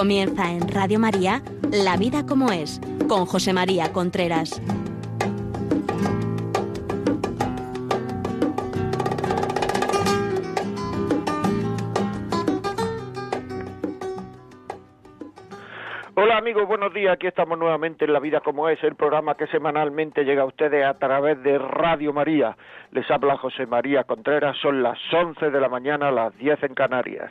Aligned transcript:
Comienza 0.00 0.50
en 0.50 0.66
Radio 0.66 0.98
María, 0.98 1.42
La 1.70 1.98
vida 1.98 2.24
como 2.24 2.50
es, 2.50 2.80
con 3.06 3.26
José 3.26 3.52
María 3.52 3.92
Contreras. 3.92 4.58
Hola 16.14 16.38
amigos, 16.38 16.66
buenos 16.66 16.94
días. 16.94 17.12
Aquí 17.12 17.26
estamos 17.26 17.58
nuevamente 17.58 18.06
en 18.06 18.14
La 18.14 18.20
Vida 18.20 18.40
como 18.40 18.70
es, 18.70 18.82
el 18.82 18.94
programa 18.94 19.34
que 19.34 19.48
semanalmente 19.48 20.24
llega 20.24 20.44
a 20.44 20.46
ustedes 20.46 20.82
a 20.82 20.94
través 20.94 21.42
de 21.42 21.58
Radio 21.58 22.14
María. 22.14 22.56
Les 22.92 23.10
habla 23.10 23.36
José 23.36 23.66
María 23.66 24.04
Contreras, 24.04 24.56
son 24.62 24.82
las 24.82 24.98
11 25.12 25.50
de 25.50 25.60
la 25.60 25.68
mañana, 25.68 26.10
las 26.10 26.34
10 26.38 26.62
en 26.62 26.74
Canarias. 26.74 27.30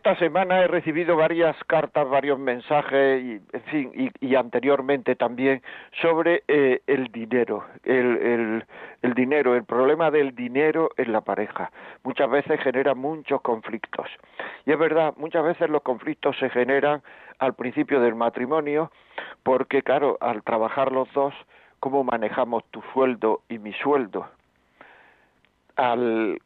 Esta 0.00 0.16
semana 0.16 0.62
he 0.62 0.66
recibido 0.66 1.14
varias 1.14 1.54
cartas, 1.64 2.08
varios 2.08 2.38
mensajes, 2.38 3.22
y, 3.22 3.32
en 3.52 3.62
fin, 3.64 4.12
y, 4.18 4.34
anteriormente 4.34 5.14
también 5.14 5.60
sobre 6.00 6.42
eh, 6.48 6.80
el 6.86 7.08
dinero, 7.12 7.66
el, 7.84 8.64
dinero, 9.14 9.54
el 9.54 9.64
problema 9.64 10.10
del 10.10 10.34
dinero 10.34 10.88
en 10.96 11.12
la 11.12 11.20
pareja. 11.20 11.70
Muchas 12.02 12.30
veces 12.30 12.58
genera 12.62 12.94
muchos 12.94 13.42
conflictos. 13.42 14.08
Y 14.64 14.72
es 14.72 14.78
verdad, 14.78 15.12
muchas 15.18 15.44
veces 15.44 15.68
los 15.68 15.82
conflictos 15.82 16.34
se 16.38 16.48
generan 16.48 17.02
al 17.38 17.52
principio 17.52 18.00
del 18.00 18.14
matrimonio, 18.14 18.90
porque 19.42 19.82
claro, 19.82 20.16
al 20.22 20.42
trabajar 20.42 20.92
los 20.92 21.12
dos, 21.12 21.34
¿cómo 21.78 22.04
manejamos 22.04 22.64
tu 22.70 22.80
sueldo 22.94 23.42
y 23.50 23.58
mi 23.58 23.74
sueldo? 23.74 24.30
Al 25.76 26.40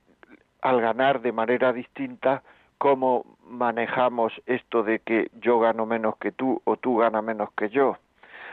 ganar 0.60 1.20
de 1.20 1.30
manera 1.30 1.72
distinta, 1.72 2.42
cómo 2.84 3.24
manejamos 3.48 4.30
esto 4.44 4.82
de 4.82 4.98
que 4.98 5.30
yo 5.40 5.58
gano 5.58 5.86
menos 5.86 6.18
que 6.18 6.32
tú 6.32 6.60
o 6.64 6.76
tú 6.76 6.98
ganas 6.98 7.24
menos 7.24 7.48
que 7.56 7.70
yo. 7.70 7.96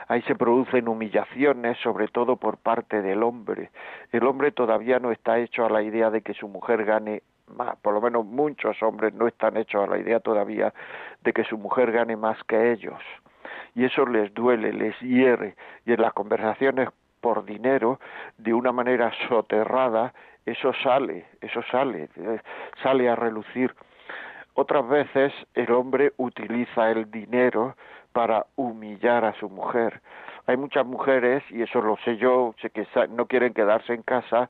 Ahí 0.07 0.21
se 0.21 0.35
producen 0.35 0.87
humillaciones, 0.87 1.77
sobre 1.79 2.07
todo 2.07 2.37
por 2.37 2.55
parte 2.55 3.01
del 3.01 3.23
hombre. 3.23 3.71
El 4.13 4.25
hombre 4.25 4.53
todavía 4.53 4.99
no 4.99 5.11
está 5.11 5.37
hecho 5.37 5.65
a 5.65 5.69
la 5.69 5.83
idea 5.83 6.09
de 6.11 6.21
que 6.21 6.33
su 6.33 6.47
mujer 6.47 6.85
gane 6.85 7.23
más, 7.57 7.75
por 7.81 7.93
lo 7.93 7.99
menos 7.99 8.25
muchos 8.25 8.81
hombres 8.81 9.13
no 9.13 9.27
están 9.27 9.57
hechos 9.57 9.83
a 9.83 9.91
la 9.91 9.97
idea 9.97 10.21
todavía 10.21 10.73
de 11.25 11.33
que 11.33 11.43
su 11.43 11.57
mujer 11.57 11.91
gane 11.91 12.15
más 12.15 12.41
que 12.45 12.71
ellos. 12.71 13.03
Y 13.75 13.83
eso 13.83 14.05
les 14.05 14.33
duele, 14.33 14.71
les 14.71 14.97
hiere. 15.01 15.57
Y 15.85 15.91
en 15.91 16.01
las 16.01 16.13
conversaciones 16.13 16.87
por 17.19 17.43
dinero, 17.43 17.99
de 18.37 18.53
una 18.53 18.71
manera 18.71 19.11
soterrada, 19.27 20.13
eso 20.45 20.71
sale, 20.81 21.25
eso 21.41 21.61
sale, 21.69 22.07
eh, 22.15 22.39
sale 22.81 23.09
a 23.09 23.15
relucir. 23.17 23.75
Otras 24.53 24.87
veces 24.87 25.33
el 25.53 25.71
hombre 25.71 26.13
utiliza 26.17 26.91
el 26.91 27.09
dinero 27.09 27.75
para 28.11 28.45
humillar 28.55 29.23
a 29.25 29.33
su 29.33 29.49
mujer. 29.49 30.01
Hay 30.47 30.57
muchas 30.57 30.85
mujeres, 30.85 31.43
y 31.49 31.61
eso 31.61 31.81
lo 31.81 31.97
sé 32.03 32.17
yo, 32.17 32.53
sé 32.61 32.69
que 32.71 32.85
no 33.09 33.27
quieren 33.27 33.53
quedarse 33.53 33.93
en 33.93 34.01
casa 34.01 34.49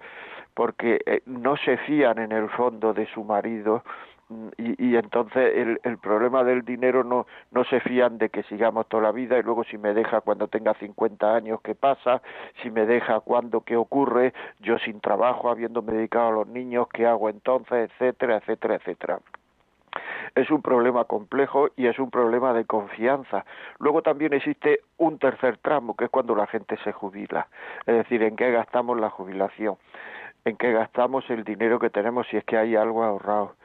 porque 0.53 0.99
eh, 1.05 1.21
no 1.25 1.55
se 1.57 1.77
fían 1.77 2.17
en 2.19 2.31
el 2.31 2.49
fondo 2.49 2.93
de 2.93 3.05
su 3.13 3.23
marido 3.23 3.83
mm, 4.29 4.47
y, 4.57 4.87
y, 4.89 4.95
entonces 4.95 5.53
el, 5.55 5.79
el, 5.83 5.97
problema 5.97 6.43
del 6.43 6.63
dinero 6.63 7.03
no, 7.03 7.25
no 7.51 7.63
se 7.65 7.79
fían 7.81 8.17
de 8.17 8.29
que 8.29 8.43
sigamos 8.43 8.87
toda 8.87 9.03
la 9.03 9.11
vida 9.11 9.37
y 9.37 9.43
luego 9.43 9.63
si 9.63 9.77
me 9.77 9.93
deja 9.93 10.21
cuando 10.21 10.47
tenga 10.47 10.73
50 10.73 11.35
años, 11.35 11.61
¿qué 11.61 11.75
pasa? 11.75 12.21
Si 12.61 12.71
me 12.71 12.85
deja 12.85 13.19
cuando, 13.21 13.61
¿qué 13.61 13.77
ocurre? 13.77 14.33
Yo 14.59 14.77
sin 14.79 14.99
trabajo, 14.99 15.49
habiéndome 15.49 15.93
dedicado 15.93 16.29
a 16.29 16.31
los 16.31 16.47
niños, 16.47 16.87
¿qué 16.93 17.05
hago 17.05 17.29
entonces? 17.29 17.91
Etcétera, 17.91 18.37
etcétera, 18.37 18.75
etcétera 18.75 19.19
es 20.35 20.49
un 20.49 20.61
problema 20.61 21.05
complejo 21.05 21.69
y 21.75 21.87
es 21.87 21.99
un 21.99 22.09
problema 22.09 22.53
de 22.53 22.65
confianza. 22.65 23.45
Luego 23.79 24.01
también 24.01 24.33
existe 24.33 24.81
un 24.97 25.19
tercer 25.19 25.57
tramo, 25.57 25.95
que 25.95 26.05
es 26.05 26.11
cuando 26.11 26.35
la 26.35 26.47
gente 26.47 26.77
se 26.83 26.91
jubila, 26.91 27.47
es 27.85 27.95
decir, 27.95 28.23
en 28.23 28.35
qué 28.35 28.51
gastamos 28.51 28.99
la 28.99 29.09
jubilación, 29.09 29.77
en 30.45 30.57
qué 30.57 30.71
gastamos 30.71 31.29
el 31.29 31.43
dinero 31.43 31.79
que 31.79 31.89
tenemos 31.89 32.27
si 32.27 32.37
es 32.37 32.43
que 32.45 32.57
hay 32.57 32.75
algo 32.75 33.03
ahorrado. 33.03 33.55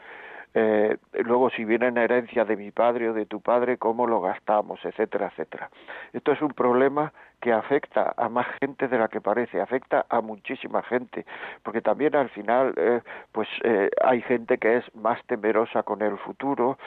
Eh, 0.58 0.96
luego 1.12 1.50
si 1.50 1.66
viene 1.66 1.88
en 1.88 1.98
herencia 1.98 2.46
de 2.46 2.56
mi 2.56 2.70
padre 2.70 3.10
o 3.10 3.12
de 3.12 3.26
tu 3.26 3.42
padre, 3.42 3.76
cómo 3.76 4.06
lo 4.06 4.22
gastamos, 4.22 4.82
etcétera, 4.82 5.26
etcétera. 5.26 5.68
Esto 6.14 6.32
es 6.32 6.40
un 6.40 6.54
problema 6.54 7.12
que 7.42 7.52
afecta 7.52 8.14
a 8.16 8.30
más 8.30 8.46
gente 8.58 8.88
de 8.88 8.98
la 8.98 9.08
que 9.08 9.20
parece, 9.20 9.60
afecta 9.60 10.06
a 10.08 10.22
muchísima 10.22 10.82
gente, 10.82 11.26
porque 11.62 11.82
también 11.82 12.16
al 12.16 12.30
final, 12.30 12.72
eh, 12.76 13.02
pues 13.32 13.48
eh, 13.64 13.90
hay 14.02 14.22
gente 14.22 14.56
que 14.56 14.78
es 14.78 14.94
más 14.94 15.22
temerosa 15.26 15.82
con 15.82 16.00
el 16.00 16.16
futuro, 16.16 16.78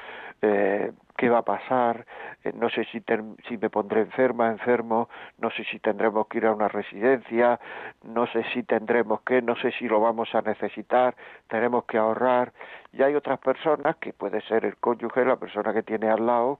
eh, 0.41 0.91
qué 1.17 1.29
va 1.29 1.39
a 1.39 1.43
pasar, 1.43 2.05
eh, 2.43 2.53
no 2.55 2.69
sé 2.69 2.85
si, 2.85 3.03
si 3.47 3.57
me 3.57 3.69
pondré 3.69 4.01
enferma, 4.01 4.47
enfermo, 4.47 5.09
no 5.37 5.51
sé 5.51 5.65
si 5.65 5.77
tendremos 5.79 6.27
que 6.27 6.37
ir 6.37 6.45
a 6.45 6.53
una 6.53 6.69
residencia, 6.69 7.59
no 8.03 8.25
sé 8.27 8.43
si 8.53 8.63
tendremos 8.63 9.21
que, 9.21 9.41
no 9.41 9.55
sé 9.57 9.71
si 9.73 9.87
lo 9.87 9.99
vamos 9.99 10.33
a 10.33 10.41
necesitar, 10.41 11.15
tenemos 11.47 11.83
que 11.83 11.97
ahorrar. 11.97 12.53
Y 12.91 13.03
hay 13.03 13.15
otras 13.15 13.39
personas, 13.39 13.97
que 13.97 14.13
puede 14.13 14.41
ser 14.41 14.65
el 14.65 14.77
cónyuge, 14.77 15.23
la 15.23 15.35
persona 15.35 15.73
que 15.73 15.83
tiene 15.83 16.09
al 16.09 16.25
lado, 16.25 16.59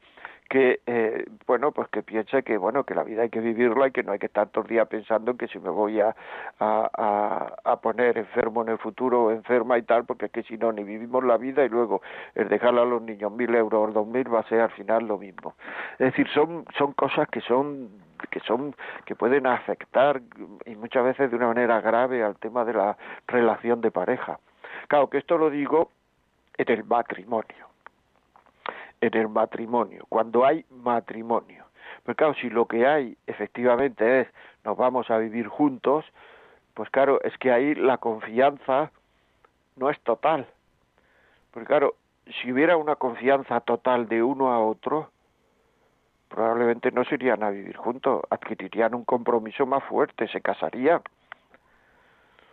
que 0.50 0.81
eh, 0.88 1.25
bueno 1.45 1.72
pues 1.72 1.88
que 1.90 2.01
piense 2.01 2.41
que 2.41 2.57
bueno 2.57 2.84
que 2.84 2.95
la 2.95 3.03
vida 3.03 3.22
hay 3.22 3.29
que 3.29 3.40
vivirla 3.40 3.88
y 3.88 3.91
que 3.91 4.01
no 4.01 4.12
hay 4.12 4.19
que 4.19 4.25
estar 4.25 4.50
todo 4.50 4.63
el 4.63 4.69
día 4.69 4.85
pensando 4.85 5.31
en 5.31 5.38
que 5.38 5.47
si 5.47 5.59
me 5.59 5.69
voy 5.69 6.01
a, 6.01 6.16
a, 6.59 7.53
a, 7.63 7.81
poner 7.81 8.17
enfermo 8.17 8.63
en 8.63 8.69
el 8.69 8.79
futuro 8.79 9.25
o 9.25 9.31
enferma 9.31 9.78
y 9.78 9.84
tal 9.84 10.06
porque 10.06 10.25
es 10.25 10.31
que 10.31 10.44
si 10.44 10.57
no 10.57 10.72
ni 10.72 10.84
vivimos 10.84 11.23
la 11.23 11.38
vida 11.38 11.63
y 11.63 11.69
luego 11.69 12.01
el 12.34 12.50
dejarle 12.50 12.81
a 12.81 12.85
los 12.85 13.01
niños 13.01 13.31
mil 13.31 13.53
euros 13.53 13.90
o 13.90 13.91
dos 13.91 14.07
mil 14.07 14.34
va 14.34 14.40
a 14.40 14.50
ser 14.50 14.61
al 14.61 14.72
final 14.72 15.07
lo 15.07 15.19
mismo. 15.19 15.53
Es 16.00 16.11
decir 16.11 16.28
son 16.34 16.66
son 16.75 16.94
cosas 16.94 17.28
que 17.29 17.41
son 17.41 17.90
que 18.31 18.40
son 18.40 18.75
que 19.06 19.16
pueden 19.16 19.46
afectar 19.46 20.19
y 20.66 20.75
muchas 20.75 21.03
veces 21.03 21.29
de 21.29 21.38
una 21.38 21.47
manera 21.47 21.79
grave 21.79 22.23
al 22.23 22.38
tema 22.38 22.66
de 22.66 22.73
la 22.73 22.97
relación 23.28 23.81
de 23.81 23.91
pareja. 23.91 24.40
Claro 24.88 25.11
que 25.11 25.19
esto 25.19 25.38
lo 25.38 25.51
digo 25.51 25.91
en 26.59 26.72
el 26.72 26.84
matrimonio 26.84 27.70
en 29.02 29.16
el 29.16 29.30
matrimonio, 29.30 30.06
cuando 30.09 30.46
hay 30.46 30.66
matrimonio. 30.70 31.66
Pero 32.03 32.16
claro, 32.16 32.34
si 32.36 32.50
lo 32.50 32.66
que 32.66 32.88
hay 32.88 33.18
efectivamente 33.28 34.22
es 34.22 34.28
nos 34.64 34.78
vamos 34.78 35.09
a 35.09 35.18
vivir 35.18 35.47
juntos, 35.47 36.06
pues 36.74 36.90
claro, 36.90 37.22
es 37.22 37.38
que 37.38 37.52
ahí 37.52 37.75
la 37.75 37.97
confianza 37.97 38.92
no 39.75 39.90
es 39.90 40.00
total. 40.02 40.47
Porque 41.52 41.68
claro, 41.68 41.96
si 42.42 42.52
hubiera 42.52 42.78
una 42.78 42.96
confianza 42.96 43.59
total 43.62 44.08
de 44.08 44.22
uno 44.22 44.52
a 44.52 44.59
otro, 44.59 45.09
probablemente 46.28 46.91
no 46.91 47.03
se 47.06 47.16
irían 47.16 47.44
a 47.44 47.50
vivir 47.50 47.76
juntos, 47.76 48.22
adquirirían 48.30 48.94
un 48.94 49.06
compromiso 49.06 49.66
más 49.66 49.84
fuerte, 49.86 50.28
se 50.28 50.41
casarían. 50.41 51.02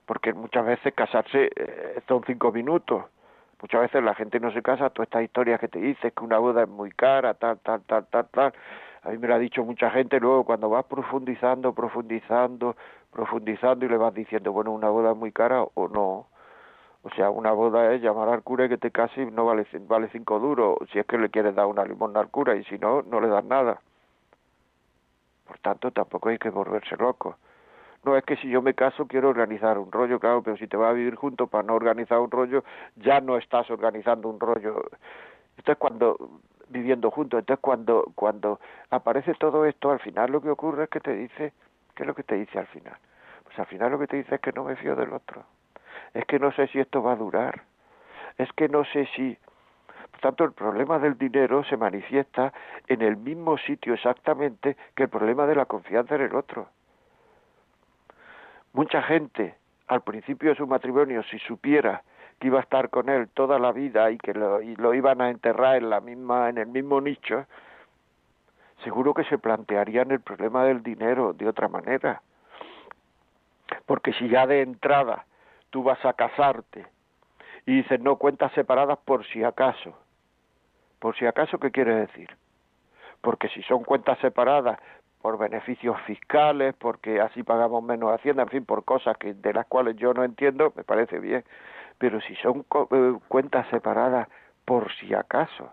Porque 0.06 0.32
muchas 0.32 0.64
veces 0.64 0.94
casarse 0.94 1.50
eh, 1.54 2.00
son 2.06 2.22
cinco 2.24 2.52
minutos 2.52 3.04
Muchas 3.62 3.80
veces 3.80 4.02
la 4.04 4.14
gente 4.14 4.38
no 4.38 4.52
se 4.52 4.62
casa, 4.62 4.90
todas 4.90 5.06
estas 5.06 5.22
historias 5.22 5.58
que 5.58 5.68
te 5.68 5.78
dices 5.78 6.12
que 6.12 6.24
una 6.24 6.38
boda 6.38 6.64
es 6.64 6.68
muy 6.68 6.90
cara, 6.90 7.34
tal, 7.34 7.58
tal, 7.60 7.80
tal, 7.82 8.06
tal, 8.06 8.26
tal. 8.28 8.52
A 9.02 9.10
mí 9.10 9.18
me 9.18 9.28
lo 9.28 9.34
ha 9.34 9.38
dicho 9.38 9.64
mucha 9.64 9.90
gente, 9.90 10.20
luego 10.20 10.44
cuando 10.44 10.68
vas 10.68 10.84
profundizando, 10.84 11.72
profundizando, 11.72 12.76
profundizando 13.12 13.86
y 13.86 13.88
le 13.88 13.96
vas 13.96 14.12
diciendo, 14.12 14.52
bueno, 14.52 14.72
una 14.72 14.90
boda 14.90 15.12
es 15.12 15.16
muy 15.16 15.32
cara 15.32 15.62
o 15.62 15.88
no. 15.88 16.26
O 17.02 17.10
sea, 17.16 17.30
una 17.30 17.52
boda 17.52 17.94
es 17.94 18.02
llamar 18.02 18.28
al 18.28 18.42
cura 18.42 18.66
y 18.66 18.68
que 18.68 18.78
te 18.78 18.90
case 18.90 19.22
y 19.22 19.26
no 19.30 19.46
vale, 19.46 19.66
vale 19.88 20.08
cinco 20.12 20.38
duros, 20.38 20.76
si 20.92 20.98
es 20.98 21.06
que 21.06 21.16
le 21.16 21.30
quieres 21.30 21.54
dar 21.54 21.66
una 21.66 21.84
limosna 21.84 22.20
al 22.20 22.28
cura 22.30 22.56
y 22.56 22.64
si 22.64 22.78
no, 22.78 23.02
no 23.02 23.20
le 23.20 23.28
das 23.28 23.44
nada. 23.44 23.80
Por 25.46 25.58
tanto, 25.60 25.90
tampoco 25.92 26.28
hay 26.28 26.38
que 26.38 26.50
volverse 26.50 26.96
loco 26.96 27.36
no 28.06 28.16
es 28.16 28.24
que 28.24 28.36
si 28.36 28.48
yo 28.48 28.62
me 28.62 28.74
caso 28.74 29.06
quiero 29.06 29.28
organizar 29.28 29.78
un 29.78 29.92
rollo, 29.92 30.20
claro, 30.20 30.42
pero 30.42 30.56
si 30.56 30.66
te 30.66 30.76
vas 30.76 30.90
a 30.90 30.94
vivir 30.94 31.16
juntos 31.16 31.50
para 31.50 31.64
no 31.64 31.74
organizar 31.74 32.18
un 32.20 32.30
rollo, 32.30 32.64
ya 32.96 33.20
no 33.20 33.36
estás 33.36 33.70
organizando 33.70 34.28
un 34.28 34.40
rollo. 34.40 34.84
Esto 35.58 35.72
es 35.72 35.78
cuando 35.78 36.16
viviendo 36.68 37.10
juntos, 37.10 37.40
entonces 37.40 37.60
cuando 37.60 38.04
cuando 38.14 38.60
aparece 38.90 39.34
todo 39.34 39.66
esto, 39.66 39.90
al 39.90 40.00
final 40.00 40.30
lo 40.30 40.40
que 40.40 40.50
ocurre 40.50 40.84
es 40.84 40.90
que 40.90 41.00
te 41.00 41.14
dice, 41.14 41.52
¿qué 41.94 42.04
es 42.04 42.06
lo 42.06 42.14
que 42.14 42.22
te 42.22 42.36
dice 42.36 42.58
al 42.58 42.66
final? 42.68 42.96
Pues 43.44 43.58
al 43.58 43.66
final 43.66 43.90
lo 43.90 43.98
que 43.98 44.06
te 44.06 44.16
dice 44.16 44.36
es 44.36 44.40
que 44.40 44.52
no 44.52 44.64
me 44.64 44.76
fío 44.76 44.96
del 44.96 45.12
otro. 45.12 45.44
Es 46.14 46.24
que 46.26 46.38
no 46.38 46.52
sé 46.52 46.68
si 46.68 46.80
esto 46.80 47.02
va 47.02 47.12
a 47.12 47.16
durar. 47.16 47.62
Es 48.38 48.52
que 48.52 48.68
no 48.68 48.84
sé 48.84 49.08
si 49.16 49.36
por 50.10 50.20
tanto, 50.20 50.44
el 50.44 50.52
problema 50.52 50.98
del 50.98 51.18
dinero 51.18 51.62
se 51.64 51.76
manifiesta 51.76 52.52
en 52.86 53.02
el 53.02 53.18
mismo 53.18 53.58
sitio 53.58 53.92
exactamente 53.92 54.76
que 54.94 55.02
el 55.02 55.08
problema 55.10 55.46
de 55.46 55.54
la 55.54 55.66
confianza 55.66 56.14
en 56.14 56.22
el 56.22 56.34
otro. 56.34 56.68
Mucha 58.76 59.00
gente 59.00 59.54
al 59.86 60.02
principio 60.02 60.50
de 60.50 60.56
su 60.56 60.66
matrimonio, 60.66 61.22
si 61.22 61.38
supiera 61.38 62.02
que 62.38 62.48
iba 62.48 62.58
a 62.58 62.62
estar 62.62 62.90
con 62.90 63.08
él 63.08 63.26
toda 63.30 63.58
la 63.58 63.72
vida 63.72 64.10
y 64.10 64.18
que 64.18 64.34
lo, 64.34 64.60
y 64.60 64.76
lo 64.76 64.92
iban 64.92 65.22
a 65.22 65.30
enterrar 65.30 65.76
en 65.76 65.88
la 65.88 66.02
misma 66.02 66.50
en 66.50 66.58
el 66.58 66.66
mismo 66.66 67.00
nicho, 67.00 67.46
seguro 68.84 69.14
que 69.14 69.24
se 69.24 69.38
plantearían 69.38 70.10
el 70.10 70.20
problema 70.20 70.64
del 70.64 70.82
dinero 70.82 71.32
de 71.32 71.48
otra 71.48 71.68
manera. 71.68 72.20
Porque 73.86 74.12
si 74.12 74.28
ya 74.28 74.46
de 74.46 74.60
entrada 74.60 75.24
tú 75.70 75.82
vas 75.82 76.04
a 76.04 76.12
casarte 76.12 76.84
y 77.64 77.76
dices 77.76 77.98
no 77.98 78.16
cuentas 78.16 78.52
separadas 78.52 78.98
por 79.06 79.24
si 79.24 79.42
acaso, 79.42 79.98
por 80.98 81.16
si 81.16 81.24
acaso, 81.24 81.58
¿qué 81.58 81.70
quiere 81.70 81.94
decir? 81.94 82.28
Porque 83.22 83.48
si 83.48 83.62
son 83.62 83.84
cuentas 83.84 84.18
separadas 84.18 84.78
por 85.22 85.38
beneficios 85.38 86.00
fiscales, 86.02 86.74
porque 86.78 87.20
así 87.20 87.42
pagamos 87.42 87.82
menos 87.82 88.12
hacienda, 88.12 88.42
en 88.42 88.48
fin, 88.48 88.64
por 88.64 88.84
cosas 88.84 89.16
que 89.16 89.34
de 89.34 89.52
las 89.52 89.66
cuales 89.66 89.96
yo 89.96 90.14
no 90.14 90.24
entiendo, 90.24 90.72
me 90.76 90.84
parece 90.84 91.18
bien. 91.18 91.44
Pero 91.98 92.20
si 92.20 92.34
son 92.36 92.64
eh, 92.90 93.18
cuentas 93.28 93.66
separadas 93.68 94.28
por 94.64 94.92
si 94.94 95.14
acaso, 95.14 95.70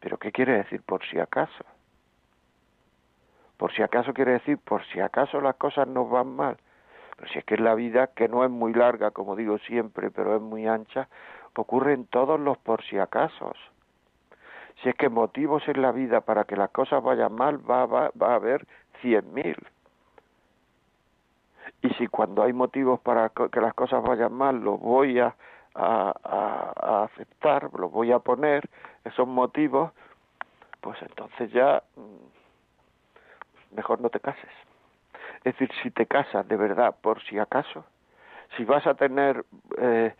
¿pero 0.00 0.18
qué 0.18 0.32
quiere 0.32 0.54
decir 0.54 0.82
por 0.82 1.04
si 1.06 1.18
acaso? 1.18 1.64
Por 3.56 3.72
si 3.72 3.82
acaso 3.82 4.14
quiere 4.14 4.32
decir 4.32 4.58
por 4.58 4.84
si 4.86 5.00
acaso 5.00 5.40
las 5.40 5.56
cosas 5.56 5.86
nos 5.86 6.08
van 6.08 6.34
mal. 6.34 6.56
Pero 7.16 7.30
si 7.30 7.38
es 7.38 7.44
que 7.44 7.58
la 7.58 7.74
vida, 7.74 8.06
que 8.08 8.26
no 8.26 8.42
es 8.44 8.50
muy 8.50 8.72
larga, 8.72 9.10
como 9.10 9.36
digo 9.36 9.58
siempre, 9.58 10.10
pero 10.10 10.34
es 10.36 10.40
muy 10.40 10.66
ancha, 10.66 11.08
ocurren 11.54 12.06
todos 12.06 12.40
los 12.40 12.58
por 12.58 12.82
si 12.84 12.98
acaso. 12.98 13.52
Si 14.82 14.88
es 14.88 14.94
que 14.94 15.08
motivos 15.08 15.66
en 15.68 15.82
la 15.82 15.92
vida 15.92 16.22
para 16.22 16.44
que 16.44 16.56
las 16.56 16.70
cosas 16.70 17.02
vayan 17.02 17.34
mal 17.34 17.58
va, 17.70 17.86
va, 17.86 18.10
va 18.20 18.32
a 18.32 18.34
haber 18.36 18.66
cien 19.00 19.32
mil. 19.34 19.56
Y 21.82 21.90
si 21.94 22.06
cuando 22.06 22.42
hay 22.42 22.52
motivos 22.52 23.00
para 23.00 23.30
que 23.30 23.60
las 23.60 23.74
cosas 23.74 24.02
vayan 24.02 24.32
mal 24.32 24.60
los 24.60 24.80
voy 24.80 25.18
a, 25.18 25.34
a, 25.74 27.04
aceptar, 27.04 27.70
los 27.78 27.90
voy 27.90 28.12
a 28.12 28.18
poner, 28.18 28.68
esos 29.04 29.26
motivos, 29.26 29.92
pues 30.80 31.00
entonces 31.02 31.50
ya 31.52 31.82
mm, 31.96 33.76
mejor 33.76 34.00
no 34.00 34.10
te 34.10 34.20
cases. 34.20 34.50
Es 35.38 35.44
decir, 35.44 35.70
si 35.82 35.90
te 35.90 36.06
casas 36.06 36.46
de 36.48 36.56
verdad, 36.56 36.94
por 37.00 37.22
si 37.22 37.38
acaso, 37.38 37.84
si 38.56 38.64
vas 38.64 38.86
a 38.86 38.94
tener 38.94 39.44
eh, 39.78 40.14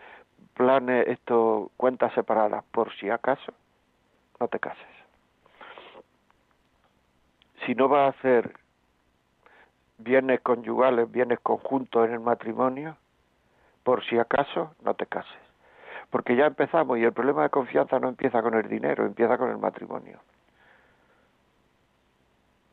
planes, 0.54 1.08
esto, 1.08 1.70
cuentas 1.76 2.12
separadas, 2.14 2.64
por 2.70 2.92
si 2.94 3.10
acaso, 3.10 3.52
no 4.40 4.48
te 4.48 4.58
cases. 4.58 4.87
Si 7.64 7.75
no 7.75 7.88
vas 7.88 8.14
a 8.14 8.19
hacer 8.19 8.54
bienes 9.98 10.40
conyugales, 10.40 11.10
bienes 11.12 11.38
conjuntos 11.40 12.08
en 12.08 12.14
el 12.14 12.20
matrimonio, 12.20 12.96
por 13.84 14.04
si 14.04 14.19
acaso, 14.19 14.75
no 14.82 14.94
te 14.94 15.06
cases. 15.06 15.38
Porque 16.10 16.34
ya 16.34 16.46
empezamos 16.46 16.98
y 16.98 17.04
el 17.04 17.12
problema 17.12 17.42
de 17.42 17.50
confianza 17.50 18.00
no 18.00 18.08
empieza 18.08 18.42
con 18.42 18.54
el 18.54 18.69
dinero, 18.69 19.04
empieza 19.04 19.38
con 19.38 19.50
el 19.50 19.58
matrimonio. 19.58 20.19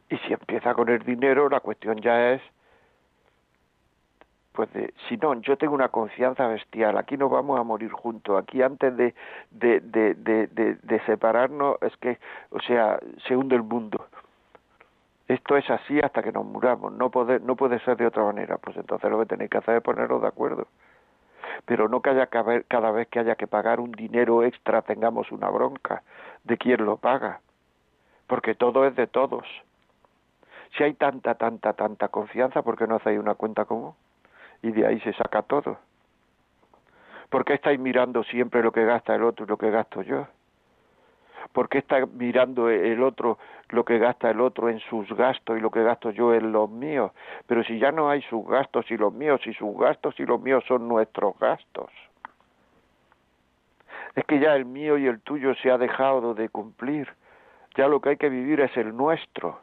Y 0.09 0.17
si 0.19 0.33
empieza 0.33 0.73
con 0.73 0.89
el 0.89 1.03
dinero, 1.03 1.49
la 1.49 1.59
cuestión 1.59 1.97
ya 1.99 2.31
es, 2.31 2.41
pues 4.57 4.73
de, 4.73 4.91
si 5.07 5.17
no, 5.17 5.35
yo 5.41 5.55
tengo 5.55 5.75
una 5.75 5.89
confianza 5.89 6.47
bestial, 6.47 6.97
aquí 6.97 7.15
nos 7.15 7.29
vamos 7.29 7.59
a 7.59 7.63
morir 7.63 7.91
juntos, 7.91 8.41
aquí 8.41 8.63
antes 8.63 8.97
de, 8.97 9.13
de, 9.51 9.81
de, 9.81 10.15
de, 10.15 10.77
de 10.81 10.99
separarnos 11.05 11.77
es 11.83 11.95
que, 11.97 12.17
o 12.49 12.59
sea, 12.61 12.99
se 13.27 13.35
hunde 13.35 13.55
el 13.55 13.61
mundo. 13.61 14.07
Esto 15.27 15.57
es 15.57 15.69
así 15.69 15.99
hasta 15.99 16.23
que 16.23 16.31
nos 16.31 16.43
muramos, 16.43 16.91
no 16.91 17.11
puede, 17.11 17.39
no 17.39 17.55
puede 17.55 17.77
ser 17.81 17.97
de 17.97 18.07
otra 18.07 18.23
manera, 18.23 18.57
pues 18.57 18.75
entonces 18.77 19.11
lo 19.11 19.19
que 19.19 19.27
tenéis 19.27 19.51
que 19.51 19.59
hacer 19.59 19.75
es 19.75 19.83
poneros 19.83 20.23
de 20.23 20.27
acuerdo. 20.27 20.65
Pero 21.65 21.87
no 21.87 22.01
que 22.01 22.09
haya 22.09 22.25
que 22.25 22.39
haber, 22.39 22.65
cada 22.65 22.89
vez 22.89 23.07
que 23.09 23.19
haya 23.19 23.35
que 23.35 23.45
pagar 23.45 23.79
un 23.79 23.91
dinero 23.91 24.41
extra 24.41 24.81
tengamos 24.81 25.31
una 25.31 25.51
bronca 25.51 26.01
de 26.45 26.57
quién 26.57 26.83
lo 26.83 26.97
paga, 26.97 27.41
porque 28.25 28.55
todo 28.55 28.87
es 28.87 28.95
de 28.95 29.05
todos 29.05 29.45
si 30.75 30.83
hay 30.83 30.95
tanta, 30.95 31.35
tanta, 31.35 31.73
tanta 31.73 32.07
confianza, 32.07 32.63
¿por 32.63 32.75
qué 32.75 32.87
no 32.87 32.95
hacéis 32.95 33.19
una 33.19 33.35
cuenta 33.35 33.65
común? 33.65 33.93
Y 34.61 34.71
de 34.71 34.85
ahí 34.85 34.99
se 35.01 35.13
saca 35.13 35.41
todo. 35.41 35.77
¿Por 37.29 37.43
qué 37.43 37.53
estáis 37.53 37.79
mirando 37.79 38.23
siempre 38.23 38.63
lo 38.63 38.71
que 38.71 38.85
gasta 38.85 39.13
el 39.15 39.23
otro 39.23 39.45
y 39.45 39.49
lo 39.49 39.57
que 39.57 39.69
gasto 39.69 40.01
yo? 40.01 40.27
¿Por 41.51 41.69
qué 41.69 41.79
está 41.79 42.05
mirando 42.05 42.69
el 42.69 43.01
otro 43.03 43.37
lo 43.69 43.83
que 43.83 43.97
gasta 43.99 44.29
el 44.29 44.41
otro 44.41 44.69
en 44.69 44.79
sus 44.79 45.07
gastos 45.13 45.57
y 45.57 45.61
lo 45.61 45.71
que 45.71 45.83
gasto 45.83 46.11
yo 46.11 46.33
en 46.33 46.51
los 46.51 46.69
míos? 46.69 47.11
Pero 47.45 47.63
si 47.63 47.79
ya 47.79 47.91
no 47.91 48.09
hay 48.09 48.21
sus 48.23 48.45
gastos 48.47 48.89
y 48.91 48.97
los 48.97 49.13
míos, 49.13 49.41
y 49.45 49.53
sus 49.53 49.77
gastos 49.77 50.19
y 50.19 50.25
los 50.25 50.41
míos 50.41 50.63
son 50.67 50.87
nuestros 50.87 51.37
gastos. 51.39 51.91
Es 54.15 54.25
que 54.25 54.39
ya 54.39 54.55
el 54.55 54.65
mío 54.65 54.97
y 54.97 55.05
el 55.07 55.21
tuyo 55.21 55.53
se 55.55 55.69
ha 55.69 55.77
dejado 55.77 56.33
de 56.33 56.49
cumplir. 56.49 57.07
Ya 57.75 57.87
lo 57.87 58.01
que 58.01 58.09
hay 58.09 58.17
que 58.17 58.29
vivir 58.29 58.61
es 58.61 58.75
el 58.75 58.95
nuestro 58.95 59.59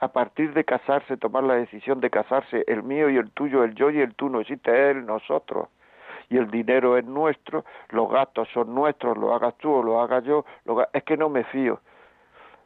a 0.00 0.08
partir 0.08 0.52
de 0.52 0.64
casarse, 0.64 1.16
tomar 1.16 1.44
la 1.44 1.54
decisión 1.54 2.00
de 2.00 2.10
casarse, 2.10 2.64
el 2.66 2.82
mío 2.82 3.08
y 3.10 3.16
el 3.16 3.30
tuyo, 3.30 3.64
el 3.64 3.74
yo 3.74 3.90
y 3.90 4.00
el 4.00 4.14
tú, 4.14 4.28
no 4.28 4.40
existe 4.40 4.90
él, 4.90 5.06
nosotros. 5.06 5.68
Y 6.28 6.38
el 6.38 6.50
dinero 6.50 6.96
es 6.96 7.04
nuestro, 7.04 7.64
los 7.90 8.10
gastos 8.10 8.48
son 8.52 8.74
nuestros, 8.74 9.16
lo 9.16 9.34
hagas 9.34 9.56
tú 9.58 9.72
o 9.72 9.82
lo 9.82 10.00
haga 10.00 10.20
yo, 10.20 10.44
es 10.92 11.04
que 11.04 11.16
no 11.16 11.28
me 11.28 11.44
fío. 11.44 11.80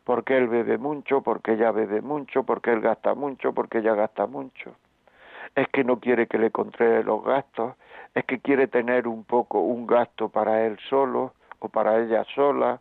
Porque 0.05 0.37
él 0.37 0.49
bebe 0.49 0.79
mucho, 0.79 1.23
porque 1.23 1.53
ella 1.53 1.71
bebe 1.71 2.01
mucho, 2.01 2.43
porque 2.43 2.73
él 2.73 2.81
gasta 2.81 3.15
mucho, 3.15 3.53
porque 3.53 3.79
ella 3.79 3.95
gasta 3.95 4.27
mucho. 4.27 4.75
Es 5.55 5.69
que 5.69 5.85
no 5.85 6.01
quiere 6.01 6.27
que 6.27 6.39
le 6.39 6.51
controle 6.51 7.05
los 7.05 7.23
gastos, 7.23 7.75
es 8.15 8.25
que 8.25 8.39
quiere 8.41 8.67
tener 8.67 9.07
un 9.07 9.25
poco 9.25 9.61
un 9.61 9.87
gasto 9.87 10.29
para 10.29 10.67
él 10.67 10.79
solo 10.89 11.35
o 11.59 11.69
para 11.69 12.01
ella 12.01 12.25
sola 12.35 12.81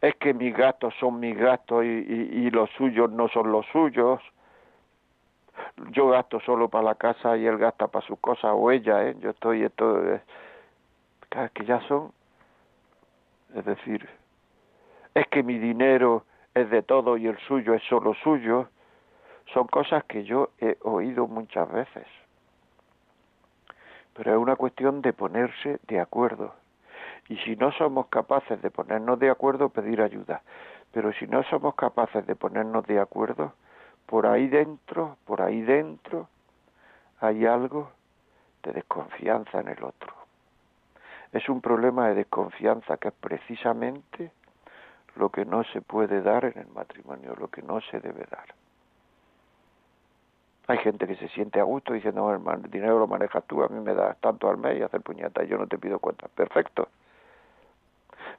es 0.00 0.14
que 0.16 0.32
mis 0.32 0.54
gastos 0.56 0.94
son 1.00 1.18
mis 1.18 1.36
gastos 1.36 1.84
y, 1.84 2.50
los 2.50 2.70
suyos 2.70 3.10
no 3.10 3.28
son 3.28 3.50
los 3.50 3.66
suyos. 3.66 4.20
Yo 5.90 6.08
gasto 6.08 6.40
solo 6.40 6.68
para 6.68 6.84
la 6.84 6.94
casa 6.94 7.36
y 7.36 7.46
él 7.46 7.58
gasta 7.58 7.88
para 7.88 8.06
sus 8.06 8.18
cosas 8.20 8.52
o 8.54 8.70
ella, 8.70 9.08
¿eh? 9.08 9.16
Yo 9.18 9.30
estoy, 9.30 9.64
esto 9.64 10.14
es, 10.14 10.22
que 11.52 11.64
ya 11.64 11.80
son, 11.88 12.12
es 13.54 13.64
decir, 13.64 14.08
es 15.14 15.26
que 15.28 15.42
mi 15.42 15.58
dinero 15.58 16.24
es 16.54 16.70
de 16.70 16.82
todo 16.82 17.16
y 17.16 17.26
el 17.26 17.38
suyo 17.38 17.74
es 17.74 17.82
solo 17.84 18.14
suyo, 18.14 18.68
son 19.52 19.66
cosas 19.66 20.04
que 20.04 20.22
yo 20.24 20.50
he 20.60 20.76
oído 20.82 21.26
muchas 21.26 21.70
veces. 21.72 22.06
Pero 24.14 24.32
es 24.32 24.38
una 24.38 24.56
cuestión 24.56 25.02
de 25.02 25.12
ponerse 25.12 25.80
de 25.88 26.00
acuerdo 26.00 26.54
y 27.28 27.36
si 27.38 27.56
no 27.56 27.70
somos 27.72 28.06
capaces 28.06 28.60
de 28.62 28.70
ponernos 28.70 29.18
de 29.18 29.30
acuerdo, 29.30 29.68
pedir 29.68 30.00
ayuda. 30.00 30.42
Pero 30.92 31.12
si 31.12 31.26
no 31.26 31.42
somos 31.44 31.74
capaces 31.74 32.26
de 32.26 32.34
ponernos 32.34 32.86
de 32.86 32.98
acuerdo, 32.98 33.52
por 34.06 34.26
ahí 34.26 34.48
dentro, 34.48 35.18
por 35.26 35.42
ahí 35.42 35.60
dentro, 35.60 36.28
hay 37.20 37.44
algo 37.44 37.90
de 38.62 38.72
desconfianza 38.72 39.60
en 39.60 39.68
el 39.68 39.84
otro. 39.84 40.14
Es 41.32 41.46
un 41.50 41.60
problema 41.60 42.08
de 42.08 42.14
desconfianza 42.14 42.96
que 42.96 43.08
es 43.08 43.14
precisamente 43.14 44.32
lo 45.16 45.28
que 45.28 45.44
no 45.44 45.64
se 45.64 45.82
puede 45.82 46.22
dar 46.22 46.46
en 46.46 46.58
el 46.58 46.68
matrimonio, 46.68 47.34
lo 47.38 47.48
que 47.48 47.60
no 47.60 47.82
se 47.82 48.00
debe 48.00 48.24
dar. 48.30 48.54
Hay 50.68 50.78
gente 50.78 51.06
que 51.06 51.16
se 51.16 51.28
siente 51.28 51.60
a 51.60 51.64
gusto 51.64 51.92
diciendo, 51.92 52.38
no, 52.38 52.52
el 52.52 52.70
dinero 52.70 52.98
lo 52.98 53.06
manejas 53.06 53.44
tú, 53.44 53.62
a 53.62 53.68
mí 53.68 53.80
me 53.80 53.94
das 53.94 54.16
tanto 54.20 54.48
al 54.48 54.56
mes 54.56 54.78
y 54.78 54.82
hacer 54.82 55.02
puñata, 55.02 55.42
y 55.42 55.48
yo 55.48 55.58
no 55.58 55.66
te 55.66 55.76
pido 55.76 55.98
cuenta. 55.98 56.28
Perfecto 56.28 56.88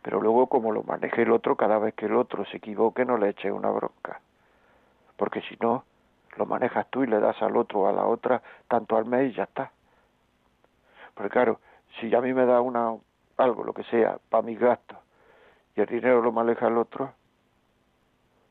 pero 0.01 0.21
luego 0.21 0.47
como 0.47 0.71
lo 0.71 0.83
maneje 0.83 1.23
el 1.23 1.31
otro, 1.31 1.55
cada 1.55 1.79
vez 1.79 1.93
que 1.93 2.05
el 2.05 2.15
otro 2.15 2.45
se 2.45 2.57
equivoque 2.57 3.05
no 3.05 3.17
le 3.17 3.29
eche 3.29 3.51
una 3.51 3.69
bronca, 3.69 4.21
porque 5.17 5.41
si 5.41 5.57
no, 5.59 5.83
lo 6.37 6.45
manejas 6.45 6.87
tú 6.89 7.03
y 7.03 7.07
le 7.07 7.19
das 7.19 7.41
al 7.41 7.57
otro 7.57 7.81
o 7.81 7.87
a 7.87 7.91
la 7.91 8.05
otra 8.05 8.41
tanto 8.67 8.95
al 8.97 9.05
mes 9.05 9.31
y 9.31 9.35
ya 9.35 9.43
está. 9.43 9.71
Porque 11.13 11.29
claro, 11.29 11.59
si 11.99 12.13
a 12.15 12.21
mí 12.21 12.33
me 12.33 12.45
da 12.45 12.61
una 12.61 12.95
algo, 13.37 13.63
lo 13.63 13.73
que 13.73 13.83
sea, 13.85 14.17
para 14.29 14.43
mis 14.43 14.59
gastos, 14.59 14.97
y 15.75 15.81
el 15.81 15.87
dinero 15.87 16.21
lo 16.21 16.31
maneja 16.31 16.67
el 16.67 16.77
otro, 16.77 17.13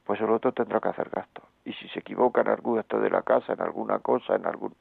pues 0.04 0.20
el 0.20 0.30
otro 0.30 0.52
tendrá 0.52 0.80
que 0.80 0.88
hacer 0.88 1.10
gastos. 1.10 1.44
Y 1.64 1.74
si 1.74 1.88
se 1.90 2.00
equivoca 2.00 2.40
en 2.40 2.48
algún 2.48 2.76
gasto 2.76 2.98
de 2.98 3.10
la 3.10 3.22
casa, 3.22 3.52
en 3.52 3.60
alguna 3.60 3.98
cosa, 3.98 4.36
en 4.36 4.46
algún... 4.46 4.74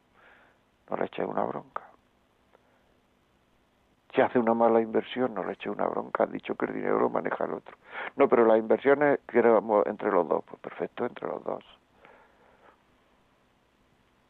no 0.90 0.98
le 0.98 1.06
eche 1.06 1.26
una 1.26 1.44
bronca. 1.44 1.87
Si 4.18 4.22
hace 4.24 4.40
una 4.40 4.56
mala 4.56 4.82
inversión, 4.82 5.36
no 5.36 5.44
le 5.44 5.54
eche 5.54 5.70
una 5.70 5.86
bronca, 5.86 6.24
ha 6.24 6.26
dicho 6.26 6.56
que 6.56 6.66
el 6.66 6.74
dinero 6.74 7.00
lo 7.00 7.08
maneja 7.08 7.46
el 7.46 7.54
otro. 7.54 7.78
No, 8.16 8.28
pero 8.28 8.46
las 8.46 8.58
inversiones 8.58 9.20
queremos 9.28 9.86
entre 9.86 10.10
los 10.10 10.28
dos, 10.28 10.44
pues 10.44 10.60
perfecto, 10.60 11.06
entre 11.06 11.28
los 11.28 11.44
dos. 11.44 11.64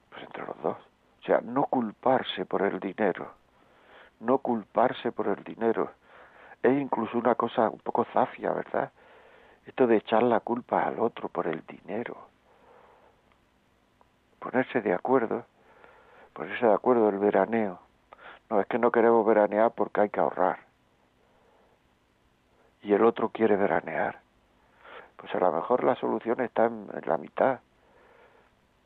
Pues 0.10 0.24
entre 0.24 0.46
los 0.46 0.62
dos. 0.62 0.75
O 0.75 1.24
sea, 1.24 1.39
no 1.39 1.67
culparse 1.67 2.46
por 2.46 2.63
el 2.63 2.82
dinero, 2.82 3.32
no 4.20 4.39
culparse 4.39 5.13
por 5.13 5.29
el 5.29 5.41
dinero. 5.46 5.89
Es 6.62 6.77
incluso 6.77 7.17
una 7.17 7.36
cosa 7.36 7.70
un 7.70 7.79
poco 7.79 8.03
zafia, 8.12 8.51
¿verdad? 8.51 8.91
Esto 9.65 9.88
de 9.88 9.96
echar 9.96 10.22
la 10.22 10.41
culpa 10.41 10.84
al 10.84 11.00
otro 11.00 11.29
por 11.29 11.48
el 11.48 11.65
dinero. 11.65 12.27
Ponerse 14.39 14.82
de 14.82 14.94
acuerdo, 14.94 15.46
ponerse 16.34 16.65
de 16.65 16.74
acuerdo 16.74 17.08
el 17.08 17.20
veraneo 17.20 17.87
no, 18.49 18.61
es 18.61 18.67
que 18.67 18.79
no 18.79 18.91
queremos 18.91 19.25
veranear 19.25 19.71
porque 19.71 20.01
hay 20.01 20.09
que 20.09 20.19
ahorrar. 20.19 20.59
Y 22.81 22.93
el 22.93 23.03
otro 23.03 23.29
quiere 23.29 23.55
veranear. 23.55 24.19
Pues 25.17 25.33
a 25.35 25.39
lo 25.39 25.51
mejor 25.51 25.83
la 25.83 25.95
solución 25.95 26.41
está 26.41 26.65
en, 26.65 26.87
la 27.05 27.17
mitad. 27.17 27.59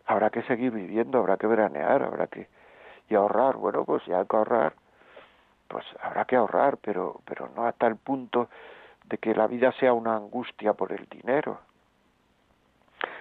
habrá 0.05 0.29
que 0.29 0.41
seguir 0.43 0.71
viviendo, 0.71 1.19
habrá 1.19 1.37
que 1.37 1.47
veranear, 1.47 2.03
habrá 2.03 2.27
que 2.27 2.47
y 3.09 3.15
ahorrar. 3.15 3.57
Bueno, 3.57 3.83
pues 3.83 4.01
si 4.03 4.13
hay 4.13 4.25
que 4.25 4.37
ahorrar, 4.37 4.73
pues 5.67 5.85
habrá 6.01 6.25
que 6.25 6.37
ahorrar, 6.37 6.77
pero 6.77 7.21
pero 7.25 7.49
no 7.55 7.65
hasta 7.65 7.87
el 7.87 7.97
punto 7.97 8.49
de 9.05 9.17
que 9.17 9.35
la 9.35 9.47
vida 9.47 9.73
sea 9.73 9.93
una 9.93 10.15
angustia 10.15 10.73
por 10.73 10.93
el 10.93 11.05
dinero, 11.07 11.59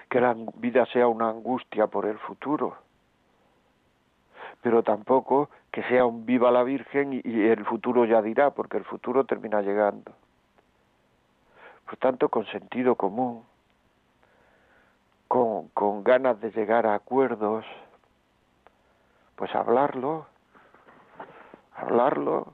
que 0.09 0.21
la 0.21 0.33
vida 0.55 0.85
sea 0.87 1.07
una 1.07 1.29
angustia 1.29 1.87
por 1.87 2.05
el 2.05 2.17
futuro, 2.19 2.77
pero 4.61 4.83
tampoco 4.83 5.49
que 5.71 5.83
sea 5.83 6.05
un 6.05 6.25
viva 6.25 6.51
la 6.51 6.63
Virgen 6.63 7.13
y, 7.13 7.41
el 7.47 7.65
futuro 7.65 8.05
ya 8.05 8.21
dirá, 8.21 8.51
porque 8.51 8.77
el 8.77 8.85
futuro 8.85 9.25
termina 9.25 9.61
llegando. 9.61 10.11
Por 11.85 11.97
tanto, 11.97 12.29
con 12.29 12.45
sentido 12.47 12.95
común, 12.95 13.43
con, 15.27 15.69
con 15.69 16.03
ganas 16.03 16.39
de 16.39 16.51
llegar 16.51 16.85
a 16.85 16.93
acuerdos, 16.93 17.65
pues 19.35 19.53
hablarlo, 19.55 20.27
hablarlo, 21.75 22.53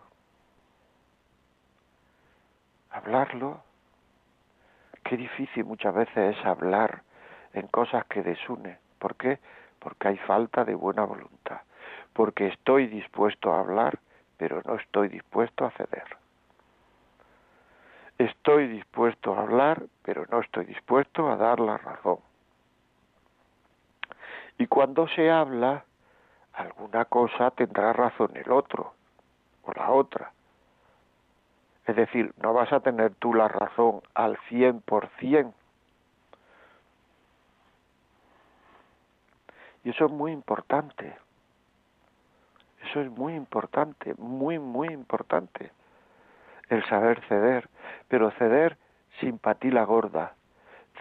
hablarlo. 2.91 3.61
Qué 5.03 5.17
difícil 5.17 5.65
muchas 5.65 5.93
veces 5.93 6.37
es 6.37 6.45
hablar 6.45 7.01
en 7.53 7.67
cosas 7.67 8.05
que 8.05 8.23
desunen. 8.23 8.77
¿Por 8.99 9.15
qué? 9.15 9.39
Porque 9.79 10.09
hay 10.09 10.17
falta 10.17 10.63
de 10.63 10.75
buena 10.75 11.03
voluntad. 11.03 11.61
Porque 12.17 12.47
estoy 12.47 12.87
dispuesto 12.87 13.53
a 13.53 13.59
hablar, 13.59 13.99
pero 14.37 14.59
no 14.65 14.73
estoy 14.73 15.07
dispuesto 15.07 15.65
a 15.65 15.69
ceder. 15.69 16.17
Estoy 18.17 18.67
dispuesto 18.69 19.35
a 19.35 19.41
hablar, 19.41 19.83
pero 20.01 20.25
no 20.31 20.39
estoy 20.39 20.65
dispuesto 20.65 21.31
a 21.31 21.35
dar 21.35 21.59
la 21.59 21.77
razón. 21.77 22.17
Y 24.57 24.65
cuando 24.65 25.07
se 25.09 25.29
habla, 25.29 25.85
alguna 26.53 27.05
cosa 27.05 27.51
tendrá 27.51 27.93
razón 27.93 28.31
el 28.33 28.51
otro 28.51 28.95
o 29.61 29.73
la 29.73 29.91
otra. 29.91 30.31
Es 31.85 31.95
decir, 31.95 32.33
no 32.41 32.51
vas 32.51 32.73
a 32.73 32.79
tener 32.79 33.13
tú 33.13 33.35
la 33.35 33.47
razón 33.47 34.01
al 34.15 34.39
cien 34.49 34.81
por 34.81 35.07
cien. 35.19 35.53
Y 39.83 39.91
eso 39.91 40.05
es 40.07 40.11
muy 40.11 40.31
importante. 40.31 41.26
Eso 42.89 43.01
es 43.01 43.09
muy 43.11 43.33
importante, 43.35 44.13
muy, 44.17 44.59
muy 44.59 44.87
importante. 44.89 45.71
El 46.69 46.85
saber 46.85 47.21
ceder. 47.27 47.67
Pero 48.07 48.31
ceder 48.31 48.77
sin 49.19 49.39
patila 49.39 49.83
gorda. 49.83 50.35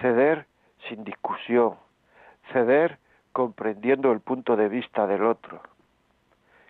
Ceder 0.00 0.46
sin 0.88 1.04
discusión. 1.04 1.76
Ceder 2.52 2.98
comprendiendo 3.32 4.10
el 4.12 4.20
punto 4.20 4.56
de 4.56 4.68
vista 4.68 5.06
del 5.06 5.24
otro. 5.24 5.60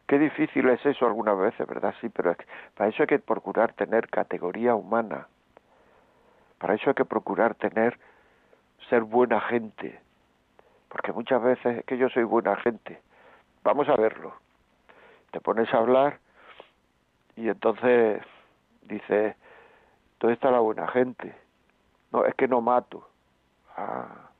Qué 0.06 0.18
difícil 0.18 0.68
es 0.68 0.84
eso 0.84 1.06
algunas 1.06 1.38
veces, 1.38 1.66
¿verdad? 1.66 1.94
Sí, 2.00 2.08
pero 2.08 2.36
para 2.74 2.90
eso 2.90 3.02
hay 3.02 3.06
que 3.06 3.18
procurar 3.18 3.72
tener 3.72 4.08
categoría 4.08 4.74
humana. 4.74 5.28
Para 6.58 6.74
eso 6.74 6.90
hay 6.90 6.94
que 6.94 7.04
procurar 7.04 7.54
tener, 7.54 7.98
ser 8.88 9.02
buena 9.02 9.40
gente. 9.40 9.98
Porque 10.88 11.12
muchas 11.12 11.42
veces 11.42 11.78
es 11.78 11.84
que 11.84 11.96
yo 11.96 12.08
soy 12.10 12.24
buena 12.24 12.56
gente. 12.56 13.00
Vamos 13.64 13.88
a 13.88 13.96
verlo. 13.96 14.45
Te 15.36 15.42
pones 15.42 15.70
a 15.74 15.76
hablar 15.76 16.18
y 17.36 17.50
entonces 17.50 18.22
dice, 18.84 19.36
¿dónde 20.18 20.32
está 20.32 20.50
la 20.50 20.60
buena 20.60 20.88
gente? 20.88 21.36
No, 22.10 22.24
es 22.24 22.34
que 22.36 22.48
no 22.48 22.62
mato. 22.62 23.06
Ah, 23.76 24.30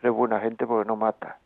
eres 0.00 0.12
buena 0.12 0.40
gente 0.40 0.66
porque 0.66 0.88
no 0.88 0.96
mata. 0.96 1.38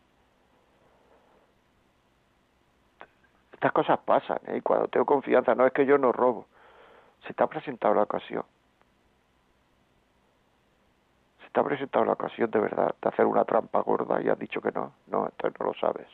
Estas 3.52 3.72
cosas 3.72 3.98
pasan, 3.98 4.38
¿eh? 4.46 4.56
y 4.56 4.60
cuando 4.62 4.88
tengo 4.88 5.04
confianza, 5.04 5.54
no 5.54 5.66
es 5.66 5.74
que 5.74 5.84
yo 5.84 5.98
no 5.98 6.10
robo, 6.10 6.46
se 7.26 7.34
te 7.34 7.42
ha 7.42 7.46
presentado 7.46 7.92
la 7.92 8.04
ocasión. 8.04 8.44
Se 11.44 11.50
te 11.50 11.60
ha 11.60 11.62
presentado 11.62 12.06
la 12.06 12.14
ocasión 12.14 12.50
de 12.50 12.58
verdad 12.58 12.94
de 13.02 13.08
hacer 13.10 13.26
una 13.26 13.44
trampa 13.44 13.82
gorda 13.82 14.22
y 14.22 14.30
has 14.30 14.38
dicho 14.38 14.62
que 14.62 14.72
no, 14.72 14.94
no, 15.08 15.26
entonces 15.26 15.60
no 15.60 15.66
lo 15.66 15.74
sabes. 15.74 16.08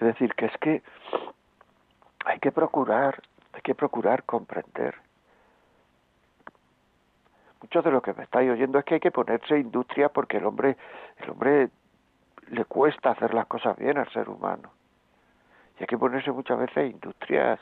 Es 0.00 0.06
decir, 0.06 0.34
que 0.34 0.46
es 0.46 0.56
que 0.58 0.82
hay 2.24 2.38
que 2.38 2.52
procurar, 2.52 3.20
hay 3.52 3.60
que 3.62 3.74
procurar 3.74 4.22
comprender. 4.24 4.94
Mucho 7.60 7.82
de 7.82 7.90
lo 7.90 8.00
que 8.00 8.14
me 8.14 8.22
estáis 8.22 8.50
oyendo 8.50 8.78
es 8.78 8.84
que 8.84 8.94
hay 8.94 9.00
que 9.00 9.10
ponerse 9.10 9.58
industria 9.58 10.08
porque 10.08 10.36
el 10.36 10.46
hombre, 10.46 10.76
el 11.16 11.30
hombre 11.30 11.68
le 12.50 12.64
cuesta 12.64 13.10
hacer 13.10 13.34
las 13.34 13.46
cosas 13.46 13.76
bien 13.76 13.98
al 13.98 14.08
ser 14.12 14.28
humano. 14.28 14.70
Y 15.78 15.82
hay 15.82 15.86
que 15.86 15.98
ponerse 15.98 16.30
muchas 16.30 16.58
veces 16.58 16.92
industrias, 16.92 17.58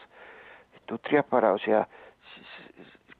industrias 0.80 1.24
para, 1.24 1.52
o 1.52 1.58
sea, 1.58 1.88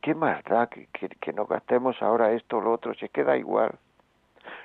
qué 0.02 0.14
más 0.14 0.44
da 0.44 0.66
que, 0.66 0.88
que, 0.92 1.08
que 1.08 1.32
no 1.32 1.46
gastemos 1.46 2.00
ahora 2.02 2.32
esto 2.32 2.58
o 2.58 2.60
lo 2.60 2.72
otro, 2.72 2.94
se 2.94 3.08
queda 3.08 3.36
igual. 3.36 3.78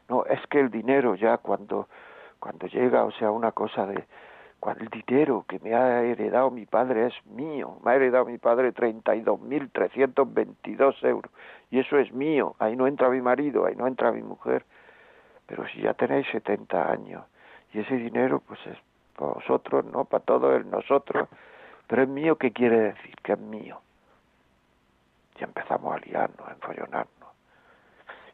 No, 0.10 0.25
es 0.25 0.46
que 0.48 0.60
el 0.60 0.70
dinero 0.70 1.15
ya 1.15 1.38
cuando, 1.38 1.88
cuando 2.39 2.67
llega, 2.67 3.05
o 3.05 3.12
sea, 3.12 3.31
una 3.31 3.53
cosa 3.53 3.86
de, 3.86 4.05
el 4.69 4.87
dinero 4.89 5.45
que 5.47 5.59
me 5.59 5.73
ha 5.73 6.03
heredado 6.03 6.51
mi 6.51 6.65
padre 6.65 7.07
es 7.07 7.25
mío, 7.25 7.77
me 7.83 7.91
ha 7.91 7.95
heredado 7.95 8.25
mi 8.25 8.37
padre 8.37 8.73
32.322 8.73 11.03
euros, 11.03 11.31
y 11.71 11.79
eso 11.79 11.97
es 11.97 12.11
mío, 12.13 12.55
ahí 12.59 12.75
no 12.75 12.87
entra 12.87 13.09
mi 13.09 13.21
marido, 13.21 13.65
ahí 13.65 13.75
no 13.75 13.87
entra 13.87 14.11
mi 14.11 14.21
mujer, 14.21 14.65
pero 15.47 15.67
si 15.69 15.81
ya 15.81 15.93
tenéis 15.93 16.27
70 16.31 16.91
años 16.91 17.23
y 17.73 17.79
ese 17.79 17.95
dinero 17.95 18.39
pues 18.39 18.59
es 18.67 18.77
para 19.17 19.33
vosotros, 19.33 19.85
no 19.85 20.05
para 20.05 20.23
todo 20.23 20.55
el 20.55 20.69
nosotros, 20.69 21.27
pero 21.87 22.03
es 22.03 22.09
mío, 22.09 22.37
¿qué 22.37 22.51
quiere 22.51 22.79
decir? 22.79 23.15
Que 23.21 23.33
es 23.33 23.39
mío. 23.39 23.81
Y 25.39 25.43
empezamos 25.43 25.93
a 25.93 25.99
liarnos, 25.99 26.47
a 26.47 26.51
enfollonarnos. 26.51 27.29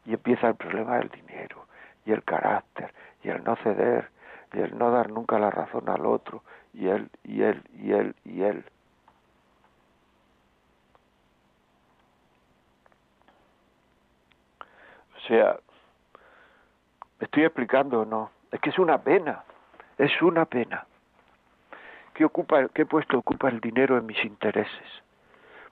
Y 0.04 0.14
empieza 0.14 0.48
el 0.48 0.54
problema 0.54 0.98
del 0.98 1.08
dinero 1.08 1.66
y 2.04 2.12
el 2.12 2.22
carácter 2.22 2.92
y 3.22 3.30
el 3.30 3.42
no 3.42 3.56
ceder 3.56 4.10
y 4.52 4.60
el 4.60 4.76
no 4.78 4.90
dar 4.90 5.10
nunca 5.10 5.38
la 5.38 5.50
razón 5.50 5.88
al 5.88 6.06
otro 6.06 6.42
y 6.72 6.88
él 6.88 7.10
y 7.24 7.42
él 7.42 7.62
y 7.74 7.92
él 7.92 8.14
y 8.24 8.42
él. 8.42 8.64
O 15.16 15.20
sea, 15.28 15.58
¿Me 17.18 17.24
estoy 17.24 17.44
explicando 17.44 18.00
o 18.00 18.04
no? 18.04 18.30
Es 18.52 18.60
que 18.60 18.70
es 18.70 18.78
una 18.78 18.98
pena, 18.98 19.42
es 19.98 20.22
una 20.22 20.44
pena. 20.44 20.86
¿Qué, 22.14 22.24
ocupa, 22.24 22.68
¿Qué 22.68 22.86
puesto 22.86 23.18
ocupa 23.18 23.48
el 23.48 23.60
dinero 23.60 23.98
en 23.98 24.06
mis 24.06 24.24
intereses? 24.24 24.88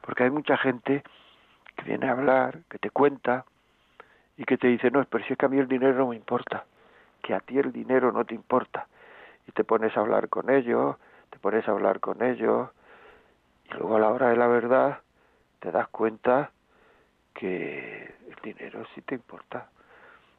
Porque 0.00 0.24
hay 0.24 0.30
mucha 0.30 0.56
gente 0.56 1.04
que 1.76 1.84
viene 1.84 2.08
a 2.08 2.12
hablar, 2.12 2.60
que 2.68 2.78
te 2.78 2.90
cuenta 2.90 3.44
y 4.36 4.44
que 4.44 4.58
te 4.58 4.66
dice, 4.68 4.90
no, 4.90 5.04
pero 5.04 5.24
si 5.24 5.32
es 5.32 5.38
que 5.38 5.46
a 5.46 5.48
mí 5.48 5.58
el 5.58 5.68
dinero 5.68 5.94
no 5.94 6.08
me 6.08 6.16
importa, 6.16 6.64
que 7.26 7.34
a 7.34 7.40
ti 7.40 7.58
el 7.58 7.72
dinero 7.72 8.12
no 8.12 8.24
te 8.24 8.34
importa. 8.34 8.86
Y 9.48 9.52
te 9.52 9.64
pones 9.64 9.96
a 9.96 10.00
hablar 10.00 10.28
con 10.28 10.50
ellos, 10.50 10.96
te 11.30 11.38
pones 11.38 11.66
a 11.66 11.72
hablar 11.72 12.00
con 12.00 12.22
ellos, 12.22 12.70
y 13.64 13.74
luego 13.74 13.96
a 13.96 14.00
la 14.00 14.10
hora 14.10 14.28
de 14.28 14.36
la 14.36 14.46
verdad 14.46 15.00
te 15.60 15.72
das 15.72 15.88
cuenta 15.88 16.50
que 17.34 18.14
el 18.28 18.36
dinero 18.42 18.84
sí 18.94 19.02
te 19.02 19.14
importa. 19.14 19.68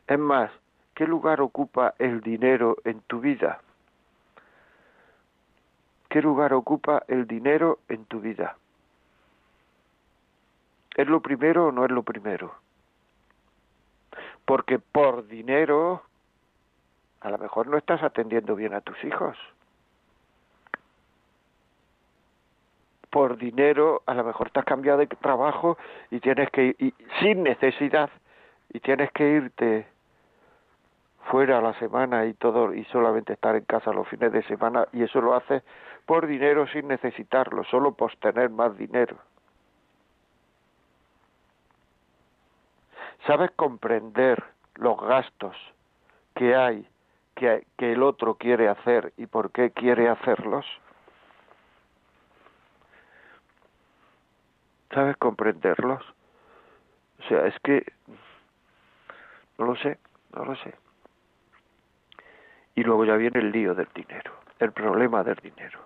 Es 0.08 0.20
más, 0.20 0.51
¿Qué 0.98 1.06
lugar 1.06 1.41
ocupa 1.41 1.94
el 2.00 2.22
dinero 2.22 2.77
en 2.84 3.01
tu 3.01 3.20
vida? 3.20 3.62
¿Qué 6.10 6.24
lugar 6.24 6.53
ocupa 6.53 7.03
el 7.08 7.27
dinero 7.27 7.77
en 7.88 8.06
tu 8.06 8.20
vida? 8.20 8.58
¿Es 10.96 11.08
lo 11.08 11.22
primero 11.22 11.67
o 11.67 11.72
no 11.72 11.86
es 11.86 11.91
lo 11.91 12.01
primero? 12.01 12.56
Porque 14.44 14.79
por 14.79 15.27
dinero 15.27 16.01
a 17.21 17.29
lo 17.29 17.38
mejor 17.38 17.67
no 17.67 17.77
estás 17.77 18.03
atendiendo 18.03 18.55
bien 18.55 18.74
a 18.74 18.81
tus 18.81 19.01
hijos. 19.03 19.38
Por 23.09 23.38
dinero 23.38 24.03
a 24.05 24.13
lo 24.13 24.24
mejor 24.24 24.51
te 24.51 24.59
has 24.59 24.65
cambiado 24.65 25.00
de 25.00 25.07
trabajo 25.07 25.77
y 26.12 26.19
tienes 26.19 26.50
que 26.51 26.75
ir 26.77 26.93
sin 27.19 27.43
necesidad 27.43 28.09
y 28.69 28.79
tienes 28.79 29.12
que 29.12 29.27
irte 29.27 29.88
fuera 31.31 31.62
la 31.62 31.74
semana 31.79 32.25
y 32.25 32.33
todo 32.33 32.74
y 32.74 32.83
solamente 32.86 33.33
estar 33.33 33.55
en 33.55 33.65
casa 33.65 33.91
los 33.91 34.07
fines 34.07 34.31
de 34.31 34.43
semana 34.43 34.88
y 34.93 35.03
eso 35.03 35.21
lo 35.21 35.36
hace 35.36 35.63
por 36.05 36.27
dinero 36.27 36.67
sin 36.67 36.88
necesitarlo, 36.88 37.63
solo 37.65 37.93
por 37.93 38.15
tener 38.17 38.50
más 38.50 38.77
dinero. 38.77 39.17
¿Sabes 43.25 43.51
comprender 43.51 44.41
los 44.75 44.97
gastos 45.01 45.55
que 46.33 46.55
hay 46.55 46.88
que, 47.38 47.63
el 47.77 48.01
otro 48.01 48.36
quiere 48.36 48.67
hacer 48.67 49.13
y 49.15 49.27
por 49.27 49.51
qué 49.51 49.72
quiere 49.72 50.10
hacerlos? 50.10 50.65
¿Sabes 54.91 55.15
comprenderlos? 55.17 56.03
O 57.20 57.24
sea, 57.27 57.46
es 57.46 57.56
que 57.63 57.86
No 59.58 59.65
lo 59.65 59.75
sé, 59.75 59.98
no 60.36 60.46
lo 60.46 60.56
sé. 60.56 60.74
Y 62.75 62.84
luego 62.84 63.06
ya 63.06 63.15
viene 63.15 63.39
el 63.39 63.51
lío 63.51 63.74
del 63.74 63.88
dinero, 63.94 64.34
el 64.60 64.72
problema 64.72 65.24
del 65.24 65.36
dinero. 65.38 65.79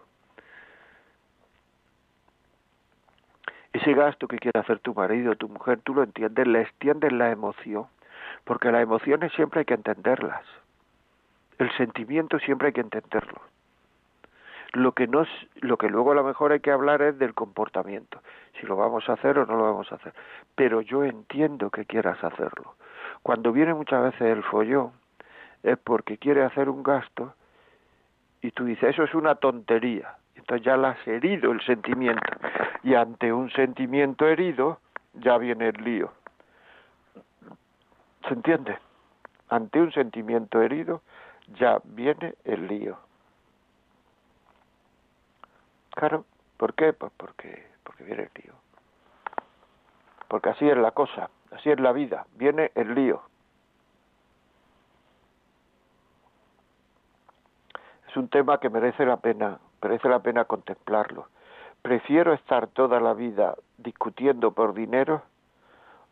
Ese 3.72 3.94
gasto 3.94 4.28
que 4.28 4.40
quiere 4.40 4.60
hacer 4.60 4.80
tu 4.80 4.94
marido, 4.94 5.36
tu 5.36 5.48
mujer, 5.48 5.80
tú 5.82 5.94
lo 5.96 6.04
entiendes, 6.04 6.46
le 6.48 6.62
extiendes 6.62 7.14
la 7.14 7.32
emoción, 7.32 7.88
porque 8.44 8.72
las 8.72 8.84
emociones 8.84 9.32
siempre 9.34 9.60
hay 9.60 9.66
que 9.66 9.74
entenderlas. 9.76 10.46
El 11.62 11.72
sentimiento 11.74 12.40
siempre 12.40 12.70
hay 12.70 12.74
que 12.74 12.82
entenderlo. 12.82 13.40
Lo 14.74 14.94
que, 14.94 15.06
no, 15.06 15.24
lo 15.58 15.78
que 15.78 15.90
luego 15.90 16.12
a 16.12 16.16
lo 16.16 16.24
mejor 16.24 16.54
hay 16.54 16.60
que 16.60 16.72
hablar 16.72 17.04
es 17.04 17.20
del 17.20 17.36
comportamiento, 17.36 18.20
si 18.60 18.66
lo 18.66 18.76
vamos 18.76 19.08
a 19.08 19.14
hacer 19.14 19.38
o 19.38 19.46
no 19.46 19.56
lo 19.58 19.64
vamos 19.66 19.92
a 19.92 19.96
hacer. 19.96 20.12
Pero 20.56 20.82
yo 20.82 21.04
entiendo 21.04 21.70
que 21.70 21.86
quieras 21.86 22.24
hacerlo. 22.24 22.74
Cuando 23.22 23.52
viene 23.52 23.76
muchas 23.76 24.02
veces 24.02 24.22
el 24.22 24.42
follón, 24.42 24.92
es 25.62 25.78
porque 25.78 26.18
quiere 26.18 26.44
hacer 26.44 26.68
un 26.68 26.82
gasto 26.82 27.36
y 28.42 28.50
tú 28.50 28.66
dices, 28.66 28.90
eso 28.90 29.04
es 29.04 29.14
una 29.14 29.36
tontería. 29.36 30.16
Entonces 30.36 30.66
ya 30.66 30.76
le 30.78 30.88
has 30.88 31.08
herido 31.08 31.52
el 31.52 31.62
sentimiento. 31.62 32.34
Y 32.82 32.96
ante 32.96 33.32
un 33.32 33.52
sentimiento 33.52 34.28
herido, 34.28 34.80
ya 35.14 35.38
viene 35.38 35.68
el 35.68 35.84
lío. 35.84 36.12
¿Se 38.28 38.34
entiende? 38.34 38.80
Ante 39.50 39.80
un 39.80 39.92
sentimiento 39.92 40.60
herido, 40.60 41.04
ya 41.48 41.82
viene 41.84 42.36
el 42.44 42.68
lío. 42.68 42.98
Claro, 45.92 46.26
¿por 46.58 46.74
qué? 46.74 46.94
Pues 46.94 47.12
porque, 47.18 47.68
porque 47.84 48.04
viene 48.04 48.24
el 48.24 48.44
lío. 48.44 48.54
Porque 50.28 50.50
así 50.50 50.70
es 50.70 50.78
la 50.78 50.92
cosa, 50.92 51.30
así 51.52 51.70
es 51.70 51.80
la 51.80 51.92
vida, 51.92 52.26
viene 52.36 52.72
el 52.76 52.96
lío. 52.96 53.22
Es 58.08 58.18
un 58.18 58.30
tema 58.30 58.60
que 58.60 58.70
merece 58.70 59.06
la 59.06 59.18
pena, 59.18 59.60
merece 59.82 60.10
la 60.10 60.20
pena 60.20 60.46
contemplarlo. 60.46 61.28
¿Prefiero 61.82 62.34
estar 62.34 62.68
toda 62.68 63.00
la 63.00 63.14
vida 63.14 63.56
discutiendo 63.78 64.52
por 64.52 64.74
dinero 64.74 65.24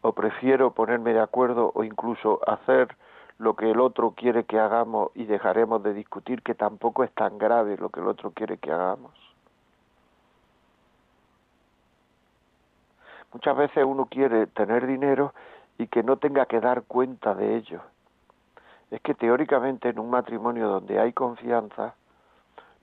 o 0.01 0.13
prefiero 0.13 0.71
ponerme 0.71 1.13
de 1.13 1.19
acuerdo 1.19 1.71
o 1.75 1.83
incluso 1.83 2.39
hacer 2.50 2.95
lo 3.39 3.55
que 3.55 3.72
el 3.72 3.79
otro 3.79 4.12
quiere 4.12 4.43
que 4.43 4.60
hagamos 4.60 5.12
y 5.15 5.24
dejaremos 5.24 5.81
de 5.81 5.93
discutir 5.93 6.43
que 6.43 6.55
tampoco 6.55 7.03
es 7.03 7.12
tan 7.13 7.38
grave 7.38 7.77
lo 7.77 7.89
que 7.89 8.01
el 8.01 8.08
otro 8.08 8.31
quiere 8.31 8.58
que 8.58 8.72
hagamos? 8.72 9.13
Muchas 13.34 13.55
veces 13.55 13.86
uno 13.86 14.05
quiere 14.08 14.48
tener 14.48 14.86
dinero 14.86 15.34
y 15.77 15.88
que 15.88 16.03
no 16.03 16.17
tenga 16.17 16.46
que 16.48 16.60
dar 16.60 16.84
cuenta 16.84 17.34
de 17.34 17.55
ello. 17.55 17.81
Es 18.91 19.01
que 19.01 19.13
teóricamente 19.13 19.89
en 19.89 20.00
un 20.00 20.10
matrimonio 20.10 20.67
donde 20.67 21.00
hay 21.00 21.13
confianza, 21.13 21.93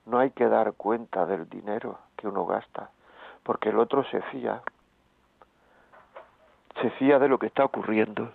no 0.05 0.17
hay 0.17 0.31
que 0.31 0.47
dar 0.47 0.73
cuenta 0.73 1.25
del 1.25 1.47
dinero 1.49 1.99
que 2.15 2.27
uno 2.27 2.45
gasta, 2.45 2.89
porque 3.43 3.69
el 3.69 3.77
otro 3.77 4.03
se 4.05 4.21
fía, 4.23 4.61
se 6.81 6.89
fía 6.91 7.19
de 7.19 7.27
lo 7.27 7.37
que 7.37 7.47
está 7.47 7.65
ocurriendo, 7.65 8.31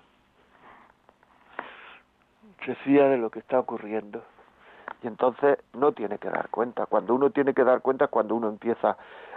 se 2.65 2.75
fía 2.77 3.09
de 3.09 3.19
lo 3.19 3.31
que 3.31 3.41
está 3.41 3.59
ocurriendo. 3.59 4.23
Y 5.03 5.07
entonces 5.07 5.59
no 5.73 5.93
tiene 5.93 6.19
que 6.19 6.31
dar 6.31 6.49
cuenta. 6.51 6.87
Cuando 6.87 7.15
uno 7.15 7.31
tiene 7.31 7.55
que 7.55 7.65
dar 7.65 7.81
cuenta 7.81 8.09
cuando 8.09 8.35
uno 8.37 8.49
empieza 8.49 8.97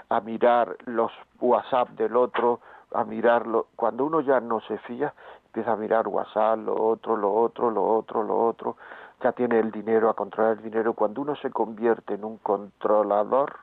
a 0.09 0.21
mirar 0.21 0.75
los 0.85 1.11
WhatsApp 1.39 1.89
del 1.89 2.15
otro, 2.15 2.59
a 2.93 3.03
mirarlo. 3.03 3.67
Cuando 3.75 4.05
uno 4.05 4.21
ya 4.21 4.39
no 4.39 4.61
se 4.61 4.77
fía, 4.79 5.13
empieza 5.47 5.73
a 5.73 5.75
mirar 5.75 6.07
WhatsApp, 6.07 6.59
lo 6.59 6.75
otro, 6.75 7.17
lo 7.17 7.33
otro, 7.33 7.71
lo 7.71 7.83
otro, 7.83 8.23
lo 8.23 8.37
otro. 8.45 8.77
Ya 9.23 9.31
tiene 9.31 9.59
el 9.59 9.71
dinero, 9.71 10.09
a 10.09 10.13
controlar 10.13 10.57
el 10.57 10.63
dinero. 10.63 10.93
Cuando 10.93 11.21
uno 11.21 11.35
se 11.37 11.49
convierte 11.49 12.13
en 12.13 12.23
un 12.23 12.37
controlador, 12.37 13.57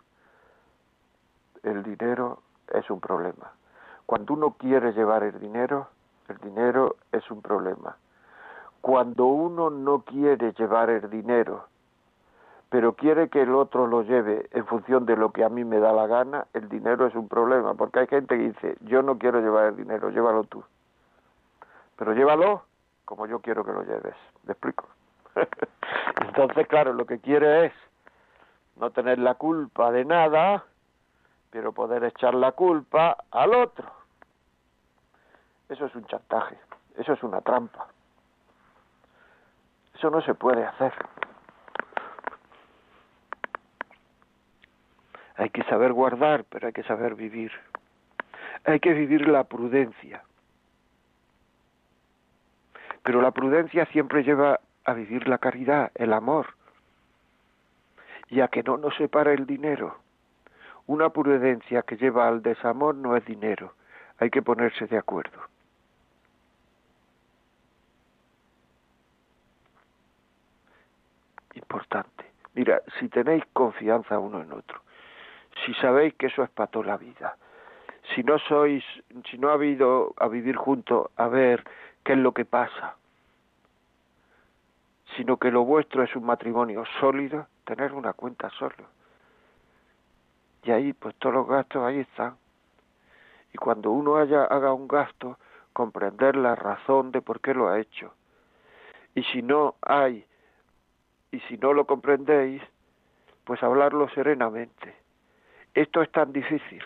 el 1.63 1.83
dinero 1.83 2.41
es 2.73 2.91
un 2.91 3.01
problema. 3.01 3.53
Cuando 4.07 4.35
uno 4.35 4.55
quiere 4.59 4.93
llevar 4.93 5.23
el 5.23 5.39
dinero, 5.39 5.89
el 6.29 6.39
dinero 6.39 6.97
es 7.13 7.31
un 7.31 7.41
problema. 7.43 7.97
Cuando 8.83 9.25
uno 9.25 9.71
no 9.71 10.01
quiere 10.01 10.53
llevar 10.53 10.91
el 10.91 11.09
dinero, 11.09 11.67
pero 12.69 12.95
quiere 12.95 13.29
que 13.29 13.43
el 13.43 13.55
otro 13.55 13.87
lo 13.87 14.03
lleve 14.03 14.49
en 14.53 14.67
función 14.67 15.07
de 15.07 15.17
lo 15.17 15.33
que 15.33 15.45
a 15.45 15.49
mí 15.49 15.65
me 15.65 15.79
da 15.79 15.93
la 15.93 16.07
gana, 16.07 16.47
el 16.53 16.69
dinero 16.69 17.07
es 17.07 17.15
un 17.15 17.29
problema, 17.29 17.75
porque 17.75 18.01
hay 18.01 18.07
gente 18.09 18.37
que 18.37 18.49
dice, 18.49 18.77
yo 18.81 19.03
no 19.03 19.19
quiero 19.19 19.41
llevar 19.41 19.67
el 19.67 19.77
dinero, 19.77 20.11
llévalo 20.11 20.45
tú. 20.45 20.65
Pero 21.97 22.13
llévalo 22.13 22.63
como 23.05 23.27
yo 23.27 23.41
quiero 23.41 23.65
que 23.65 23.73
lo 23.73 23.83
lleves. 23.83 24.15
¿Me 24.45 24.53
explico? 24.53 24.87
Entonces, 26.27 26.67
claro, 26.67 26.93
lo 26.93 27.07
que 27.07 27.19
quiere 27.19 27.67
es 27.67 27.73
no 28.77 28.91
tener 28.91 29.19
la 29.19 29.35
culpa 29.35 29.93
de 29.93 30.05
nada, 30.05 30.65
pero 31.51 31.73
poder 31.73 32.05
echar 32.05 32.35
la 32.35 32.53
culpa 32.53 33.19
al 33.31 33.55
otro. 33.55 33.87
Eso 35.69 35.87
es 35.87 35.95
un 35.95 36.05
chantaje, 36.07 36.59
eso 36.97 37.13
es 37.13 37.23
una 37.23 37.41
trampa. 37.43 37.87
Eso 40.03 40.11
no 40.11 40.21
se 40.21 40.35
puede 40.35 40.65
hacer. 40.65 40.93
Hay 45.37 45.49
que 45.51 45.63
saber 45.63 45.93
guardar, 45.93 46.45
pero 46.51 46.67
hay 46.67 46.73
que 46.73 46.83
saber 46.83 47.15
vivir. 47.15 47.53
Hay 48.65 48.81
que 48.81 48.95
vivir 48.95 49.29
la 49.29 49.45
prudencia. 49.45 50.25
Pero 53.05 53.23
la 53.23 53.31
prudencia 53.31 53.87
siempre 53.93 54.25
lleva 54.25 54.59
a 54.85 54.93
vivir 54.93 55.29
la 55.29 55.39
caridad, 55.39 55.93
el 55.95 56.13
amor, 56.15 56.49
y 58.29 58.41
a 58.41 58.49
que 58.49 58.65
no 58.65 58.79
nos 58.79 58.97
separe 58.97 59.35
el 59.35 59.47
dinero. 59.47 59.99
Una 60.89 61.11
prudencia 61.11 61.83
que 61.83 61.97
lleva 61.97 62.27
al 62.27 62.43
desamor 62.43 62.97
no 62.97 63.17
es 63.17 63.25
dinero, 63.25 63.75
hay 64.19 64.31
que 64.31 64.43
ponerse 64.43 64.89
de 64.89 64.99
acuerdo. 64.99 65.52
Importante. 71.63 72.25
Mira, 72.55 72.83
si 72.99 73.09
tenéis 73.09 73.45
confianza 73.53 74.19
uno 74.19 74.43
en 74.43 74.53
otro, 74.53 74.83
si 75.65 75.73
sabéis 75.75 76.15
que 76.15 76.27
eso 76.27 76.43
es 76.43 76.51
para 76.51 76.71
toda 76.71 76.87
la 76.87 76.97
vida, 76.97 77.37
si 78.15 78.23
no 78.23 78.39
sois, 78.39 78.85
si 79.31 79.39
no 79.39 79.49
ha 79.49 79.55
habido 79.55 80.13
a 80.19 80.29
vivir 80.29 80.57
juntos 80.57 81.11
a 81.17 81.29
ver 81.29 81.65
qué 82.05 82.13
es 82.13 82.19
lo 82.19 82.33
que 82.33 82.45
pasa, 82.45 82.97
sino 85.17 85.37
que 85.37 85.51
lo 85.51 85.65
vuestro 85.65 86.03
es 86.03 86.15
un 86.17 86.25
matrimonio 86.25 86.85
sólido, 87.01 87.47
tener 87.65 87.93
una 87.93 88.13
cuenta 88.13 88.51
solo. 88.51 88.89
Y 90.65 90.71
ahí, 90.71 90.93
pues 90.93 91.15
todos 91.17 91.35
los 91.35 91.47
gastos 91.47 91.85
ahí 91.85 92.01
están. 92.01 92.37
Y 93.53 93.59
cuando 93.59 93.91
uno 93.91 94.17
haya, 94.17 94.45
haga 94.45 94.73
un 94.73 94.89
gasto, 94.89 95.39
comprender 95.73 96.37
la 96.37 96.55
razón 96.55 97.13
de 97.13 97.21
por 97.21 97.41
qué 97.41 97.55
lo 97.55 97.69
ha 97.69 97.81
hecho. 97.81 98.15
Y 99.15 99.23
si 99.25 99.43
no 99.43 99.75
hay, 99.83 100.25
y 101.33 101.41
si 101.41 101.57
no 101.59 101.73
lo 101.73 101.87
comprendéis, 101.87 102.63
pues 103.45 103.61
hablarlo 103.63 104.09
serenamente 104.11 105.03
esto 105.75 106.03
es 106.03 106.11
tan 106.13 106.33
difícil. 106.33 106.85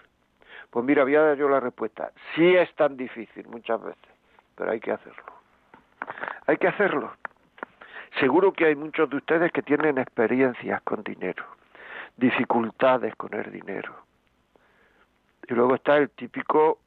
Pues 0.70 0.84
mira, 0.84 1.04
voy 1.04 1.16
a 1.16 1.22
dar 1.22 1.36
yo 1.36 1.48
la 1.48 1.60
respuesta. 1.60 2.12
Sí 2.34 2.54
es 2.54 2.72
tan 2.74 2.96
difícil 2.96 3.46
muchas 3.48 3.82
veces, 3.82 4.08
pero 4.54 4.70
hay 4.70 4.80
que 4.80 4.92
hacerlo. 4.92 5.24
Hay 6.46 6.56
que 6.56 6.68
hacerlo. 6.68 7.12
Seguro 8.20 8.52
que 8.52 8.66
hay 8.66 8.76
muchos 8.76 9.10
de 9.10 9.16
ustedes 9.16 9.52
que 9.52 9.62
tienen 9.62 9.98
experiencias 9.98 10.80
con 10.82 11.02
dinero, 11.02 11.44
dificultades 12.16 13.14
con 13.16 13.34
el 13.34 13.50
dinero. 13.50 13.94
Y 15.48 15.54
luego 15.54 15.74
está 15.74 15.96
el 15.96 16.10
típico, 16.10 16.78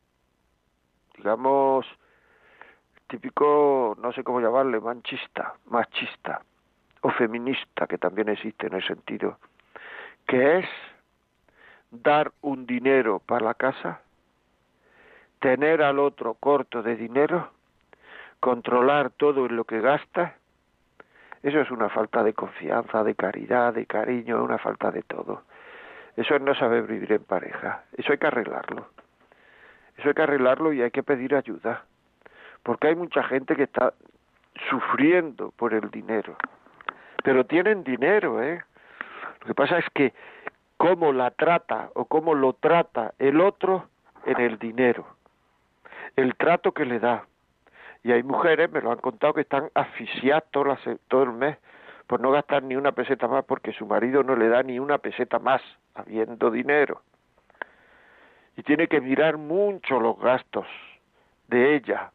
digamos, 1.17 1.85
típico, 3.07 3.95
no 4.01 4.11
sé 4.11 4.23
cómo 4.23 4.39
llamarle, 4.39 4.79
manchista, 4.79 5.53
machista 5.67 6.41
o 7.01 7.09
feminista, 7.12 7.88
que 7.88 7.97
también 7.97 8.29
existe 8.29 8.67
en 8.67 8.73
el 8.73 8.85
sentido, 8.85 9.38
que 10.27 10.59
es 10.59 10.69
dar 11.91 12.31
un 12.41 12.65
dinero 12.65 13.19
para 13.19 13.45
la 13.45 13.53
casa, 13.53 14.01
tener 15.39 15.81
al 15.81 15.99
otro 15.99 16.35
corto 16.35 16.83
de 16.83 16.95
dinero, 16.95 17.51
controlar 18.39 19.09
todo 19.12 19.45
en 19.45 19.55
lo 19.55 19.63
que 19.63 19.81
gasta, 19.81 20.35
eso 21.41 21.62
es 21.62 21.71
una 21.71 21.89
falta 21.89 22.23
de 22.23 22.33
confianza, 22.33 23.03
de 23.03 23.15
caridad, 23.15 23.73
de 23.73 23.85
cariño, 23.85 24.43
una 24.43 24.57
falta 24.57 24.91
de 24.91 25.03
todo. 25.03 25.43
Eso 26.17 26.35
es 26.35 26.41
no 26.41 26.53
saber 26.53 26.83
vivir 26.83 27.13
en 27.13 27.23
pareja. 27.23 27.83
Eso 27.95 28.12
hay 28.12 28.17
que 28.17 28.27
arreglarlo. 28.27 28.88
Eso 29.97 30.09
hay 30.09 30.13
que 30.13 30.21
arreglarlo 30.21 30.73
y 30.73 30.81
hay 30.81 30.91
que 30.91 31.03
pedir 31.03 31.35
ayuda. 31.35 31.85
Porque 32.63 32.88
hay 32.88 32.95
mucha 32.95 33.23
gente 33.23 33.55
que 33.55 33.63
está 33.63 33.93
sufriendo 34.69 35.51
por 35.51 35.73
el 35.73 35.89
dinero. 35.89 36.35
Pero 37.23 37.45
tienen 37.45 37.84
dinero, 37.84 38.41
¿eh? 38.41 38.63
Lo 39.41 39.47
que 39.47 39.55
pasa 39.55 39.79
es 39.79 39.86
que 39.93 40.13
cómo 40.77 41.12
la 41.12 41.32
trata 41.32 41.89
o 41.93 42.05
cómo 42.05 42.34
lo 42.34 42.53
trata 42.53 43.13
el 43.19 43.41
otro 43.41 43.89
en 44.25 44.39
el 44.39 44.58
dinero, 44.58 45.05
el 46.15 46.36
trato 46.36 46.71
que 46.71 46.86
le 46.86 46.99
da. 46.99 47.25
Y 48.03 48.13
hay 48.13 48.23
mujeres, 48.23 48.71
me 48.71 48.82
lo 48.82 48.91
han 48.91 48.99
contado, 48.99 49.34
que 49.34 49.41
están 49.41 49.69
asfixiadas 49.73 50.43
todo, 50.51 50.77
todo 51.08 51.23
el 51.23 51.34
mes 51.34 51.58
por 52.08 52.21
no 52.21 52.32
gastar 52.32 52.63
ni 52.63 52.75
una 52.75 52.91
peseta 52.93 53.27
más 53.27 53.45
porque 53.45 53.71
su 53.71 53.86
marido 53.86 54.23
no 54.23 54.36
le 54.36 54.49
da 54.49 54.63
ni 54.63 54.79
una 54.79 54.97
peseta 54.97 55.38
más, 55.38 55.62
habiendo 55.93 56.49
dinero. 56.49 57.03
Y 58.58 58.63
tiene 58.63 58.88
que 58.88 58.99
mirar 58.99 59.38
mucho 59.38 59.99
los 59.99 60.17
gastos 60.17 60.65
de 61.49 61.75
ella, 61.75 62.12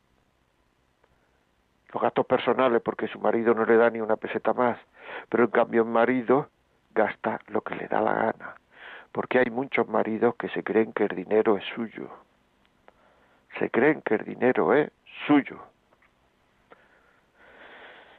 los 1.93 2.03
gastos 2.03 2.27
personales 2.27 2.83
porque 2.83 3.07
su 3.07 3.21
marido 3.21 3.55
no 3.55 3.65
le 3.65 3.77
da 3.77 3.89
ni 3.89 4.01
una 4.01 4.17
peseta 4.17 4.53
más, 4.53 4.79
pero 5.29 5.45
en 5.45 5.51
cambio 5.51 5.83
el 5.83 5.89
marido 5.89 6.49
gasta 6.95 7.41
lo 7.49 7.61
que 7.61 7.75
le 7.75 7.89
da 7.89 8.01
la 8.01 8.15
gana, 8.15 8.55
porque 9.13 9.39
hay 9.39 9.51
muchos 9.51 9.89
maridos 9.89 10.35
que 10.37 10.49
se 10.51 10.63
creen 10.63 10.93
que 10.93 11.05
el 11.05 11.17
dinero 11.17 11.57
es 11.57 11.65
suyo, 11.75 12.09
se 13.59 13.71
creen 13.71 14.03
que 14.03 14.15
el 14.17 14.25
dinero 14.25 14.75
es 14.75 14.91
suyo. 15.27 15.61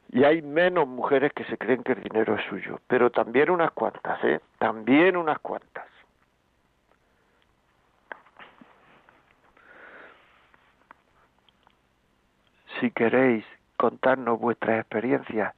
Y 0.10 0.24
hay 0.24 0.42
menos 0.42 0.88
mujeres 0.88 1.34
que 1.34 1.44
se 1.46 1.58
creen 1.58 1.84
que 1.84 1.94
el 1.94 2.04
dinero 2.04 2.36
es 2.36 2.46
suyo, 2.46 2.80
pero 2.88 3.10
también 3.10 3.50
unas 3.50 3.72
cuantas, 3.72 4.24
¿eh? 4.24 4.40
También 4.60 5.18
unas 5.18 5.40
cuantas. 5.40 5.86
Si 12.80 12.92
queréis 12.92 13.46
contarnos 13.78 14.40
vuestras 14.40 14.80
experiencias, 14.80 15.54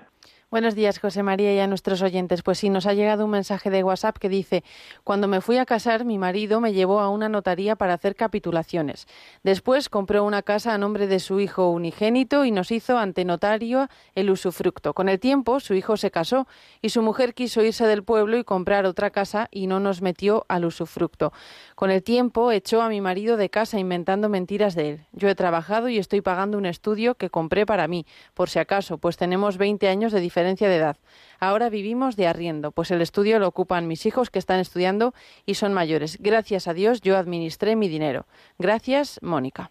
Buenos 0.51 0.73
días, 0.73 0.97
José 0.97 1.21
María, 1.21 1.53
y 1.53 1.59
a 1.59 1.67
nuestros 1.67 2.01
oyentes. 2.01 2.41
Pues 2.41 2.57
sí, 2.57 2.71
nos 2.71 2.87
ha 2.87 2.95
llegado 2.95 3.23
un 3.23 3.29
mensaje 3.29 3.69
de 3.69 3.83
WhatsApp 3.83 4.17
que 4.17 4.29
dice, 4.29 4.63
cuando 5.03 5.27
me 5.27 5.41
fui 5.41 5.59
a 5.59 5.65
casar, 5.67 6.05
mi 6.05 6.17
marido 6.17 6.59
me 6.59 6.73
llevó 6.73 7.01
a 7.01 7.09
una 7.09 7.29
notaría 7.29 7.75
para 7.75 7.93
hacer 7.93 8.15
capitulaciones. 8.15 9.05
Después 9.43 9.89
compró 9.89 10.23
una 10.23 10.41
casa 10.41 10.73
a 10.73 10.79
nombre 10.79 11.05
de 11.05 11.19
su 11.19 11.39
hijo 11.39 11.69
unigénito 11.69 12.45
y 12.45 12.51
nos 12.51 12.71
hizo 12.71 12.97
ante 12.97 13.25
notario 13.25 13.89
el 14.15 14.31
usufructo. 14.31 14.95
Con 14.95 15.07
el 15.07 15.19
tiempo, 15.19 15.59
su 15.59 15.75
hijo 15.75 15.97
se 15.97 16.09
casó 16.09 16.47
y 16.81 16.89
su 16.89 17.03
mujer 17.03 17.35
quiso 17.35 17.61
irse 17.61 17.85
del 17.85 18.03
pueblo 18.03 18.35
y 18.35 18.43
comprar 18.43 18.87
otra 18.87 19.11
casa 19.11 19.49
y 19.51 19.67
no 19.67 19.79
nos 19.79 20.01
metió 20.01 20.47
al 20.49 20.65
usufructo. 20.65 21.31
Con 21.75 21.91
el 21.91 22.01
tiempo, 22.01 22.51
echó 22.51 22.81
a 22.81 22.89
mi 22.89 23.01
marido 23.01 23.37
de 23.37 23.51
casa 23.51 23.77
inventando 23.77 24.29
mentiras 24.29 24.73
de 24.73 24.89
él. 24.89 25.05
Yo 25.11 25.29
he 25.29 25.35
trabajado 25.35 25.89
y 25.89 25.99
estoy 25.99 26.21
pagando 26.21 26.57
un 26.57 26.65
estudio 26.65 27.13
que 27.13 27.29
compré 27.29 27.67
para 27.67 27.87
mí, 27.87 28.07
por 28.33 28.49
si 28.49 28.57
acaso, 28.57 28.97
pues 28.97 29.15
tenemos 29.15 29.59
20 29.59 29.87
años 29.87 30.11
de 30.11 30.19
diferencia 30.19 30.38
diferencia 30.39 30.69
de 30.69 30.77
edad. 30.77 30.97
Ahora 31.41 31.69
vivimos 31.69 32.15
de 32.15 32.27
arriendo, 32.27 32.71
pues 32.71 32.91
el 32.91 33.01
estudio 33.01 33.39
lo 33.39 33.47
ocupan 33.47 33.87
mis 33.87 34.05
hijos 34.05 34.29
que 34.29 34.39
están 34.39 34.61
estudiando 34.61 35.13
y 35.45 35.55
son 35.55 35.73
mayores. 35.73 36.17
Gracias 36.21 36.69
a 36.69 36.73
Dios 36.73 37.01
yo 37.01 37.17
administré 37.17 37.75
mi 37.75 37.89
dinero. 37.89 38.25
Gracias, 38.57 39.19
Mónica. 39.21 39.69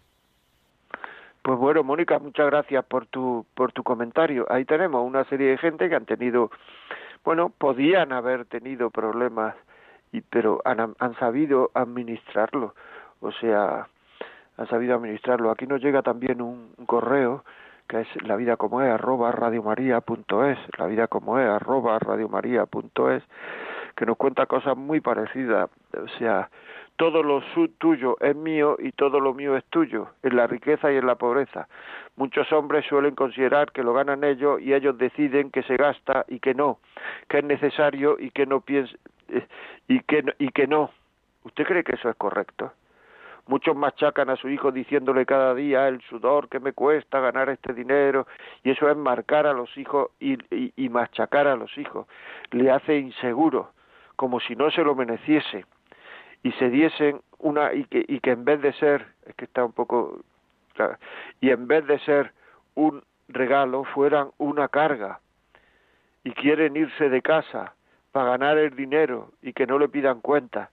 Pues 1.41 1.57
bueno, 1.57 1.83
Mónica, 1.83 2.19
muchas 2.19 2.45
gracias 2.45 2.85
por 2.85 3.07
tu 3.07 3.47
por 3.55 3.71
tu 3.71 3.81
comentario. 3.81 4.45
Ahí 4.49 4.65
tenemos 4.65 5.03
una 5.03 5.23
serie 5.25 5.49
de 5.49 5.57
gente 5.57 5.89
que 5.89 5.95
han 5.95 6.05
tenido, 6.05 6.51
bueno, 7.23 7.49
podían 7.49 8.13
haber 8.13 8.45
tenido 8.45 8.91
problemas, 8.91 9.55
y 10.11 10.21
pero 10.21 10.61
han, 10.65 10.95
han 10.99 11.15
sabido 11.17 11.71
administrarlo. 11.73 12.75
O 13.21 13.31
sea, 13.31 13.87
han 14.57 14.67
sabido 14.67 14.95
administrarlo. 14.95 15.49
Aquí 15.49 15.65
nos 15.65 15.81
llega 15.81 16.03
también 16.03 16.41
un 16.41 16.73
correo 16.85 17.43
que 17.89 18.01
es 18.01 18.07
la 18.21 18.35
vida 18.35 18.55
como 18.55 18.81
es 18.81 18.89
arroba 18.89 19.31
radiomaria.es, 19.31 20.59
la 20.77 20.85
vida 20.85 21.07
como 21.07 21.39
es 21.39 21.49
arroba 21.49 21.97
radiomaria.es, 21.97 23.23
que 23.95 24.05
nos 24.05 24.15
cuenta 24.15 24.45
cosas 24.45 24.77
muy 24.77 25.01
parecidas, 25.01 25.69
o 25.97 26.07
sea, 26.19 26.49
todo 26.97 27.23
lo 27.23 27.41
tuyo 27.79 28.17
es 28.19 28.35
mío 28.35 28.75
y 28.77 28.91
todo 28.91 29.19
lo 29.19 29.33
mío 29.33 29.57
es 29.57 29.63
tuyo, 29.65 30.09
en 30.21 30.35
la 30.35 30.45
riqueza 30.45 30.91
y 30.91 30.97
en 30.97 31.07
la 31.07 31.15
pobreza. 31.15 31.67
Muchos 32.15 32.51
hombres 32.51 32.85
suelen 32.85 33.15
considerar 33.15 33.71
que 33.71 33.83
lo 33.83 33.93
ganan 33.93 34.23
ellos 34.23 34.61
y 34.61 34.73
ellos 34.73 34.97
deciden 34.97 35.49
que 35.49 35.63
se 35.63 35.75
gasta 35.75 36.25
y 36.27 36.39
que 36.39 36.53
no, 36.53 36.79
que 37.27 37.39
es 37.39 37.43
necesario 37.43 38.17
y 38.19 38.29
que 38.29 38.45
no 38.45 38.61
piensa 38.61 38.93
eh, 39.29 39.47
y 39.87 40.01
que 40.01 40.23
y 40.37 40.49
que 40.49 40.67
no. 40.67 40.91
¿Usted 41.43 41.65
cree 41.65 41.83
que 41.83 41.95
eso 41.95 42.09
es 42.09 42.15
correcto? 42.17 42.71
Muchos 43.49 43.75
machacan 43.75 44.29
a 44.29 44.35
su 44.35 44.47
hijo 44.47 44.71
diciéndole 44.71 45.25
cada 45.25 45.55
día 45.55 45.87
el 45.87 45.99
sudor 46.01 46.49
que 46.49 46.59
me 46.59 46.71
cuesta 46.71 47.19
ganar 47.19 47.49
este 47.49 47.73
dinero 47.73 48.27
y 48.63 48.69
eso 48.69 48.87
es 48.87 48.95
marcar 48.95 49.47
a 49.47 49.53
los 49.53 49.75
hijos 49.75 50.11
y, 50.19 50.37
y, 50.51 50.87
machacar 50.89 51.47
a 51.47 51.55
los 51.55 51.75
hijos. 51.75 52.05
Le 52.51 52.69
hace 52.69 52.99
inseguro, 52.99 53.71
como 54.15 54.39
si 54.39 54.55
no 54.55 54.69
se 54.69 54.83
lo 54.83 54.93
mereciese. 54.93 55.65
Y 56.43 56.51
se 56.53 56.69
diesen 56.69 57.21
una 57.39 57.73
y 57.73 57.85
que, 57.85 58.05
y 58.07 58.19
que 58.19 58.29
en 58.29 58.45
vez 58.45 58.61
de 58.61 58.71
ser 58.73 59.07
es 59.25 59.33
que 59.33 59.45
está 59.45 59.65
un 59.65 59.73
poco 59.73 60.19
y 61.41 61.49
en 61.49 61.67
vez 61.67 61.87
de 61.87 61.97
ser 62.01 62.31
un 62.75 63.01
regalo 63.29 63.83
fueran 63.83 64.29
una 64.37 64.67
carga. 64.67 65.21
Y 66.23 66.33
quieren 66.33 66.75
irse 66.75 67.09
de 67.09 67.23
casa 67.23 67.73
para 68.11 68.29
ganar 68.29 68.59
el 68.59 68.75
dinero 68.75 69.31
y 69.41 69.53
que 69.53 69.65
no 69.65 69.79
le 69.79 69.89
pidan 69.89 70.21
cuentas 70.21 70.69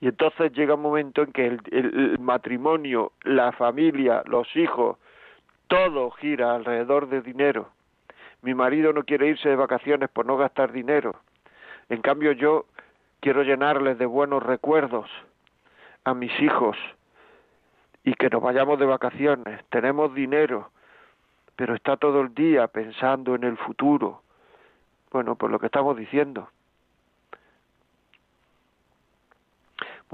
y 0.00 0.08
entonces 0.08 0.52
llega 0.52 0.74
un 0.74 0.82
momento 0.82 1.22
en 1.22 1.32
que 1.32 1.46
el, 1.46 2.18
matrimonio, 2.18 3.12
la 3.22 3.52
familia, 3.52 4.22
los 4.26 4.54
hijos, 4.56 4.98
todo 5.68 6.10
gira 6.10 6.54
alrededor 6.54 7.08
de 7.08 7.22
dinero. 7.22 7.68
Mi 8.42 8.54
marido 8.54 8.92
no 8.92 9.04
quiere 9.04 9.28
irse 9.28 9.48
de 9.48 9.56
vacaciones 9.56 10.10
por 10.10 10.26
no 10.26 10.36
gastar 10.36 10.72
dinero. 10.72 11.16
En 11.88 12.02
cambio 12.02 12.32
yo 12.32 12.66
quiero 13.20 13.42
llenarles 13.42 13.98
de 13.98 14.06
buenos 14.06 14.42
recuerdos 14.42 15.08
a 16.04 16.12
mis 16.12 16.38
hijos 16.40 16.76
y 18.04 18.12
que 18.14 18.28
nos 18.28 18.42
vayamos 18.42 18.78
de 18.78 18.84
vacaciones. 18.84 19.64
Tenemos 19.70 20.14
dinero, 20.14 20.70
pero 21.56 21.74
está 21.74 21.96
todo 21.96 22.20
el 22.20 22.34
día 22.34 22.66
pensando 22.68 23.34
en 23.34 23.44
el 23.44 23.56
futuro. 23.56 24.22
Bueno, 25.10 25.36
por 25.36 25.50
lo 25.50 25.58
que 25.58 25.66
estamos 25.66 25.96
diciendo. 25.96 26.48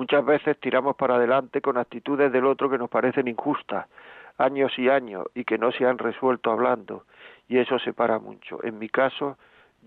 Muchas 0.01 0.25
veces 0.25 0.59
tiramos 0.59 0.97
para 0.97 1.17
adelante 1.17 1.61
con 1.61 1.77
actitudes 1.77 2.33
del 2.33 2.47
otro 2.47 2.71
que 2.71 2.79
nos 2.79 2.89
parecen 2.89 3.29
injustas, 3.29 3.87
años 4.39 4.73
y 4.79 4.89
años, 4.89 5.27
y 5.35 5.45
que 5.45 5.59
no 5.59 5.73
se 5.73 5.85
han 5.85 5.99
resuelto 5.99 6.51
hablando, 6.51 7.05
y 7.49 7.59
eso 7.59 7.79
separa 7.79 8.19
mucho. 8.19 8.65
En 8.65 8.79
mi 8.79 8.89
caso, 8.89 9.37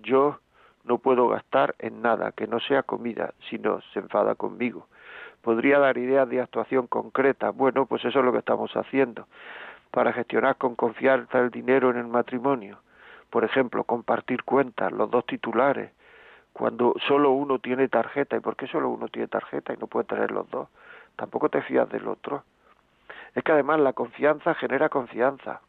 yo 0.04 0.38
no 0.84 1.00
puedo 1.00 1.30
gastar 1.30 1.74
en 1.80 2.04
nada 2.04 2.32
que 2.32 2.46
no 2.46 2.60
sea 2.60 2.84
comida, 2.84 3.34
si 3.50 3.58
no 3.58 3.82
se 3.92 4.02
enfada 4.02 4.36
conmigo. 4.36 4.86
Podría 5.42 5.80
dar 5.80 5.98
ideas 5.98 6.30
de 6.30 6.42
actuación 6.42 6.86
concreta. 6.86 7.50
Bueno, 7.50 7.88
pues 7.88 8.06
eso 8.06 8.20
es 8.20 8.26
lo 8.26 8.32
que 8.32 8.38
estamos 8.38 8.72
haciendo 8.76 9.26
para 9.90 10.14
gestionar 10.14 10.58
con 10.58 10.76
confianza 10.76 11.40
el 11.40 11.50
dinero 11.50 11.90
en 11.90 11.98
el 11.98 12.08
matrimonio. 12.08 12.78
Por 13.32 13.46
ejemplo, 13.46 13.84
compartir 13.84 14.44
cuentas, 14.44 14.92
los 14.92 15.10
dos 15.10 15.26
titulares, 15.26 15.90
cuando 16.54 16.94
solo 17.08 17.32
uno 17.32 17.60
tiene 17.60 17.88
tarjeta. 17.88 18.38
¿Y 18.38 18.40
por 18.40 18.56
qué 18.56 18.68
solo 18.68 18.90
uno 18.90 19.08
tiene 19.08 19.28
tarjeta 19.28 19.74
y 19.74 19.78
no 19.78 19.88
puede 19.88 20.06
tener 20.06 20.32
los 20.32 20.50
dos? 20.50 20.70
Tampoco 21.16 21.50
te 21.50 21.62
fías 21.62 21.90
del 21.90 22.08
otro. 22.08 22.44
Es 23.36 23.44
que 23.44 23.52
además 23.52 23.80
la 23.80 23.94
confianza 23.94 24.54
genera 24.54 24.90
confianza. 24.90 25.62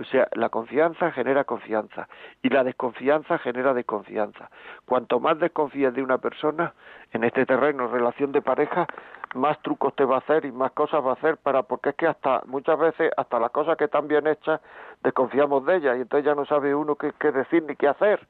O 0.00 0.04
sea, 0.04 0.26
la 0.32 0.48
confianza 0.48 1.12
genera 1.12 1.44
confianza 1.44 2.08
y 2.42 2.48
la 2.48 2.64
desconfianza 2.64 3.38
genera 3.38 3.72
desconfianza. 3.72 4.50
Cuanto 4.84 5.20
más 5.20 5.38
desconfías 5.38 5.94
de 5.94 6.02
una 6.02 6.18
persona 6.18 6.74
en 7.12 7.22
este 7.22 7.46
terreno, 7.46 7.86
relación 7.86 8.32
de 8.32 8.42
pareja, 8.42 8.86
más 9.34 9.60
trucos 9.62 9.94
te 9.94 10.04
va 10.04 10.16
a 10.16 10.18
hacer 10.18 10.44
y 10.44 10.50
más 10.50 10.72
cosas 10.72 11.04
va 11.04 11.10
a 11.10 11.14
hacer 11.14 11.36
para 11.36 11.62
porque 11.62 11.90
es 11.90 11.94
que 11.94 12.08
hasta 12.08 12.42
muchas 12.46 12.78
veces 12.78 13.12
hasta 13.16 13.38
las 13.38 13.50
cosas 13.50 13.76
que 13.76 13.84
están 13.84 14.08
bien 14.08 14.26
hechas 14.26 14.60
desconfiamos 15.04 15.64
de 15.66 15.76
ellas 15.76 15.96
y 15.96 16.00
entonces 16.00 16.24
ya 16.24 16.34
no 16.34 16.46
sabe 16.46 16.74
uno 16.74 16.96
qué 16.96 17.30
decir 17.30 17.62
ni 17.62 17.76
qué 17.76 17.86
hacer. 17.86 18.26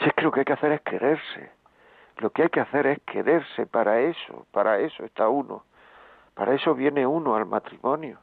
Sí, 0.00 0.10
que 0.16 0.22
lo 0.22 0.32
que 0.32 0.40
hay 0.40 0.44
que 0.44 0.52
hacer 0.52 0.72
es 0.72 0.80
quererse. 0.82 1.50
Lo 2.18 2.30
que 2.30 2.42
hay 2.42 2.48
que 2.48 2.60
hacer 2.60 2.86
es 2.86 3.00
quererse 3.02 3.66
para 3.66 4.00
eso, 4.00 4.46
para 4.50 4.78
eso 4.78 5.04
está 5.04 5.28
uno. 5.28 5.64
Para 6.34 6.54
eso 6.54 6.74
viene 6.74 7.06
uno 7.06 7.36
al 7.36 7.46
matrimonio. 7.46 8.18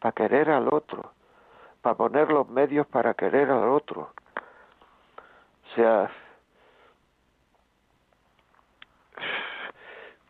para 0.00 0.12
querer 0.12 0.50
al 0.50 0.68
otro, 0.68 1.12
para 1.80 1.96
poner 1.96 2.30
los 2.30 2.46
medios 2.48 2.86
para 2.88 3.14
querer 3.14 3.50
al 3.50 3.68
otro. 3.68 4.12
O 5.64 5.74
sea, 5.74 6.10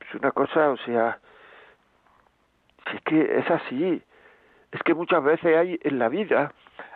es 0.00 0.14
una 0.14 0.30
cosa, 0.30 0.70
o 0.70 0.76
sea, 0.76 1.18
es 2.94 3.00
que 3.02 3.38
es 3.38 3.50
así, 3.50 4.00
es 4.70 4.82
que 4.84 4.94
muchas 4.94 5.24
veces 5.24 5.56
hay 5.56 5.80
en 5.82 5.98
la 5.98 6.08
vida 6.08 6.52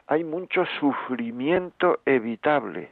hay 0.08 0.24
mucho 0.24 0.64
sufrimiento 0.80 2.00
evitable. 2.06 2.90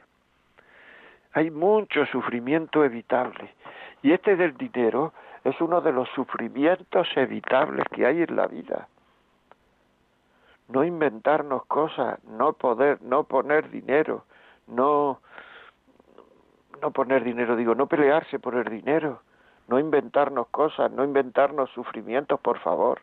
Hay 1.37 1.51
mucho 1.51 2.03
sufrimiento 2.07 2.83
evitable. 2.83 3.53
Y 4.01 4.11
este 4.11 4.35
del 4.35 4.57
dinero 4.57 5.13
es 5.43 5.61
uno 5.61 5.81
de 5.81 5.91
los 5.91 6.09
sufrimientos 6.15 7.07
evitables 7.15 7.85
que 7.91 8.07
hay 8.07 8.23
en 8.23 8.35
la 8.35 8.47
vida. 8.47 8.87
No 10.67 10.83
inventarnos 10.83 11.63
cosas, 11.67 12.17
no 12.23 12.53
poder, 12.53 13.03
no 13.03 13.25
poner 13.25 13.69
dinero, 13.69 14.25
no 14.65 15.19
no 16.81 16.89
poner 16.89 17.23
dinero, 17.23 17.55
digo, 17.55 17.75
no 17.75 17.85
pelearse 17.85 18.39
por 18.39 18.55
el 18.55 18.67
dinero, 18.71 19.21
no 19.67 19.77
inventarnos 19.77 20.47
cosas, 20.47 20.91
no 20.91 21.03
inventarnos 21.03 21.69
sufrimientos, 21.69 22.39
por 22.39 22.57
favor. 22.61 22.99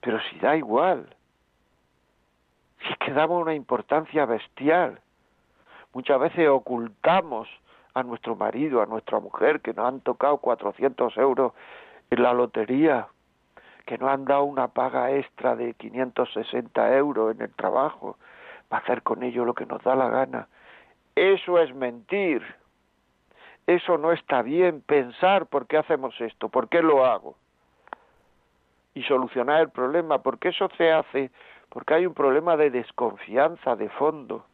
Pero 0.00 0.20
si 0.30 0.38
da 0.38 0.54
igual, 0.54 1.16
si 2.80 2.92
es 2.92 2.98
que 2.98 3.12
damos 3.12 3.42
una 3.42 3.56
importancia 3.56 4.24
bestial. 4.24 5.00
Muchas 5.92 6.18
veces 6.20 6.48
ocultamos 6.48 7.48
a 7.94 8.02
nuestro 8.02 8.36
marido, 8.36 8.82
a 8.82 8.86
nuestra 8.86 9.20
mujer, 9.20 9.60
que 9.60 9.74
nos 9.74 9.86
han 9.86 10.00
tocado 10.00 10.38
400 10.38 11.16
euros 11.18 11.52
en 12.10 12.22
la 12.22 12.32
lotería, 12.32 13.08
que 13.84 13.98
nos 13.98 14.10
han 14.10 14.24
dado 14.24 14.44
una 14.44 14.68
paga 14.68 15.10
extra 15.10 15.54
de 15.56 15.74
560 15.74 16.96
euros 16.96 17.34
en 17.34 17.42
el 17.42 17.52
trabajo, 17.54 18.16
para 18.68 18.82
hacer 18.82 19.02
con 19.02 19.22
ello 19.22 19.44
lo 19.44 19.54
que 19.54 19.66
nos 19.66 19.82
da 19.82 19.94
la 19.94 20.08
gana. 20.08 20.48
Eso 21.14 21.58
es 21.58 21.74
mentir. 21.74 22.42
Eso 23.66 23.98
no 23.98 24.12
está 24.12 24.42
bien 24.42 24.80
pensar 24.80 25.46
por 25.46 25.66
qué 25.66 25.76
hacemos 25.76 26.18
esto, 26.20 26.48
por 26.48 26.68
qué 26.68 26.82
lo 26.82 27.04
hago. 27.04 27.36
Y 28.94 29.02
solucionar 29.04 29.60
el 29.60 29.70
problema, 29.70 30.22
porque 30.22 30.48
eso 30.48 30.68
se 30.76 30.90
hace 30.90 31.30
porque 31.72 31.94
hay 31.94 32.06
un 32.06 32.12
problema 32.12 32.56
de 32.56 32.70
desconfianza 32.70 33.76
de 33.76 33.88
fondo. 33.88 34.44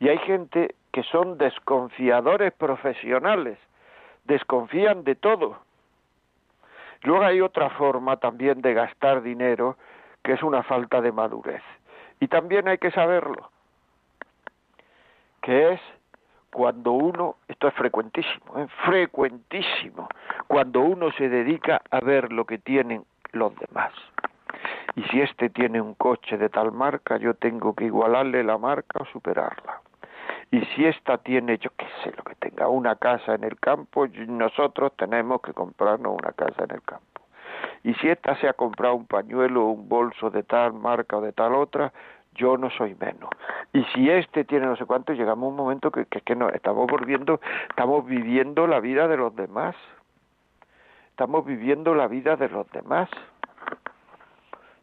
Y 0.00 0.08
hay 0.08 0.18
gente 0.18 0.74
que 0.92 1.02
son 1.04 1.38
desconfiadores 1.38 2.52
profesionales, 2.54 3.58
desconfían 4.24 5.04
de 5.04 5.14
todo. 5.14 5.58
Luego 7.02 7.24
hay 7.24 7.40
otra 7.40 7.70
forma 7.70 8.16
también 8.16 8.60
de 8.60 8.74
gastar 8.74 9.22
dinero, 9.22 9.76
que 10.22 10.32
es 10.32 10.42
una 10.42 10.62
falta 10.62 11.00
de 11.00 11.12
madurez. 11.12 11.62
Y 12.18 12.28
también 12.28 12.68
hay 12.68 12.78
que 12.78 12.90
saberlo, 12.90 13.50
que 15.42 15.72
es 15.72 15.80
cuando 16.52 16.92
uno, 16.92 17.36
esto 17.46 17.68
es 17.68 17.74
frecuentísimo, 17.74 18.58
es 18.58 18.66
¿eh? 18.66 18.72
frecuentísimo, 18.84 20.08
cuando 20.48 20.80
uno 20.80 21.12
se 21.12 21.28
dedica 21.28 21.80
a 21.90 22.00
ver 22.00 22.32
lo 22.32 22.44
que 22.44 22.58
tienen 22.58 23.04
los 23.32 23.54
demás 23.56 23.92
y 24.96 25.02
si 25.04 25.20
éste 25.20 25.50
tiene 25.50 25.80
un 25.80 25.94
coche 25.94 26.36
de 26.36 26.48
tal 26.48 26.72
marca, 26.72 27.16
yo 27.16 27.34
tengo 27.34 27.74
que 27.74 27.84
igualarle 27.84 28.42
la 28.42 28.58
marca 28.58 28.98
o 29.00 29.06
superarla. 29.06 29.80
Y 30.50 30.60
si 30.66 30.84
ésta 30.84 31.18
tiene, 31.18 31.58
yo 31.58 31.70
qué 31.76 31.86
sé, 32.02 32.12
lo 32.16 32.24
que 32.24 32.34
tenga, 32.34 32.68
una 32.68 32.96
casa 32.96 33.34
en 33.34 33.44
el 33.44 33.58
campo, 33.58 34.06
nosotros 34.08 34.92
tenemos 34.96 35.40
que 35.42 35.52
comprarnos 35.52 36.16
una 36.20 36.32
casa 36.32 36.64
en 36.64 36.72
el 36.72 36.82
campo. 36.82 37.22
Y 37.84 37.94
si 37.94 38.08
ésta 38.08 38.36
se 38.36 38.48
ha 38.48 38.52
comprado 38.54 38.94
un 38.94 39.06
pañuelo 39.06 39.66
o 39.66 39.70
un 39.70 39.88
bolso 39.88 40.30
de 40.30 40.42
tal 40.42 40.72
marca 40.72 41.18
o 41.18 41.20
de 41.20 41.32
tal 41.32 41.54
otra, 41.54 41.92
yo 42.34 42.56
no 42.56 42.70
soy 42.70 42.96
menos. 43.00 43.30
Y 43.72 43.84
si 43.94 44.10
este 44.10 44.44
tiene 44.44 44.66
no 44.66 44.76
sé 44.76 44.86
cuánto, 44.86 45.12
llegamos 45.12 45.46
a 45.46 45.50
un 45.50 45.56
momento 45.56 45.90
que, 45.90 46.06
que, 46.06 46.20
que 46.20 46.34
no, 46.34 46.48
estamos 46.48 46.86
volviendo, 46.88 47.40
estamos 47.68 48.04
viviendo 48.06 48.66
la 48.66 48.80
vida 48.80 49.06
de 49.08 49.16
los 49.16 49.34
demás. 49.36 49.76
Estamos 51.10 51.44
viviendo 51.44 51.94
la 51.94 52.08
vida 52.08 52.36
de 52.36 52.48
los 52.48 52.68
demás. 52.70 53.08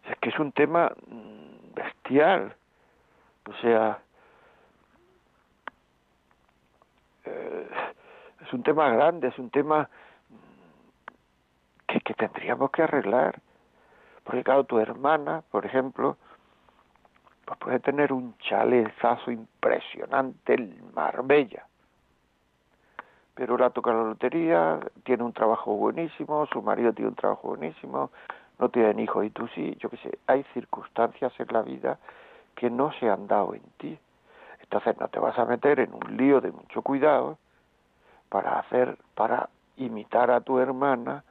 Es 0.10 0.18
que 0.20 0.30
es 0.30 0.40
un 0.40 0.52
tema 0.52 0.92
mm, 1.08 1.74
bestial. 1.76 2.56
O 3.50 3.54
sea, 3.62 4.00
eh, 7.28 7.68
es 8.46 8.54
un 8.54 8.64
tema 8.64 8.90
grande, 8.90 9.28
es 9.28 9.40
un 9.40 9.50
tema 9.50 9.90
que, 11.88 12.00
que 12.02 12.14
tendríamos 12.14 12.72
que 12.72 12.84
arreglar. 12.84 13.40
Porque 14.24 14.44
claro, 14.44 14.66
tu 14.66 14.80
hermana, 14.80 15.44
por 15.52 15.66
ejemplo, 15.66 16.18
pues 17.48 17.60
puede 17.60 17.80
tener 17.80 18.12
un 18.12 18.38
chalezazo 18.40 19.32
impresionante 19.32 20.56
en 20.56 20.92
Marbella. 20.94 21.66
Pero 23.36 23.58
la 23.58 23.70
toca 23.70 23.94
la 23.94 24.04
lotería, 24.04 24.80
tiene 25.04 25.24
un 25.24 25.32
trabajo 25.32 25.74
buenísimo, 25.76 26.46
su 26.48 26.62
marido 26.62 26.92
tiene 26.92 27.10
un 27.10 27.16
trabajo 27.16 27.50
buenísimo, 27.50 28.12
no 28.60 28.70
tienen 28.70 29.00
hijos 29.00 29.26
y 29.26 29.30
tú 29.30 29.48
sí, 29.56 29.78
yo 29.80 29.90
qué 29.90 29.98
sé, 29.98 30.20
hay 30.28 30.44
circunstancias 30.54 31.32
en 31.40 31.48
la 31.52 31.62
vida 31.62 32.00
que 32.56 32.70
no 32.70 32.92
se 33.00 33.10
han 33.10 33.28
dado 33.28 33.54
en 33.54 33.64
ti. 33.78 33.98
Entonces 34.68 35.00
no 35.00 35.08
te 35.08 35.20
vas 35.20 35.38
a 35.40 35.46
meter 35.46 35.80
en 35.80 35.94
un 35.94 36.18
lío 36.18 36.42
de 36.42 36.52
mucho 36.52 36.82
cuidado 36.82 37.38
para 38.30 38.60
hacer, 38.60 38.98
para 39.16 39.50
imitar 39.78 40.32
a 40.32 40.42
tu 40.42 40.60
hermana 40.60 41.24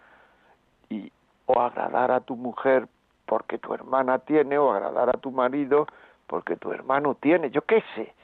y 0.88 1.12
o 1.46 1.61
agradar 1.61 2.11
a 2.11 2.20
tu 2.20 2.37
mujer 2.37 2.88
porque 3.27 3.59
tu 3.59 3.75
hermana 3.75 4.18
tiene 4.20 4.59
o 4.59 4.72
agradar 4.72 5.11
a 5.11 5.20
tu 5.20 5.31
marido 5.31 5.87
porque 6.27 6.57
tu 6.57 6.72
hermano 6.72 7.14
tiene, 7.14 7.51
yo 7.51 7.62
qué 7.62 7.83
sé. 7.94 8.14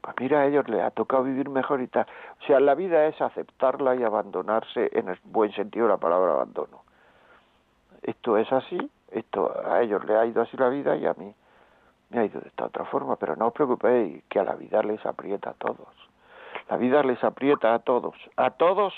Pues 0.00 0.14
mira, 0.18 0.40
a 0.40 0.46
ellos 0.46 0.68
les 0.68 0.82
ha 0.82 0.90
tocado 0.90 1.24
vivir 1.24 1.48
mejor 1.48 1.80
y 1.80 1.86
tal. 1.86 2.06
O 2.42 2.46
sea, 2.46 2.60
la 2.60 2.74
vida 2.74 3.06
es 3.06 3.20
aceptarla 3.20 3.94
y 3.96 4.02
abandonarse 4.02 4.90
en 4.92 5.08
el 5.08 5.18
buen 5.24 5.52
sentido 5.52 5.86
de 5.86 5.92
la 5.92 5.98
palabra 5.98 6.32
abandono 6.32 6.82
esto 8.02 8.36
es 8.36 8.52
así, 8.52 8.90
esto 9.10 9.52
a 9.64 9.80
ellos 9.82 10.04
le 10.04 10.16
ha 10.16 10.26
ido 10.26 10.42
así 10.42 10.56
la 10.56 10.68
vida 10.68 10.96
y 10.96 11.06
a 11.06 11.14
mí 11.14 11.34
me 12.12 12.20
ha 12.20 12.24
ido 12.24 12.40
de 12.40 12.48
esta 12.48 12.66
otra 12.66 12.84
forma, 12.84 13.16
pero 13.16 13.36
no 13.36 13.48
os 13.48 13.52
preocupéis 13.52 14.22
que 14.28 14.38
a 14.38 14.44
la 14.44 14.54
vida 14.54 14.82
les 14.82 15.04
aprieta 15.06 15.50
a 15.50 15.54
todos. 15.54 15.88
La 16.68 16.76
vida 16.76 17.02
les 17.02 17.22
aprieta 17.24 17.74
a 17.74 17.78
todos, 17.80 18.14
a 18.36 18.50
todos 18.50 18.94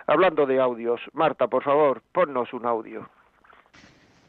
Hablando 0.07 0.45
de 0.45 0.59
audios, 0.59 0.99
Marta, 1.13 1.47
por 1.47 1.63
favor, 1.63 2.01
ponnos 2.11 2.51
un 2.53 2.65
audio. 2.65 3.09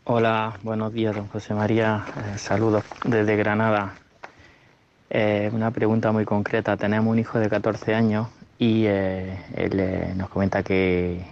Hola, 0.04 0.58
buenos 0.64 0.92
días, 0.92 1.14
don 1.14 1.28
José 1.28 1.54
María. 1.54 2.04
Eh, 2.34 2.36
saludos 2.36 2.82
desde 3.04 3.36
Granada. 3.36 3.94
Eh, 5.08 5.48
una 5.52 5.70
pregunta 5.70 6.10
muy 6.10 6.24
concreta. 6.24 6.76
Tenemos 6.76 7.12
un 7.12 7.20
hijo 7.20 7.38
de 7.38 7.48
14 7.48 7.94
años 7.94 8.26
y 8.58 8.86
eh, 8.86 9.38
él 9.54 10.18
nos 10.18 10.28
comenta 10.28 10.64
que, 10.64 11.24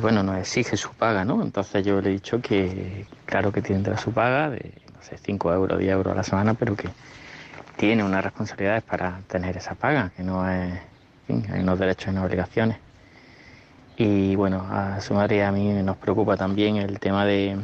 bueno, 0.00 0.22
nos 0.22 0.38
exige 0.38 0.76
su 0.76 0.92
paga, 0.92 1.24
¿no? 1.24 1.42
Entonces 1.42 1.84
yo 1.84 2.00
le 2.00 2.10
he 2.10 2.12
dicho 2.12 2.40
que, 2.40 3.04
claro 3.24 3.50
que 3.50 3.62
tiene 3.62 3.96
su 3.96 4.12
paga 4.12 4.48
de, 4.50 4.72
no 4.94 5.02
sé, 5.02 5.18
5 5.18 5.52
euros, 5.52 5.76
10 5.76 5.90
euros 5.90 6.12
a 6.12 6.16
la 6.18 6.22
semana, 6.22 6.54
pero 6.54 6.76
que 6.76 6.88
tiene 7.76 8.04
unas 8.04 8.22
responsabilidades 8.22 8.84
para 8.84 9.22
tener 9.26 9.56
esa 9.56 9.74
paga, 9.74 10.12
que 10.16 10.22
no 10.22 10.48
es, 10.48 10.72
en 11.28 11.42
fin, 11.42 11.52
hay 11.52 11.62
unos 11.62 11.80
derechos 11.80 12.14
y 12.14 12.16
obligaciones. 12.16 12.89
Y 14.02 14.34
bueno, 14.34 14.66
a 14.70 14.98
su 15.02 15.12
madre 15.12 15.44
a 15.44 15.52
mí 15.52 15.74
nos 15.82 15.98
preocupa 15.98 16.34
también 16.34 16.76
el 16.76 16.98
tema 16.98 17.26
de 17.26 17.58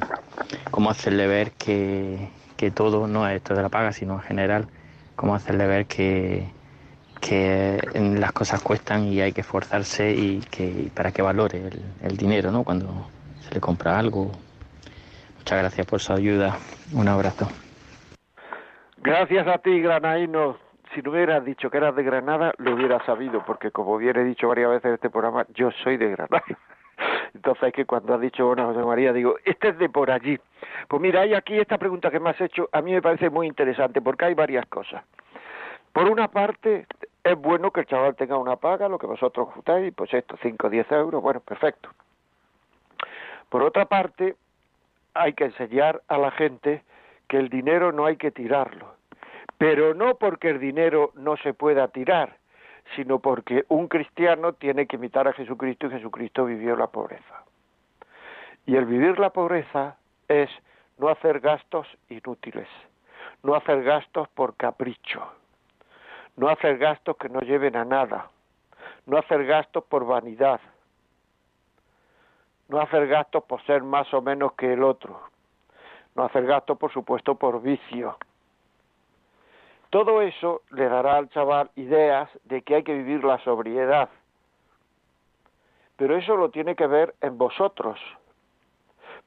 cómo 0.71 0.91
hacerle 0.91 1.27
ver 1.27 1.53
que, 1.53 2.29
todo, 2.75 3.07
no 3.07 3.27
es 3.27 3.37
esto 3.37 3.55
de 3.55 3.63
la 3.63 3.71
paga, 3.71 3.91
sino 3.91 4.17
en 4.17 4.21
general, 4.21 4.67
cómo 5.15 5.35
hacerle 5.35 5.67
ver 5.67 5.87
que, 5.87 6.47
que 7.23 7.81
las 7.95 8.33
cosas 8.33 8.61
cuestan 8.61 9.05
y 9.05 9.23
hay 9.23 9.33
que 9.33 9.41
esforzarse 9.41 10.13
y 10.13 10.41
que 10.51 10.91
para 10.95 11.11
que 11.11 11.23
valore 11.23 11.71
el, 12.03 12.17
dinero, 12.19 12.51
¿no? 12.51 12.65
Cuando 12.65 13.09
se 13.41 13.55
le 13.55 13.61
compra 13.63 13.99
algo. 13.99 14.31
Muchas 15.39 15.59
gracias 15.59 15.87
por 15.87 16.01
su 16.03 16.13
ayuda. 16.13 16.59
Un 16.93 17.09
abrazo. 17.09 17.49
Gracias 18.99 19.47
a 19.49 19.57
ti, 19.57 19.81
Granaino. 19.81 20.66
Si 20.97 21.03
no 21.03 21.11
hubieras 21.11 21.45
dicho 21.45 21.69
que 21.69 21.77
eras 21.77 21.95
de 21.95 22.03
Granada, 22.03 22.55
lo 22.57 22.73
hubiera 22.73 23.05
sabido, 23.05 23.45
porque 23.45 23.71
como 23.71 23.99
bien 23.99 24.17
he 24.17 24.25
dicho 24.25 24.49
varias 24.49 24.71
veces 24.71 24.87
en 24.87 24.95
este 24.95 25.11
programa, 25.11 25.45
yo 25.53 25.71
soy 25.85 25.99
de 25.99 26.09
Granada. 26.09 26.43
Entonces 27.35 27.65
es 27.65 27.75
que 27.75 27.85
cuando 27.85 28.15
has 28.15 28.21
dicho, 28.23 28.47
bueno, 28.47 28.65
José 28.69 28.83
María, 28.83 29.13
digo, 29.13 29.37
este 29.45 29.69
es 29.69 29.79
de 29.79 29.91
por 29.91 30.11
allí. 30.11 30.41
Pues 30.89 31.03
mira, 31.03 31.21
hay 31.21 31.35
aquí 31.35 31.59
esta 31.59 31.77
pregunta 31.77 32.11
que 32.11 32.19
me 32.19 32.31
has 32.31 32.41
hecho, 32.41 32.71
a 32.73 32.81
mí 32.81 32.93
me 32.95 33.03
parece 33.03 33.29
muy 33.29 33.47
interesante, 33.47 34.01
porque 34.01 34.25
hay 34.25 34.33
varias 34.33 34.65
cosas. 34.69 35.05
Por 35.93 36.09
una 36.09 36.29
parte, 36.29 36.87
es 37.23 37.37
bueno 37.37 37.73
que 37.73 37.81
el 37.81 37.87
chaval 37.87 38.17
tenga 38.17 38.39
una 38.39 38.57
paga, 38.57 38.89
lo 38.89 38.99
que 38.99 39.07
vosotros 39.07 39.49
gustáis, 39.55 39.93
pues 39.95 40.15
esto, 40.15 40.39
5 40.41 40.67
o 40.67 40.71
10 40.71 40.93
euros, 40.93 41.23
bueno, 41.23 41.41
perfecto. 41.41 41.91
Por 43.51 43.63
otra 43.63 43.85
parte, 43.85 44.35
hay 45.13 45.35
que 45.35 45.45
enseñar 45.45 46.01
a 46.09 46.17
la 46.17 46.31
gente 46.31 46.83
que 47.29 47.37
el 47.37 47.51
dinero 47.51 47.93
no 47.93 48.07
hay 48.07 48.17
que 48.17 48.31
tirarlo, 48.31 48.96
pero 49.59 49.95
no 49.95 50.17
porque 50.17 50.51
el 50.51 50.61
dinero 50.61 51.13
no 51.15 51.37
se 51.39 51.55
pueda 51.55 51.89
tirar, 51.89 52.37
sino 52.95 53.19
porque 53.19 53.65
un 53.69 53.89
cristiano 53.89 54.53
tiene 54.53 54.87
que 54.87 54.97
imitar 54.97 55.27
a 55.27 55.33
Jesucristo 55.33 55.87
y 55.87 55.91
Jesucristo 55.91 56.45
vivió 56.45 56.77
la 56.77 56.87
pobreza. 56.89 57.45
Y 58.67 58.77
el 58.77 58.85
vivir 58.85 59.19
la 59.19 59.31
pobreza 59.31 59.97
es 60.29 60.51
no 60.99 61.09
hacer 61.09 61.41
gastos 61.41 61.87
inútiles, 62.09 62.69
no 63.43 63.55
hacer 63.55 63.83
gastos 63.83 64.29
por 64.29 64.57
capricho, 64.57 65.27
no 66.37 66.49
hacer 66.49 66.79
gastos 66.79 67.17
que 67.17 67.29
no 67.29 67.41
lleven 67.41 67.77
a 67.77 67.85
nada, 67.85 68.31
no 69.07 69.19
hacer 69.19 69.47
gastos 69.47 69.85
por 69.85 70.07
vanidad, 70.07 70.61
no 72.69 72.81
hacer 72.81 73.07
gastos 73.07 73.45
por 73.45 73.65
ser 73.65 73.83
más 73.83 74.13
o 74.13 74.21
menos 74.21 74.53
que 74.55 74.73
el 74.73 74.83
otro, 74.83 75.21
no 76.15 76.25
hacer 76.25 76.45
gastos 76.47 76.77
por 76.79 76.93
supuesto 76.93 77.37
por 77.37 77.63
vicio, 77.63 78.19
todo 79.97 80.21
eso 80.21 80.61
le 80.73 80.91
dará 80.91 81.17
al 81.17 81.31
chaval 81.31 81.71
ideas 81.75 82.29
de 82.45 82.61
que 82.61 82.75
hay 82.75 82.83
que 82.83 82.93
vivir 82.93 83.25
la 83.25 83.39
sobriedad. 83.39 84.11
Pero 85.97 86.19
eso 86.19 86.37
lo 86.37 86.51
tiene 86.51 86.77
que 86.77 86.87
ver 86.87 87.15
en 87.23 87.39
vosotros. 87.39 87.99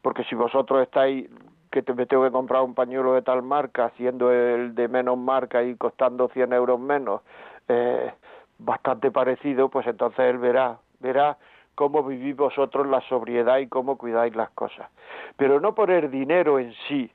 Porque 0.04 0.24
si 0.26 0.36
vosotros 0.36 0.84
estáis 0.84 1.28
que 1.72 1.82
te, 1.82 1.96
me 1.96 2.06
tengo 2.06 2.24
que 2.24 2.30
comprar 2.30 2.62
un 2.62 2.76
pañuelo 2.76 3.16
de 3.16 3.24
tal 3.24 3.42
marca, 3.42 3.92
siendo 3.98 4.32
el 4.32 4.76
de 4.76 4.88
menos 4.88 5.18
marca 5.18 5.64
y 5.64 5.76
costando 5.76 6.28
100 6.28 6.54
euros 6.54 6.80
menos, 6.80 7.22
eh, 7.68 8.14
bastante 8.60 9.10
parecido, 9.10 9.70
pues 9.70 9.88
entonces 9.88 10.20
él 10.20 10.38
verá, 10.38 10.78
verá 11.00 11.40
cómo 11.74 12.04
vivís 12.04 12.36
vosotros 12.36 12.86
la 12.86 13.02
sobriedad 13.10 13.58
y 13.58 13.66
cómo 13.66 13.98
cuidáis 13.98 14.36
las 14.36 14.52
cosas. 14.52 14.88
Pero 15.36 15.60
no 15.60 15.74
por 15.74 15.90
el 15.90 16.12
dinero 16.12 16.60
en 16.60 16.76
sí, 16.88 17.12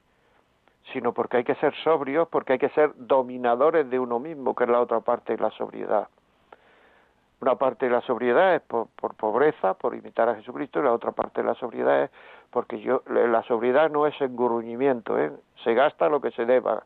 sino 0.93 1.13
porque 1.13 1.39
hay 1.39 1.45
que 1.45 1.55
ser 1.57 1.75
sobrios, 1.83 2.29
porque 2.29 2.55
hay 2.55 2.59
que 2.59 2.69
ser 2.71 2.93
dominadores 2.97 3.89
de 3.89 3.99
uno 3.99 4.19
mismo, 4.19 4.55
que 4.55 4.65
es 4.65 4.71
la 4.71 4.81
otra 4.81 5.01
parte 5.01 5.37
de 5.37 5.43
la 5.43 5.51
sobriedad. 5.53 6.09
Una 7.41 7.57
parte 7.57 7.87
de 7.87 7.93
la 7.93 8.01
sobriedad 8.03 8.55
es 8.55 8.63
por, 8.63 8.89
pobreza, 9.17 9.75
por 9.75 9.95
imitar 9.95 10.29
a 10.29 10.35
Jesucristo, 10.37 10.81
y 10.81 10.83
la 10.83 10.93
otra 10.93 11.13
parte 11.13 11.43
de 11.43 11.47
la 11.47 11.55
sobriedad 11.55 12.05
es 12.05 12.11
porque 12.51 12.81
yo, 12.81 13.03
la 13.07 13.43
sobriedad 13.43 13.91
no 13.91 14.07
es 14.07 14.19
engurruñimiento, 14.21 15.19
¿eh? 15.19 15.33
se 15.65 15.75
gasta 15.75 16.09
lo 16.09 16.21
que 16.21 16.31
se 16.31 16.45
deba. 16.45 16.85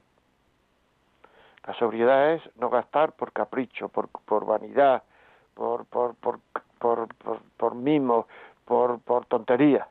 La 1.66 1.74
sobriedad 1.74 2.32
es 2.32 2.56
no 2.56 2.70
gastar 2.70 3.12
por 3.12 3.32
capricho, 3.32 3.88
por, 3.88 4.08
por 4.08 4.46
vanidad, 4.46 5.02
por, 5.54 5.84
por, 5.86 6.14
por, 6.14 6.40
por, 6.78 7.14
por, 7.16 7.40
por 7.58 7.74
mimo, 7.74 8.26
por, 8.64 9.00
por 9.00 9.26
tontería, 9.26 9.86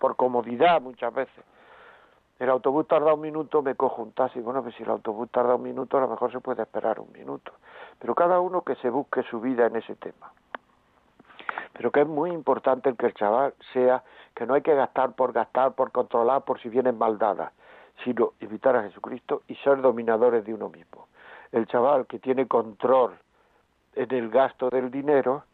por 0.00 0.16
comodidad 0.16 0.80
muchas 0.82 1.14
veces 1.14 1.44
el 2.38 2.50
autobús 2.50 2.86
tarda 2.86 3.14
un 3.14 3.20
minuto, 3.20 3.62
me 3.62 3.74
cojo 3.74 4.02
un 4.02 4.12
taxi. 4.12 4.40
Bueno, 4.40 4.62
pues 4.62 4.74
si 4.74 4.82
el 4.82 4.90
autobús 4.90 5.30
tarda 5.30 5.54
un 5.54 5.62
minuto, 5.62 5.96
a 5.96 6.00
lo 6.00 6.08
mejor 6.08 6.30
se 6.32 6.40
puede 6.40 6.62
esperar 6.62 7.00
un 7.00 7.10
minuto. 7.12 7.52
Pero 7.98 8.14
cada 8.14 8.40
uno 8.40 8.60
que 8.62 8.74
se 8.76 8.90
busque 8.90 9.22
su 9.22 9.40
vida 9.40 9.66
en 9.66 9.76
ese 9.76 9.94
tema. 9.94 10.32
Pero 11.72 11.90
que 11.90 12.02
es 12.02 12.06
muy 12.06 12.30
importante 12.30 12.88
el 12.90 12.96
que 12.96 13.06
el 13.06 13.14
chaval 13.14 13.54
sea 13.72 14.02
que 14.34 14.46
no 14.46 14.54
hay 14.54 14.62
que 14.62 14.74
gastar 14.74 15.12
por 15.12 15.32
gastar, 15.32 15.72
por 15.72 15.92
controlar, 15.92 16.42
por 16.42 16.60
si 16.60 16.68
vienen 16.68 16.98
mal 16.98 17.18
dadas, 17.18 17.52
sino 18.04 18.32
invitar 18.40 18.76
a 18.76 18.82
Jesucristo 18.82 19.42
y 19.48 19.54
ser 19.56 19.80
dominadores 19.80 20.44
de 20.44 20.52
uno 20.52 20.68
mismo. 20.68 21.08
El 21.52 21.66
chaval 21.66 22.06
que 22.06 22.18
tiene 22.18 22.46
control 22.46 23.18
en 23.94 24.12
el 24.12 24.28
gasto 24.30 24.68
del 24.68 24.90
dinero, 24.90 25.44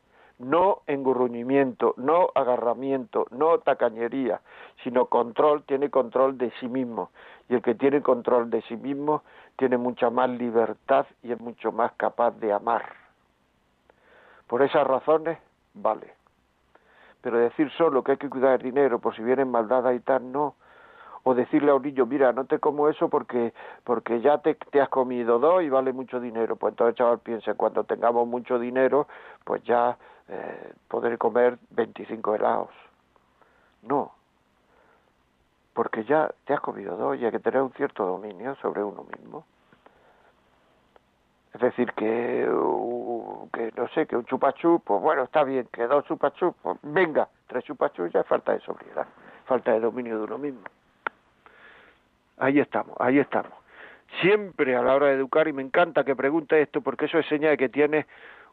no 0.42 0.82
engurruñimiento, 0.86 1.94
no 1.96 2.28
agarramiento, 2.34 3.26
no 3.30 3.58
tacañería, 3.58 4.40
sino 4.82 5.06
control, 5.06 5.62
tiene 5.64 5.88
control 5.88 6.36
de 6.36 6.52
sí 6.58 6.68
mismo. 6.68 7.10
Y 7.48 7.54
el 7.54 7.62
que 7.62 7.74
tiene 7.74 8.02
control 8.02 8.50
de 8.50 8.62
sí 8.62 8.76
mismo 8.76 9.22
tiene 9.56 9.78
mucha 9.78 10.10
más 10.10 10.28
libertad 10.30 11.06
y 11.22 11.32
es 11.32 11.40
mucho 11.40 11.72
más 11.72 11.92
capaz 11.92 12.32
de 12.32 12.52
amar. 12.52 12.82
Por 14.48 14.62
esas 14.62 14.86
razones, 14.86 15.38
vale. 15.74 16.12
Pero 17.20 17.38
decir 17.38 17.70
solo 17.78 18.02
que 18.02 18.12
hay 18.12 18.18
que 18.18 18.28
cuidar 18.28 18.54
el 18.54 18.62
dinero 18.62 18.98
por 18.98 19.14
si 19.14 19.22
vienen 19.22 19.50
maldadas 19.50 19.94
y 19.94 20.00
tal, 20.00 20.32
no. 20.32 20.56
O 21.24 21.34
decirle 21.34 21.70
a 21.70 21.74
un 21.74 21.82
niño, 21.82 22.04
mira, 22.04 22.32
no 22.32 22.46
te 22.46 22.58
como 22.58 22.88
eso 22.88 23.08
porque, 23.08 23.52
porque 23.84 24.20
ya 24.20 24.38
te, 24.38 24.54
te 24.54 24.80
has 24.80 24.88
comido 24.88 25.38
dos 25.38 25.62
y 25.62 25.68
vale 25.68 25.92
mucho 25.92 26.18
dinero. 26.18 26.56
Pues 26.56 26.72
entonces, 26.72 26.96
chaval, 26.96 27.20
piensa, 27.20 27.54
cuando 27.54 27.84
tengamos 27.84 28.26
mucho 28.26 28.58
dinero, 28.58 29.06
pues 29.44 29.62
ya 29.62 29.96
eh, 30.28 30.72
poder 30.88 31.18
comer 31.18 31.58
25 31.70 32.34
helados. 32.34 32.70
No, 33.82 34.12
porque 35.74 36.04
ya 36.04 36.32
te 36.44 36.54
has 36.54 36.60
comido 36.60 36.96
dos 36.96 37.18
y 37.18 37.24
hay 37.24 37.30
que 37.30 37.40
tener 37.40 37.62
un 37.62 37.72
cierto 37.72 38.06
dominio 38.06 38.54
sobre 38.56 38.82
uno 38.82 39.04
mismo. 39.04 39.44
Es 41.54 41.60
decir, 41.60 41.92
que, 41.92 42.48
uh, 42.48 43.48
que 43.52 43.72
no 43.76 43.86
sé, 43.88 44.06
que 44.06 44.16
un 44.16 44.24
chupachú, 44.24 44.80
pues 44.80 45.02
bueno, 45.02 45.22
está 45.24 45.44
bien, 45.44 45.68
que 45.70 45.86
dos 45.86 46.04
chupachú, 46.06 46.54
pues 46.62 46.78
venga, 46.82 47.28
tres 47.46 47.64
chupachú 47.64 48.06
ya 48.06 48.24
falta 48.24 48.52
de 48.52 48.60
sobriedad, 48.60 49.06
falta 49.44 49.72
de 49.72 49.80
dominio 49.80 50.18
de 50.18 50.24
uno 50.24 50.38
mismo. 50.38 50.62
Ahí 52.42 52.58
estamos, 52.58 52.96
ahí 52.98 53.20
estamos. 53.20 53.52
Siempre 54.20 54.74
a 54.74 54.82
la 54.82 54.96
hora 54.96 55.06
de 55.06 55.14
educar, 55.14 55.46
y 55.46 55.52
me 55.52 55.62
encanta 55.62 56.02
que 56.02 56.16
pregunte 56.16 56.60
esto, 56.60 56.80
porque 56.80 57.04
eso 57.04 57.20
es 57.20 57.26
señal 57.26 57.52
de 57.52 57.56
que 57.56 57.68
tiene 57.68 58.06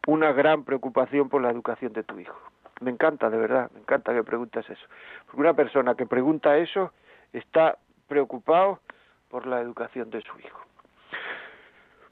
una 0.05 0.31
gran 0.31 0.63
preocupación 0.63 1.27
por 1.27 1.41
la 1.41 1.49
educación 1.49 1.91
de 1.93 2.03
tu 2.03 2.19
hijo. 2.19 2.37
Me 2.81 2.91
encanta, 2.91 3.31
de 3.31 3.39
verdad, 3.39 3.71
me 3.73 3.79
encanta 3.79 4.13
que 4.13 4.23
preguntes 4.23 4.69
eso. 4.69 4.85
Porque 5.25 5.41
una 5.41 5.55
persona 5.55 5.95
que 5.95 6.05
pregunta 6.05 6.55
eso 6.57 6.93
está 7.33 7.79
preocupado 8.07 8.79
por 9.27 9.47
la 9.47 9.59
educación 9.59 10.11
de 10.11 10.21
su 10.21 10.39
hijo. 10.39 10.61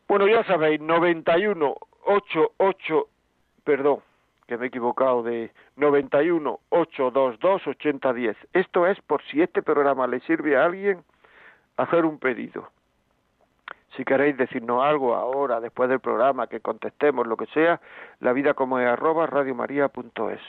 Bueno, 0.07 0.27
ya 0.27 0.43
sabéis, 0.45 0.81
91 0.81 1.75
88, 2.05 3.07
perdón, 3.63 3.99
que 4.47 4.57
me 4.57 4.65
he 4.65 4.69
equivocado 4.69 5.21
de 5.21 5.51
91 5.75 6.59
822 6.69 7.67
8010. 7.67 8.35
Esto 8.53 8.87
es 8.87 8.99
por 9.01 9.21
si 9.25 9.43
este 9.43 9.61
programa 9.61 10.07
le 10.07 10.21
sirve 10.21 10.57
a 10.57 10.65
alguien 10.65 11.03
hacer 11.77 12.05
un 12.05 12.19
pedido. 12.19 12.69
Si 13.95 14.03
queréis 14.05 14.37
decirnos 14.37 14.83
algo 14.83 15.15
ahora, 15.15 15.59
después 15.59 15.89
del 15.89 15.99
programa, 15.99 16.45
que 16.47 16.59
contestemos 16.59 17.25
lo 17.25 17.35
que 17.37 17.47
sea, 17.47 17.81
la 18.19 18.33
vida 18.33 18.53
como 18.53 18.77
es 18.79 18.87
arroba 18.87 19.25
radiomaria.es. 19.25 20.41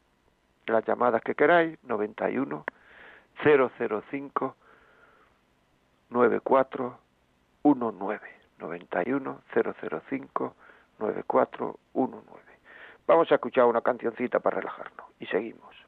las 0.66 0.86
llamadas 0.86 1.20
que 1.22 1.34
queráis, 1.34 1.76
91 1.84 2.64
005 3.42 4.57
9419. 6.11 8.43
91 8.64 9.42
005 9.52 10.54
9419. 10.98 12.42
Vamos 13.06 13.30
a 13.30 13.34
escuchar 13.34 13.66
una 13.66 13.82
cancioncita 13.82 14.40
para 14.40 14.58
relajarnos 14.58 15.06
y 15.20 15.26
seguimos. 15.26 15.84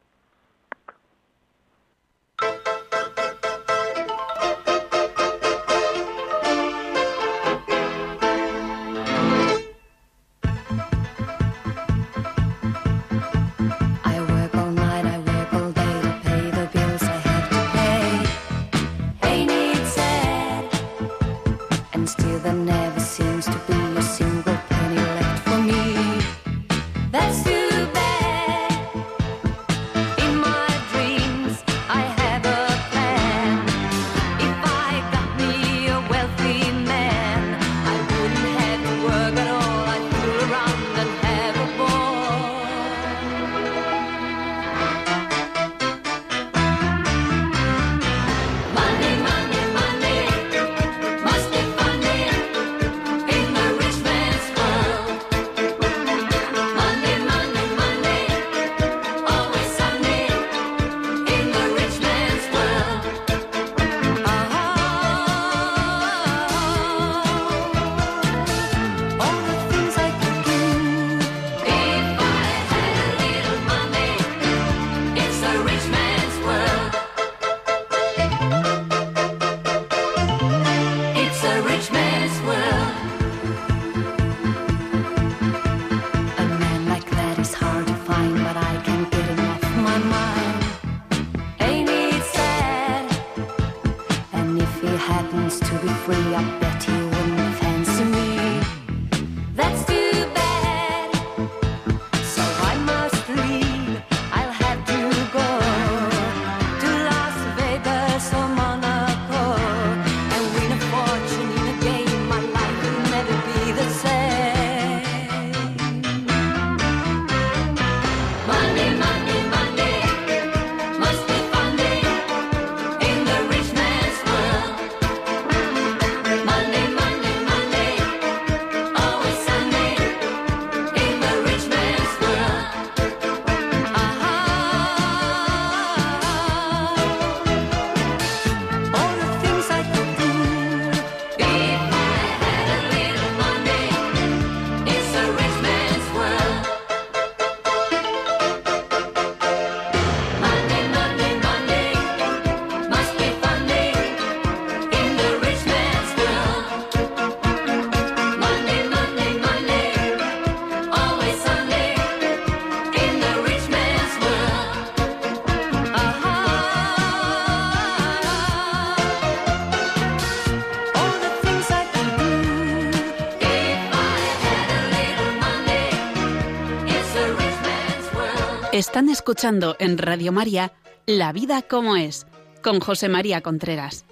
Están 178.96 179.10
escuchando 179.10 179.76
en 179.78 179.98
Radio 179.98 180.32
María 180.32 180.70
La 181.04 181.30
vida 181.30 181.60
como 181.60 181.96
es, 181.96 182.26
con 182.64 182.80
José 182.80 183.10
María 183.10 183.42
Contreras. 183.42 184.06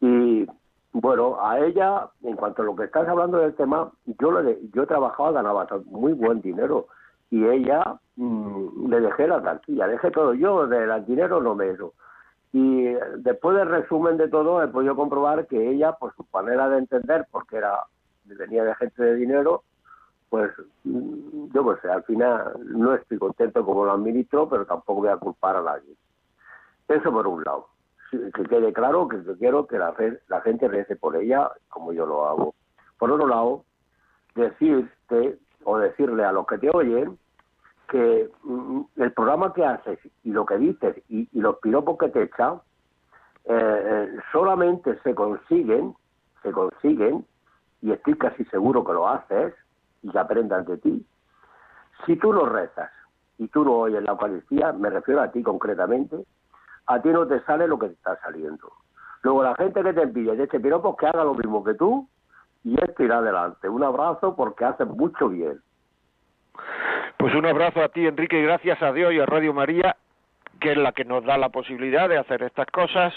Y 0.00 0.46
bueno, 0.92 1.38
a 1.40 1.58
ella, 1.60 2.08
en 2.22 2.36
cuanto 2.36 2.62
a 2.62 2.64
lo 2.64 2.74
que 2.74 2.84
estás 2.84 3.06
hablando 3.06 3.38
del 3.38 3.54
tema, 3.54 3.90
yo 4.18 4.40
le 4.40 4.58
yo 4.72 4.86
trabajaba, 4.86 5.32
ganaba 5.32 5.66
muy 5.86 6.12
buen 6.14 6.40
dinero 6.40 6.86
y 7.30 7.44
ella 7.44 8.00
mm, 8.16 8.88
le 8.88 9.00
dejé 9.00 9.26
la 9.26 9.42
cartilla, 9.42 9.86
dejé 9.86 10.10
todo 10.10 10.34
yo, 10.34 10.66
del 10.66 11.04
dinero 11.04 11.40
no 11.42 11.54
me 11.54 11.70
eso. 11.70 11.92
Y 12.52 12.84
después 13.18 13.56
del 13.56 13.68
resumen 13.68 14.16
de 14.16 14.28
todo 14.28 14.62
he 14.62 14.68
podido 14.68 14.96
comprobar 14.96 15.46
que 15.46 15.70
ella, 15.70 15.92
por 15.92 16.14
su 16.14 16.26
manera 16.32 16.68
de 16.70 16.78
entender, 16.78 17.26
porque 17.30 17.58
era 17.58 17.84
venía 18.24 18.64
de 18.64 18.74
gente 18.74 19.02
de 19.02 19.14
dinero, 19.16 19.62
pues 20.30 20.50
yo 20.84 21.62
pues 21.62 21.84
al 21.84 22.02
final 22.04 22.52
no 22.64 22.94
estoy 22.94 23.18
contento 23.18 23.64
como 23.64 23.84
lo 23.84 23.92
administro, 23.92 24.48
pero 24.48 24.66
tampoco 24.66 25.00
voy 25.00 25.08
a 25.08 25.16
culpar 25.16 25.56
a 25.56 25.62
nadie. 25.62 25.94
Eso 26.88 27.10
por 27.12 27.26
un 27.26 27.44
lado. 27.44 27.68
Que 28.10 28.42
quede 28.44 28.72
claro 28.72 29.06
que 29.08 29.18
quiero 29.38 29.66
que 29.66 29.78
la, 29.78 29.94
gente 30.42 30.68
rece 30.68 30.96
por 30.96 31.16
ella 31.16 31.50
como 31.68 31.92
yo 31.92 32.06
lo 32.06 32.26
hago. 32.26 32.54
Por 32.98 33.10
otro 33.10 33.26
lado, 33.26 33.64
decirte 34.34 35.38
o 35.64 35.78
decirle 35.78 36.24
a 36.24 36.32
los 36.32 36.46
que 36.46 36.58
te 36.58 36.70
oyen 36.70 37.18
que 37.88 38.30
mm, 38.42 38.80
el 38.96 39.12
programa 39.12 39.52
que 39.52 39.64
haces 39.64 39.98
y 40.24 40.30
lo 40.30 40.46
que 40.46 40.58
dices 40.58 40.96
y, 41.08 41.28
los 41.38 41.58
piropos 41.58 41.98
que 41.98 42.08
te 42.08 42.22
echan 42.22 42.60
eh, 43.44 43.50
eh, 43.54 44.16
solamente 44.32 44.98
se 45.02 45.14
consiguen, 45.14 45.94
se 46.42 46.52
consiguen, 46.52 47.26
y 47.80 47.92
estoy 47.92 48.14
casi 48.16 48.44
seguro 48.46 48.84
que 48.84 48.92
lo 48.92 49.08
haces, 49.08 49.54
y 50.02 50.10
que 50.10 50.18
aprendan 50.18 50.64
de 50.64 50.78
ti. 50.78 51.06
Si 52.06 52.16
tú 52.16 52.32
no 52.32 52.46
rezas 52.46 52.90
y 53.38 53.48
tú 53.48 53.64
no 53.64 53.72
oyes 53.72 54.02
la 54.02 54.12
Eucaristía, 54.12 54.72
me 54.72 54.90
refiero 54.90 55.20
a 55.20 55.30
ti 55.30 55.42
concretamente, 55.42 56.16
a 56.86 57.00
ti 57.00 57.08
no 57.08 57.26
te 57.26 57.40
sale 57.44 57.66
lo 57.66 57.78
que 57.78 57.88
te 57.88 57.94
está 57.94 58.18
saliendo. 58.20 58.72
Luego 59.22 59.42
la 59.42 59.54
gente 59.56 59.82
que 59.82 59.92
te 59.92 60.06
pide 60.08 60.36
de 60.36 60.44
este 60.44 60.60
piropo 60.60 60.96
que 60.96 61.06
haga 61.06 61.24
lo 61.24 61.34
mismo 61.34 61.62
que 61.64 61.74
tú 61.74 62.08
y 62.64 62.74
esto 62.82 63.02
irá 63.02 63.18
adelante. 63.18 63.68
Un 63.68 63.82
abrazo 63.82 64.34
porque 64.34 64.64
hace 64.64 64.84
mucho 64.84 65.28
bien. 65.28 65.60
Pues 67.18 67.34
un 67.34 67.46
abrazo 67.46 67.82
a 67.82 67.88
ti, 67.88 68.06
Enrique, 68.06 68.38
y 68.38 68.42
gracias 68.42 68.80
a 68.82 68.92
Dios 68.92 69.12
y 69.12 69.20
a 69.20 69.26
Radio 69.26 69.52
María, 69.52 69.96
que 70.60 70.72
es 70.72 70.78
la 70.78 70.92
que 70.92 71.04
nos 71.04 71.24
da 71.24 71.36
la 71.36 71.48
posibilidad 71.48 72.08
de 72.08 72.18
hacer 72.18 72.42
estas 72.42 72.66
cosas 72.68 73.14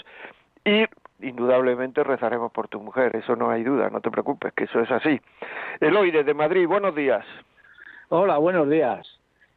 y 0.64 0.86
indudablemente 1.22 2.04
rezaremos 2.04 2.52
por 2.52 2.68
tu 2.68 2.80
mujer, 2.80 3.16
eso 3.16 3.36
no 3.36 3.50
hay 3.50 3.62
duda, 3.62 3.90
no 3.90 4.00
te 4.00 4.10
preocupes, 4.10 4.52
que 4.54 4.64
eso 4.64 4.80
es 4.80 4.90
así. 4.90 5.20
Eloy, 5.80 6.10
desde 6.10 6.34
Madrid, 6.34 6.66
buenos 6.66 6.94
días. 6.94 7.24
Hola, 8.08 8.38
buenos 8.38 8.68
días. 8.68 9.06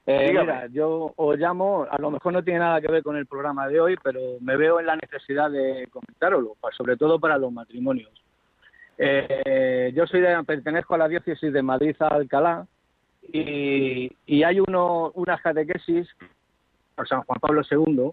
Eh, 0.07 0.29
mira, 0.29 0.67
yo 0.67 1.13
os 1.15 1.37
llamo, 1.37 1.87
a 1.89 1.99
lo 1.99 2.11
mejor 2.11 2.31
no 2.31 2.43
tiene 2.43 2.59
nada 2.59 2.79
que 2.79 2.91
ver 2.91 3.01
con 3.01 3.17
el 3.17 3.25
programa 3.25 3.67
de 3.67 3.81
hoy, 3.81 3.97
pero 4.03 4.19
me 4.39 4.55
veo 4.55 4.79
en 4.79 4.85
la 4.85 4.95
necesidad 4.95 5.49
de 5.49 5.87
comentarlo, 5.91 6.55
sobre 6.77 6.95
todo 6.95 7.19
para 7.19 7.37
los 7.39 7.51
matrimonios. 7.51 8.11
Eh, 8.97 9.91
yo 9.95 10.05
soy 10.05 10.21
de, 10.21 10.41
pertenezco 10.43 10.93
a 10.93 10.99
la 10.99 11.07
diócesis 11.07 11.51
de 11.51 11.61
Madrid-Alcalá 11.61 12.65
y, 13.23 14.15
y, 14.25 14.43
hay 14.43 14.59
uno, 14.59 15.11
unas 15.15 15.41
catequesis 15.41 16.07
por 16.95 17.07
San 17.07 17.23
Juan 17.23 17.39
Pablo 17.39 17.61
II 17.69 18.11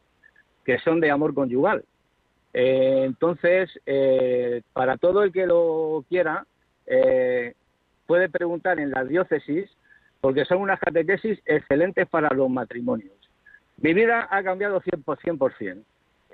que 0.65 0.79
son 0.79 1.01
de 1.01 1.11
amor 1.11 1.35
conyugal. 1.35 1.85
Eh, 2.53 3.05
entonces, 3.05 3.71
eh, 3.87 4.63
para 4.73 4.97
todo 4.97 5.23
el 5.23 5.33
que 5.33 5.47
lo 5.47 6.05
quiera, 6.09 6.47
eh, 6.87 7.55
puede 8.07 8.29
preguntar 8.29 8.79
en 8.79 8.91
las 8.91 9.09
diócesis, 9.09 9.71
porque 10.21 10.45
son 10.45 10.59
unas 10.59 10.79
catequesis 10.79 11.39
excelentes 11.47 12.07
para 12.09 12.29
los 12.35 12.51
matrimonios. 12.51 13.13
Mi 13.79 13.95
vida 13.95 14.29
ha 14.31 14.43
cambiado 14.43 14.81
100%. 14.81 15.85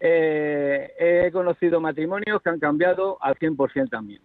he 0.01 1.31
conocido 1.33 1.81
matrimonios 1.81 2.41
que 2.43 2.51
han 2.51 2.61
cambiado 2.61 3.19
al 3.21 3.35
100% 3.37 3.91
también. 3.91 4.23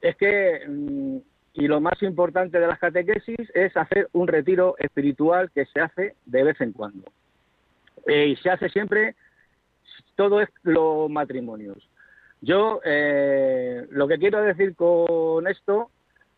es 0.00 0.16
que, 0.16 0.60
mm, 0.66 1.18
y 1.54 1.68
lo 1.68 1.80
más 1.80 2.02
importante 2.02 2.60
de 2.60 2.66
las 2.66 2.78
catequesis 2.78 3.50
es 3.54 3.76
hacer 3.76 4.08
un 4.12 4.28
retiro 4.28 4.76
espiritual 4.78 5.50
que 5.50 5.66
se 5.66 5.80
hace 5.80 6.14
de 6.26 6.44
vez 6.44 6.60
en 6.60 6.72
cuando. 6.72 7.04
Eh, 8.08 8.28
y 8.28 8.36
se 8.36 8.50
hace 8.50 8.68
siempre, 8.70 9.14
todo 10.16 10.40
es 10.40 10.48
los 10.62 11.08
matrimonios. 11.10 11.76
Yo 12.40 12.80
eh, 12.84 13.86
lo 13.90 14.08
que 14.08 14.18
quiero 14.18 14.42
decir 14.42 14.74
con 14.74 15.46
esto 15.46 15.90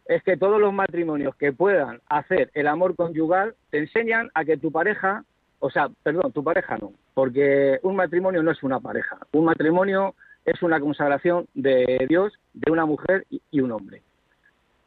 es 0.06 0.22
que 0.24 0.36
todos 0.36 0.60
los 0.60 0.72
matrimonios 0.72 1.36
que 1.36 1.52
puedan 1.52 2.00
hacer 2.08 2.50
el 2.54 2.66
amor 2.66 2.96
conyugal 2.96 3.54
te 3.70 3.78
enseñan 3.78 4.30
a 4.34 4.44
que 4.44 4.56
tu 4.56 4.72
pareja, 4.72 5.24
o 5.60 5.70
sea, 5.70 5.88
perdón, 6.02 6.32
tu 6.32 6.42
pareja 6.42 6.76
no, 6.76 6.92
porque 7.14 7.78
un 7.82 7.94
matrimonio 7.94 8.42
no 8.42 8.50
es 8.50 8.62
una 8.64 8.80
pareja, 8.80 9.18
un 9.32 9.44
matrimonio 9.44 10.14
es 10.44 10.60
una 10.62 10.80
consagración 10.80 11.46
de 11.54 12.06
Dios, 12.08 12.32
de 12.52 12.72
una 12.72 12.86
mujer 12.86 13.26
y 13.30 13.60
un 13.60 13.70
hombre. 13.70 14.02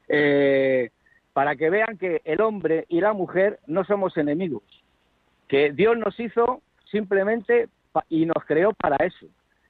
Eh, 0.10 0.90
para 1.32 1.56
que 1.56 1.70
vean 1.70 1.98
que 1.98 2.22
el 2.26 2.42
hombre 2.42 2.86
y 2.90 3.00
la 3.00 3.14
mujer 3.14 3.60
no 3.68 3.86
somos 3.86 4.18
enemigos, 4.18 4.64
que 5.48 5.72
Dios 5.72 5.98
nos 5.98 6.20
hizo 6.20 6.62
simplemente 6.94 7.68
y 8.08 8.26
nos 8.26 8.46
creó 8.46 8.72
para 8.74 8.96
eso. 9.06 9.26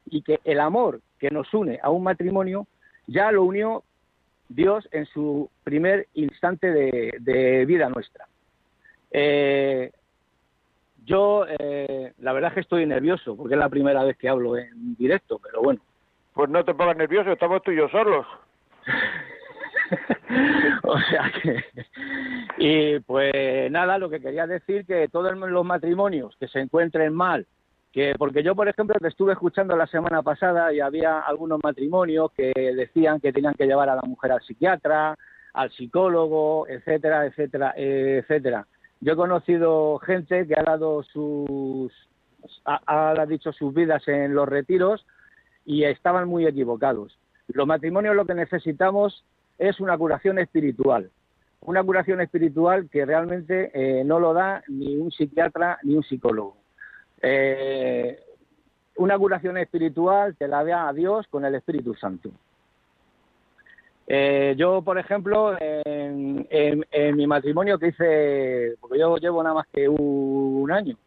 Y 0.05 0.21
que 0.21 0.39
el 0.43 0.59
amor 0.59 1.01
que 1.17 1.32
nos 1.32 1.51
une 1.53 1.80
a 1.82 1.89
un 1.89 2.03
matrimonio 2.03 2.67
ya 3.07 3.32
lo 3.32 3.43
unió 3.43 3.84
Dios 4.49 4.88
en 4.91 5.05
su 5.07 5.49
primer 5.63 6.07
instante 6.13 6.71
de, 6.71 7.65
vida 7.65 7.89
nuestra. 7.89 8.28
Eh, 9.09 9.91
yo, 11.05 11.45
eh, 11.47 12.13
la 12.19 12.34
verdad 12.34 12.51
es 12.51 12.55
que 12.55 12.59
estoy 12.61 12.86
nervioso, 12.86 13.36
porque 13.36 13.55
es 13.55 13.59
la 13.59 13.69
primera 13.69 14.03
vez 14.03 14.17
que 14.17 14.30
hablo 14.30 14.57
en 14.57 14.95
directo, 14.95 15.39
pero 15.39 15.61
bueno. 15.61 15.82
Pues 16.34 16.49
no 16.49 16.63
te 16.65 16.74
pongas 16.74 16.97
nervioso, 16.97 17.32
estamos 17.32 17.61
tú 17.61 17.71
y 17.71 17.78
yo 17.78 17.88
solos. 17.89 18.26
o 20.84 21.00
sea 21.00 21.32
que 21.41 21.64
y 22.58 23.00
pues 23.00 23.72
nada 23.72 23.98
lo 23.98 24.10
que 24.10 24.22
quería 24.22 24.48
decir 24.48 24.86
que 24.86 25.08
todos 25.10 25.36
los 25.38 25.66
matrimonios 25.66 26.36
que 26.38 26.48
se 26.48 26.60
encuentren 26.60 27.14
mal 27.14 27.46
que 27.91 28.16
porque 28.18 28.44
yo 28.44 28.56
por 28.56 28.68
ejemplo 28.68 28.96
te 29.00 29.08
estuve 29.08 29.34
escuchando 29.34 29.76
la 29.76 29.88
semana 29.88 30.22
pasada 30.22 30.74
y 30.74 30.80
había 30.80 31.20
algunos 31.20 31.60
matrimonios 31.64 32.32
que 32.32 32.52
decían 32.76 33.20
que 33.20 33.34
tenían 33.34 33.54
que 33.54 33.68
llevar 33.68 33.89
a 33.89 33.96
la 33.96 34.02
mujer 34.04 34.32
al 34.32 34.41
psiquiatra 34.41 35.16
al 35.54 35.72
psicólogo 35.72 36.68
etcétera 36.68 37.26
etcétera 37.26 37.74
etcétera. 37.76 38.68
Yo 39.02 39.14
he 39.14 39.16
conocido 39.18 40.00
gente 40.00 40.48
que 40.48 40.56
ha 40.58 40.64
dado 40.64 41.04
sus 41.04 41.91
ha, 42.66 42.80
ha 42.88 43.26
dicho 43.26 43.52
sus 43.52 43.74
vidas 43.74 44.08
en 44.08 44.34
los 44.34 44.48
retiros 44.48 45.06
y 45.66 45.84
estaban 45.84 46.28
muy 46.28 46.46
equivocados. 46.46 47.18
Los 47.48 47.68
matrimonios 47.68 48.16
lo 48.16 48.26
que 48.26 48.34
necesitamos 48.34 49.26
es 49.58 49.80
una 49.80 49.97
curación 49.97 50.39
espiritual. 50.39 51.10
Una 51.62 51.84
curación 51.84 52.20
espiritual 52.22 52.89
que 52.89 53.06
realmente 53.06 53.72
eh, 53.74 54.04
no 54.04 54.20
lo 54.20 54.34
da 54.34 54.64
ni 54.68 54.97
un 54.97 55.12
psiquiatra 55.12 55.80
ni 55.84 55.95
un 55.95 56.04
psicólogo. 56.04 56.58
Eh, 57.22 58.20
una 58.97 59.18
curación 59.18 59.58
espiritual 59.58 60.36
te 60.36 60.47
la 60.47 60.64
da 60.64 60.89
a 60.89 60.93
Dios 60.93 61.26
con 61.28 61.45
el 61.45 61.56
Espíritu 61.56 61.95
Santo. 61.95 62.32
Eh, 64.06 64.56
yo, 64.58 64.82
por 64.82 64.97
ejemplo, 64.97 65.56
en, 65.60 66.45
mi 67.16 67.26
matrimonio 67.26 67.80
que 67.80 67.88
hice, 67.88 68.76
porque 68.80 68.99
yo 68.99 69.16
llevo 69.18 69.41
nada 69.41 69.56
más 69.56 69.68
que 69.72 69.88
un, 69.88 70.70
año 70.72 70.97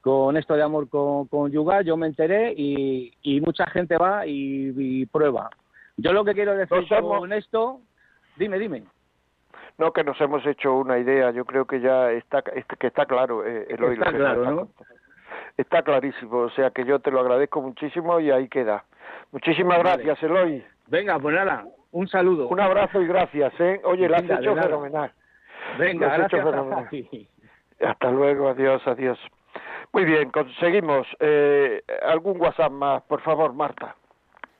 con 0.00 0.36
esto 0.36 0.54
de 0.54 0.62
amor 0.62 0.88
con, 0.88 1.28
conyugal, 1.28 1.84
yo 1.84 1.96
me 1.96 2.08
enteré 2.08 2.52
y, 2.56 3.40
mucha 3.44 3.66
gente 3.66 3.96
va 3.96 4.26
y, 4.26 5.06
prueba. 5.06 5.50
Yo 5.96 6.12
lo 6.12 6.24
que 6.24 6.34
quiero 6.34 6.54
decir 6.54 6.86
con 6.88 7.32
esto, 7.32 7.80
dime, 8.36 8.58
dime. 8.58 8.84
No, 9.78 9.92
que 9.92 10.04
nos 10.04 10.20
hemos 10.20 10.44
hecho 10.46 10.74
una 10.74 10.98
idea, 10.98 11.30
yo 11.30 11.44
creo 11.44 11.66
que 11.66 11.80
ya 11.80 12.12
está, 12.12 12.42
que 12.42 12.86
está 12.86 13.06
claro, 13.06 13.46
eh, 13.46 13.66
Está 13.68 14.12
claro, 14.12 14.50
¿no? 14.50 14.68
Está 15.56 15.82
clarísimo, 15.82 16.38
o 16.38 16.50
sea 16.50 16.70
que 16.70 16.84
yo 16.84 16.98
te 17.00 17.10
lo 17.10 17.20
agradezco 17.20 17.60
muchísimo 17.60 18.20
y 18.20 18.30
ahí 18.30 18.48
queda. 18.48 18.84
Muchísimas 19.32 19.78
gracias, 19.78 20.22
Eloy. 20.22 20.64
Venga, 20.88 21.18
pues 21.18 21.34
nada, 21.34 21.64
un 21.90 22.08
saludo. 22.08 22.48
Un 22.48 22.60
abrazo 22.60 23.00
y 23.00 23.06
gracias, 23.06 23.52
¿eh? 23.60 23.80
Oye, 23.84 24.08
lo 24.08 24.16
has 24.16 24.24
hecho 24.24 24.54
fenomenal. 24.54 25.12
Venga, 25.78 26.16
gracias. 26.16 26.46
Hasta 27.80 28.10
luego, 28.10 28.48
adiós, 28.48 28.86
adiós. 28.86 29.18
Muy 29.92 30.04
bien, 30.04 30.30
conseguimos. 30.30 31.06
Eh, 31.20 31.82
¿Algún 32.02 32.40
WhatsApp 32.40 32.72
más, 32.72 33.02
por 33.02 33.20
favor, 33.20 33.52
Marta? 33.52 33.96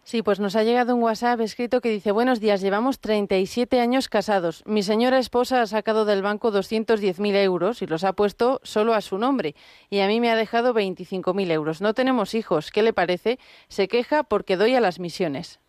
Sí, 0.04 0.22
pues 0.22 0.40
nos 0.40 0.56
ha 0.56 0.64
llegado 0.64 0.96
un 0.96 1.02
WhatsApp 1.02 1.40
escrito 1.40 1.80
que 1.80 1.88
dice, 1.88 2.10
buenos 2.10 2.40
días, 2.40 2.60
llevamos 2.60 3.00
37 3.00 3.80
años 3.80 4.08
casados. 4.08 4.64
Mi 4.66 4.82
señora 4.82 5.18
esposa 5.18 5.62
ha 5.62 5.66
sacado 5.66 6.04
del 6.04 6.22
banco 6.22 6.50
210.000 6.50 7.36
euros 7.36 7.82
y 7.82 7.86
los 7.86 8.02
ha 8.02 8.12
puesto 8.12 8.58
solo 8.64 8.94
a 8.94 9.00
su 9.00 9.16
nombre 9.16 9.54
y 9.90 10.00
a 10.00 10.08
mí 10.08 10.20
me 10.20 10.30
ha 10.30 10.36
dejado 10.36 10.74
25.000 10.74 11.52
euros. 11.52 11.80
No 11.80 11.94
tenemos 11.94 12.34
hijos. 12.34 12.72
¿Qué 12.72 12.82
le 12.82 12.92
parece? 12.92 13.38
Se 13.68 13.86
queja 13.86 14.24
porque 14.24 14.56
doy 14.56 14.74
a 14.74 14.80
las 14.80 14.98
misiones. 14.98 15.60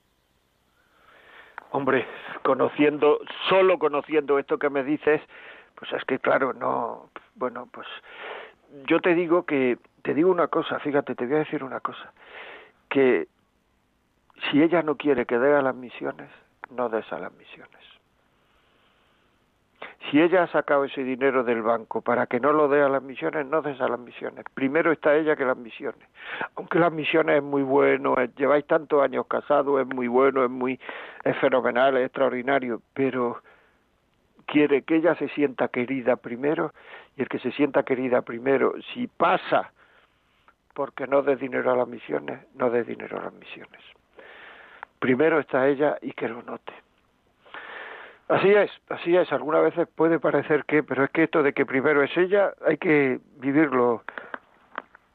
Hombre, 1.70 2.08
conociendo, 2.44 3.20
solo 3.50 3.78
conociendo 3.78 4.40
esto 4.40 4.58
que 4.58 4.70
me 4.70 4.84
dices, 4.84 5.22
pues 5.76 5.94
es 5.94 6.04
que 6.06 6.18
claro, 6.18 6.54
no, 6.54 7.10
bueno, 7.36 7.68
pues 7.72 7.88
yo 8.88 9.00
te 9.00 9.14
digo 9.14 9.46
que, 9.46 9.78
te 10.02 10.16
digo 10.16 10.32
una 10.32 10.48
cosa, 10.48 10.80
fíjate, 10.80 11.14
te 11.14 11.26
voy 11.28 11.36
a 11.36 11.40
decir 11.40 11.64
una 11.64 11.80
cosa, 11.80 12.12
que 12.90 13.28
si 14.50 14.62
ella 14.62 14.82
no 14.82 14.96
quiere 14.96 15.26
que 15.26 15.38
dé 15.38 15.56
a 15.56 15.62
las 15.62 15.76
misiones, 15.76 16.30
no 16.70 16.90
des 16.90 17.12
a 17.12 17.20
las 17.20 17.34
misiones. 17.34 17.72
Si 20.10 20.22
ella 20.22 20.44
ha 20.44 20.48
sacado 20.48 20.84
ese 20.84 21.04
dinero 21.04 21.44
del 21.44 21.62
banco 21.62 22.02
para 22.02 22.28
que 22.28 22.40
no 22.40 22.52
lo 22.52 22.68
dé 22.68 22.82
a 22.82 22.90
las 22.90 23.02
misiones, 23.02 23.46
no 23.46 23.62
des 23.62 23.80
a 23.80 23.88
las 23.88 24.00
misiones. 24.00 24.46
Primero 24.54 24.92
está 24.92 25.16
ella 25.16 25.36
que 25.36 25.46
las 25.46 25.58
misiones. 25.58 26.08
Aunque 26.56 26.78
las 26.78 26.92
misiones 26.92 27.38
es 27.38 27.44
muy 27.44 27.64
bueno, 27.64 28.16
lleváis 28.36 28.66
tantos 28.68 29.02
años 29.02 29.26
casados, 29.28 29.82
es 29.82 29.88
muy 29.88 30.08
bueno, 30.08 30.44
es 30.44 30.52
muy 30.52 30.80
es 31.24 31.38
fenomenal, 31.38 31.98
es 31.98 32.06
extraordinario, 32.06 32.82
pero 32.94 33.42
quiere 34.46 34.84
que 34.84 34.98
ella 34.98 35.16
se 35.16 35.30
sienta 35.30 35.70
querida 35.70 36.18
primero 36.18 36.74
y 37.16 37.22
el 37.22 37.30
que 37.30 37.40
se 37.40 37.52
sienta 37.52 37.84
querida 37.84 38.22
primero, 38.22 38.74
si 38.94 39.08
pasa 39.08 39.72
porque 40.74 41.08
no 41.08 41.22
dé 41.22 41.36
dinero 41.38 41.72
a 41.72 41.78
las 41.78 41.88
misiones, 41.88 42.40
no 42.56 42.70
dé 42.70 42.84
dinero 42.84 43.20
a 43.20 43.26
las 43.26 43.34
misiones. 43.34 43.82
Primero 45.04 45.38
está 45.38 45.68
ella 45.68 45.98
y 46.02 46.14
que 46.14 46.30
lo 46.30 46.42
note. 46.44 46.72
Así 48.30 48.48
es, 48.54 48.72
así 48.88 49.18
es. 49.18 49.30
Algunas 49.34 49.62
veces 49.62 49.86
puede 49.94 50.18
parecer 50.18 50.64
que, 50.64 50.82
pero 50.82 51.04
es 51.04 51.10
que 51.10 51.24
esto 51.24 51.44
de 51.44 51.52
que 51.52 51.66
primero 51.66 52.02
es 52.04 52.16
ella, 52.16 52.54
hay 52.66 52.78
que 52.78 53.20
vivirlo 53.36 54.04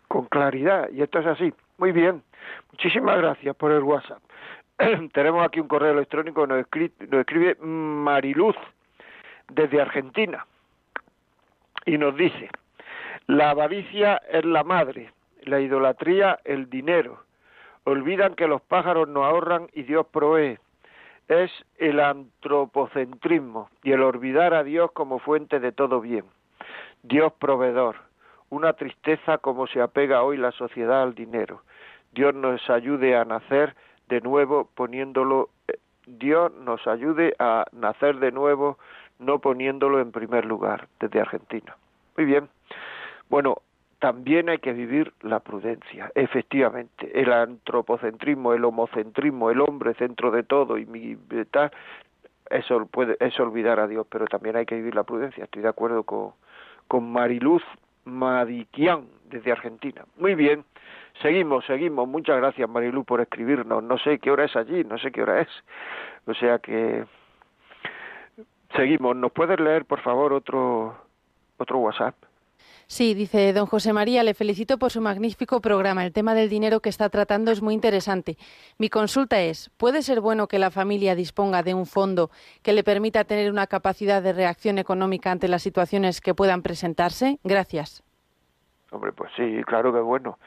con 0.07 0.27
claridad. 0.27 0.91
Y 0.91 1.01
esto 1.01 1.21
es 1.21 1.27
así. 1.27 1.55
Muy 1.79 1.93
bien. 1.93 2.23
Muchísimas 2.71 3.17
gracias 3.17 3.57
por 3.57 3.73
el 3.73 3.83
WhatsApp. 3.83 4.19
Tenemos 5.15 5.43
aquí 5.43 5.59
un 5.59 5.69
correo 5.69 5.93
electrónico, 5.93 6.47
nos 6.47 6.61
escribe, 6.61 6.93
nos 7.09 7.21
escribe 7.21 7.55
Mariluz 7.55 8.57
desde 9.49 9.81
Argentina. 9.81 10.45
Y 11.87 11.97
nos 11.97 12.15
dice, 12.15 12.51
la 13.27 13.49
avaricia 13.49 14.21
es 14.31 14.45
la 14.45 14.65
madre, 14.65 15.15
la 15.45 15.61
idolatría 15.61 16.41
el 16.45 16.69
dinero. 16.69 17.27
Olvidan 17.89 18.35
que 18.35 18.47
los 18.47 18.61
pájaros 18.61 19.09
no 19.09 19.25
ahorran 19.25 19.69
y 19.73 19.83
Dios 19.83 20.07
provee 20.09 20.59
es 21.27 21.51
el 21.79 22.01
antropocentrismo 22.01 23.71
y 23.83 23.93
el 23.93 24.03
olvidar 24.03 24.53
a 24.53 24.63
Dios 24.63 24.93
como 24.93 25.19
fuente 25.19 25.59
de 25.59 25.73
todo 25.73 26.03
bien. 26.03 26.27
Dios 27.03 27.33
proveedor, 27.39 27.97
una 28.51 28.75
tristeza 28.75 29.39
como 29.39 29.67
se 29.69 29.81
apega 29.81 30.23
hoy 30.23 30.37
la 30.37 30.53
sociedad 30.53 31.03
al 31.03 31.15
dinero. 31.15 31.63
Dios 32.13 32.35
nos 32.35 32.69
ayude 32.69 33.17
a 33.17 33.25
nacer 33.25 33.75
de 34.09 34.21
nuevo 34.21 34.69
poniéndolo 34.75 35.49
eh, 35.69 35.79
Dios 36.07 36.53
nos 36.53 36.87
ayude 36.87 37.37
a 37.39 37.65
nacer 37.73 38.17
de 38.17 38.33
nuevo 38.33 38.77
no 39.19 39.39
poniéndolo 39.39 39.99
en 40.01 40.13
primer 40.13 40.45
lugar 40.45 40.89
desde 41.01 41.23
Argentina. 41.23 41.75
Muy 42.19 42.27
bien. 42.27 42.51
Bueno, 43.31 43.63
también 43.99 44.49
hay 44.49 44.59
que 44.59 44.73
vivir 44.73 45.13
la 45.23 45.41
prudencia, 45.41 46.13
efectivamente. 46.15 47.11
El 47.21 47.33
antropocentrismo, 47.33 48.53
el 48.53 48.65
homocentrismo, 48.65 49.51
el 49.51 49.61
hombre 49.61 49.95
centro 49.95 50.31
de 50.31 50.45
todo 50.45 50.79
y 50.79 50.87
mi 50.87 51.17
tal, 51.51 51.71
eso 52.51 52.87
puede, 52.87 53.17
es 53.21 53.39
olvidar 53.41 53.81
a 53.81 53.89
Dios, 53.89 54.07
pero 54.09 54.27
también 54.27 54.57
hay 54.57 54.67
que 54.67 54.77
vivir 54.77 54.95
la 54.95 55.03
prudencia. 55.03 55.45
Estoy 55.45 55.63
de 55.63 55.69
acuerdo 55.69 56.05
con, 56.05 56.33
con 56.87 57.11
Mariluz 57.11 57.63
Madiquian 58.05 59.07
desde 59.29 59.53
Argentina. 59.53 60.05
Muy 60.17 60.35
bien, 60.35 60.65
seguimos, 61.21 61.65
seguimos. 61.67 62.09
Muchas 62.09 62.37
gracias 62.37 62.69
Mariluz 62.69 63.05
por 63.05 63.21
escribirnos. 63.21 63.83
No 63.83 63.99
sé 63.99 64.19
qué 64.19 64.31
hora 64.31 64.45
es 64.45 64.57
allí, 64.57 64.85
no 64.85 64.99
sé 64.99 65.11
qué 65.11 65.23
hora 65.23 65.41
es. 65.41 65.49
O 66.27 66.35
sea 66.35 66.59
que 66.59 67.05
seguimos. 68.77 69.17
¿Nos 69.17 69.33
puedes 69.33 69.59
leer, 69.59 69.85
por 69.85 70.01
favor, 70.01 70.33
otro 70.33 70.97
otro 71.59 71.79
WhatsApp? 71.79 72.15
Sí, 72.91 73.13
dice 73.13 73.53
don 73.53 73.67
José 73.67 73.93
María, 73.93 74.23
le 74.23 74.33
felicito 74.33 74.79
por 74.79 74.91
su 74.91 75.03
magnífico 75.03 75.61
programa. 75.61 76.07
El 76.07 76.15
tema 76.15 76.33
del 76.33 76.49
dinero 76.49 76.81
que 76.81 76.89
está 76.89 77.11
tratando 77.11 77.51
es 77.51 77.61
muy 77.61 77.75
interesante. 77.75 78.39
Mi 78.79 78.89
consulta 78.89 79.43
es, 79.43 79.71
¿puede 79.77 80.01
ser 80.01 80.23
bueno 80.23 80.49
que 80.49 80.59
la 80.59 80.71
familia 80.71 81.15
disponga 81.15 81.63
de 81.63 81.75
un 81.75 81.85
fondo 81.85 82.31
que 82.63 82.73
le 82.73 82.83
permita 82.83 83.25
tener 83.25 83.53
una 83.53 83.67
capacidad 83.67 84.23
de 84.23 84.33
reacción 84.33 84.79
económica 84.79 85.31
ante 85.31 85.49
las 85.49 85.63
situaciones 85.63 86.23
que 86.23 86.33
puedan 86.33 86.63
presentarse? 86.63 87.39
Gracias. 87.45 88.03
Hombre, 88.91 89.13
pues 89.13 89.31
sí, 89.37 89.63
claro 89.67 89.93
que 89.93 89.99
es 89.99 90.05
bueno. 90.05 90.39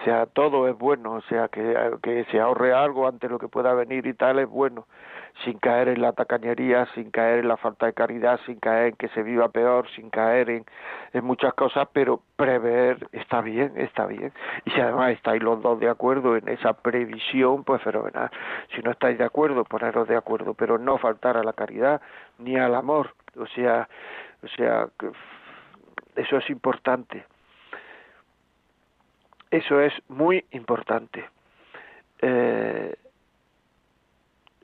O 0.00 0.04
sea, 0.04 0.26
todo 0.26 0.66
es 0.68 0.76
bueno, 0.76 1.12
o 1.12 1.22
sea, 1.28 1.46
que, 1.46 1.96
que 2.02 2.24
se 2.32 2.40
ahorre 2.40 2.74
algo 2.74 3.06
ante 3.06 3.28
lo 3.28 3.38
que 3.38 3.46
pueda 3.46 3.72
venir 3.72 4.04
y 4.08 4.14
tal 4.14 4.40
es 4.40 4.48
bueno 4.48 4.88
sin 5.44 5.58
caer 5.58 5.88
en 5.88 6.02
la 6.02 6.12
tacañería, 6.12 6.86
sin 6.94 7.10
caer 7.10 7.40
en 7.40 7.48
la 7.48 7.56
falta 7.56 7.86
de 7.86 7.92
caridad, 7.92 8.38
sin 8.46 8.60
caer 8.60 8.88
en 8.88 8.96
que 8.96 9.08
se 9.08 9.22
viva 9.22 9.48
peor, 9.48 9.88
sin 9.90 10.10
caer 10.10 10.50
en, 10.50 10.64
muchas 11.22 11.54
cosas, 11.54 11.88
pero 11.92 12.22
prever 12.36 13.08
está 13.12 13.40
bien, 13.40 13.72
está 13.76 14.06
bien. 14.06 14.32
Y 14.64 14.70
si 14.70 14.80
además 14.80 15.12
estáis 15.12 15.42
los 15.42 15.60
dos 15.62 15.80
de 15.80 15.88
acuerdo 15.88 16.36
en 16.36 16.48
esa 16.48 16.74
previsión, 16.74 17.64
pues 17.64 17.82
fenomenal. 17.82 18.30
Si 18.74 18.82
no 18.82 18.90
estáis 18.90 19.18
de 19.18 19.24
acuerdo, 19.24 19.64
poneros 19.64 20.08
de 20.08 20.16
acuerdo, 20.16 20.54
pero 20.54 20.78
no 20.78 20.98
faltar 20.98 21.36
a 21.36 21.42
la 21.42 21.52
caridad 21.52 22.00
ni 22.38 22.56
al 22.56 22.74
amor. 22.74 23.14
O 23.36 23.46
sea, 23.46 23.88
o 24.42 24.48
sea, 24.48 24.88
eso 26.16 26.36
es 26.36 26.50
importante. 26.50 27.24
Eso 29.50 29.80
es 29.80 29.92
muy 30.08 30.44
importante. 30.52 31.24
Eh, 32.22 32.94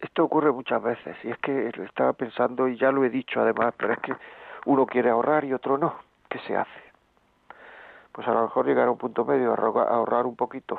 esto 0.00 0.24
ocurre 0.24 0.52
muchas 0.52 0.82
veces 0.82 1.16
y 1.24 1.30
es 1.30 1.38
que 1.38 1.68
estaba 1.84 2.12
pensando 2.12 2.68
y 2.68 2.76
ya 2.76 2.92
lo 2.92 3.04
he 3.04 3.10
dicho 3.10 3.40
además, 3.40 3.74
pero 3.76 3.92
es 3.92 3.98
que 4.00 4.14
uno 4.66 4.86
quiere 4.86 5.10
ahorrar 5.10 5.44
y 5.44 5.52
otro 5.52 5.78
no. 5.78 5.96
¿Qué 6.28 6.38
se 6.40 6.56
hace? 6.56 6.82
Pues 8.12 8.26
a 8.28 8.32
lo 8.32 8.42
mejor 8.42 8.66
llegar 8.66 8.88
a 8.88 8.90
un 8.90 8.98
punto 8.98 9.24
medio, 9.24 9.54
ahorrar 9.54 10.26
un 10.26 10.36
poquito. 10.36 10.76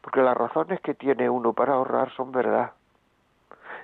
Porque 0.00 0.22
las 0.22 0.36
razones 0.36 0.80
que 0.80 0.94
tiene 0.94 1.28
uno 1.28 1.52
para 1.52 1.74
ahorrar 1.74 2.10
son 2.12 2.32
verdad. 2.32 2.72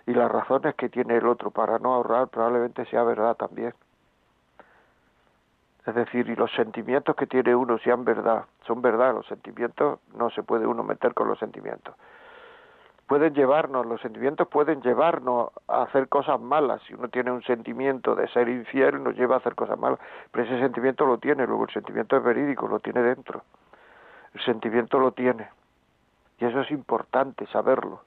Y 0.07 0.13
las 0.13 0.31
razones 0.31 0.75
que 0.75 0.89
tiene 0.89 1.17
el 1.17 1.27
otro 1.27 1.51
para 1.51 1.79
no 1.79 1.95
ahorrar 1.95 2.29
probablemente 2.29 2.85
sea 2.87 3.05
verdad 3.05 3.37
también. 3.37 3.75
Es 5.87 5.95
decir, 5.95 6.29
y 6.29 6.35
los 6.35 6.51
sentimientos 6.53 7.15
que 7.15 7.27
tiene 7.27 7.55
uno 7.55 7.79
sean 7.79 8.05
verdad, 8.05 8.47
son 8.67 8.81
verdad, 8.81 9.13
los 9.13 9.27
sentimientos 9.27 10.01
no 10.17 10.31
se 10.31 10.43
puede 10.43 10.67
uno 10.67 10.83
meter 10.83 11.13
con 11.13 11.29
los 11.29 11.39
sentimientos 11.39 11.95
pueden 13.07 13.35
llevarnos, 13.35 13.87
los 13.87 14.01
sentimientos 14.01 14.49
pueden 14.49 14.81
llevarnos 14.83 15.51
a 15.69 15.83
hacer 15.83 16.09
cosas 16.09 16.41
malas. 16.41 16.83
Si 16.87 16.95
uno 16.95 17.09
tiene 17.09 17.31
un 17.31 17.43
sentimiento 17.43 18.15
de 18.15 18.29
ser 18.29 18.49
infiel, 18.49 19.03
nos 19.03 19.15
lleva 19.17 19.37
a 19.37 19.39
hacer 19.39 19.55
cosas 19.55 19.79
malas. 19.79 19.99
Pero 20.31 20.45
ese 20.45 20.59
sentimiento 20.59 21.07
lo 21.07 21.19
tiene, 21.19 21.47
luego 21.47 21.65
el 21.65 21.73
sentimiento 21.73 22.17
es 22.17 22.23
verídico, 22.23 22.67
lo 22.69 22.81
tiene 22.81 23.03
dentro. 23.03 23.43
El 24.33 24.41
sentimiento 24.43 24.99
lo 24.99 25.13
tiene. 25.13 25.49
Y 26.39 26.47
eso 26.47 26.61
es 26.61 26.71
importante 26.71 27.47
saberlo. 27.47 28.03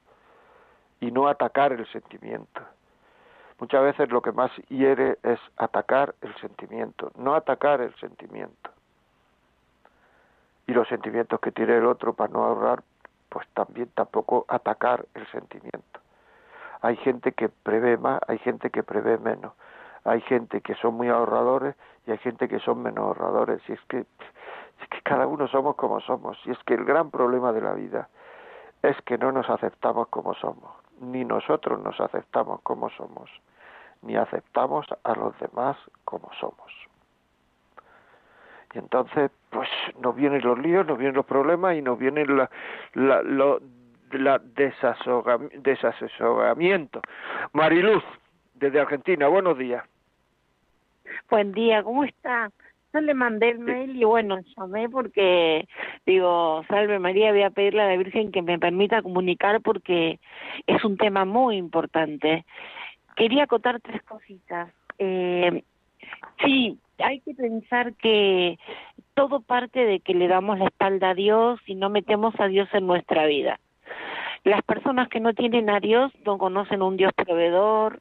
y 1.00 1.10
no 1.12 1.28
atacar 1.28 1.72
el 1.72 1.86
sentimiento. 1.92 2.60
Muchas 3.60 3.82
veces 3.82 4.10
lo 4.10 4.22
que 4.22 4.32
más 4.32 4.50
hiere 4.68 5.18
es 5.22 5.38
atacar 5.56 6.14
el 6.20 6.34
sentimiento, 6.36 7.10
no 7.16 7.34
atacar 7.34 7.80
el 7.80 7.94
sentimiento. 7.96 8.70
Y 10.66 10.72
los 10.72 10.86
sentimientos 10.88 11.40
que 11.40 11.50
tiene 11.50 11.76
el 11.76 11.86
otro 11.86 12.12
para 12.12 12.32
no 12.32 12.44
ahorrar, 12.44 12.82
pues 13.28 13.46
también 13.54 13.88
tampoco 13.94 14.44
atacar 14.48 15.06
el 15.14 15.26
sentimiento. 15.28 16.00
Hay 16.80 16.96
gente 16.96 17.32
que 17.32 17.48
prevé 17.48 17.96
más, 17.96 18.20
hay 18.28 18.38
gente 18.38 18.70
que 18.70 18.82
prevé 18.82 19.18
menos. 19.18 19.52
Hay 20.04 20.20
gente 20.22 20.60
que 20.60 20.74
son 20.76 20.94
muy 20.94 21.08
ahorradores 21.08 21.74
y 22.06 22.12
hay 22.12 22.18
gente 22.18 22.48
que 22.48 22.60
son 22.60 22.82
menos 22.82 23.04
ahorradores. 23.04 23.60
Y 23.68 23.72
es 23.72 23.80
que, 23.88 23.98
es 23.98 24.88
que 24.90 25.02
cada 25.02 25.26
uno 25.26 25.48
somos 25.48 25.76
como 25.76 26.00
somos. 26.00 26.38
Y 26.46 26.50
es 26.50 26.58
que 26.64 26.74
el 26.74 26.84
gran 26.84 27.10
problema 27.10 27.52
de 27.52 27.60
la 27.60 27.74
vida 27.74 28.08
es 28.82 28.96
que 29.02 29.18
no 29.18 29.32
nos 29.32 29.50
aceptamos 29.50 30.08
como 30.08 30.34
somos. 30.34 30.70
Ni 31.00 31.24
nosotros 31.24 31.80
nos 31.80 32.00
aceptamos 32.00 32.60
como 32.62 32.88
somos. 32.90 33.30
Ni 34.02 34.16
aceptamos 34.16 34.86
a 35.02 35.14
los 35.14 35.38
demás 35.40 35.76
como 36.04 36.30
somos. 36.40 36.87
Y 38.74 38.78
entonces, 38.78 39.30
pues 39.50 39.68
nos 40.00 40.14
vienen 40.14 40.42
los 40.42 40.58
líos, 40.58 40.86
nos 40.86 40.98
vienen 40.98 41.16
los 41.16 41.26
problemas 41.26 41.76
y 41.76 41.82
nos 41.82 41.98
vienen 41.98 42.36
la, 42.36 42.48
la, 42.94 43.22
lo, 43.22 43.60
la 44.12 44.38
desasesoramiento. 44.38 47.00
Mariluz, 47.52 48.04
desde 48.54 48.80
Argentina, 48.80 49.26
buenos 49.28 49.58
días. 49.58 49.84
Buen 51.30 51.52
día, 51.52 51.82
¿cómo 51.82 52.04
está? 52.04 52.50
Yo 52.92 53.00
le 53.00 53.14
mandé 53.14 53.50
el 53.50 53.58
mail 53.58 53.96
y 53.96 54.04
bueno, 54.04 54.38
llamé 54.56 54.88
porque 54.88 55.68
digo, 56.06 56.64
salve 56.68 56.98
María, 56.98 57.32
voy 57.32 57.42
a 57.42 57.50
pedirle 57.50 57.82
a 57.82 57.88
la 57.88 57.96
Virgen 57.96 58.32
que 58.32 58.40
me 58.40 58.58
permita 58.58 59.02
comunicar 59.02 59.60
porque 59.60 60.18
es 60.66 60.82
un 60.84 60.96
tema 60.96 61.26
muy 61.26 61.56
importante. 61.56 62.46
Quería 63.14 63.44
acotar 63.44 63.80
tres 63.80 64.02
cositas. 64.04 64.70
Eh, 64.98 65.62
sí, 66.44 66.78
hay 66.98 67.20
que 67.20 67.34
pensar 67.34 67.94
que 67.94 68.58
todo 69.14 69.40
parte 69.40 69.84
de 69.84 70.00
que 70.00 70.14
le 70.14 70.28
damos 70.28 70.58
la 70.58 70.66
espalda 70.66 71.10
a 71.10 71.14
Dios 71.14 71.60
y 71.66 71.74
no 71.74 71.90
metemos 71.90 72.34
a 72.38 72.48
Dios 72.48 72.68
en 72.72 72.86
nuestra 72.86 73.26
vida. 73.26 73.60
Las 74.44 74.62
personas 74.62 75.08
que 75.08 75.20
no 75.20 75.34
tienen 75.34 75.70
a 75.70 75.80
Dios 75.80 76.12
no 76.24 76.38
conocen 76.38 76.82
un 76.82 76.96
Dios 76.96 77.12
proveedor, 77.14 78.00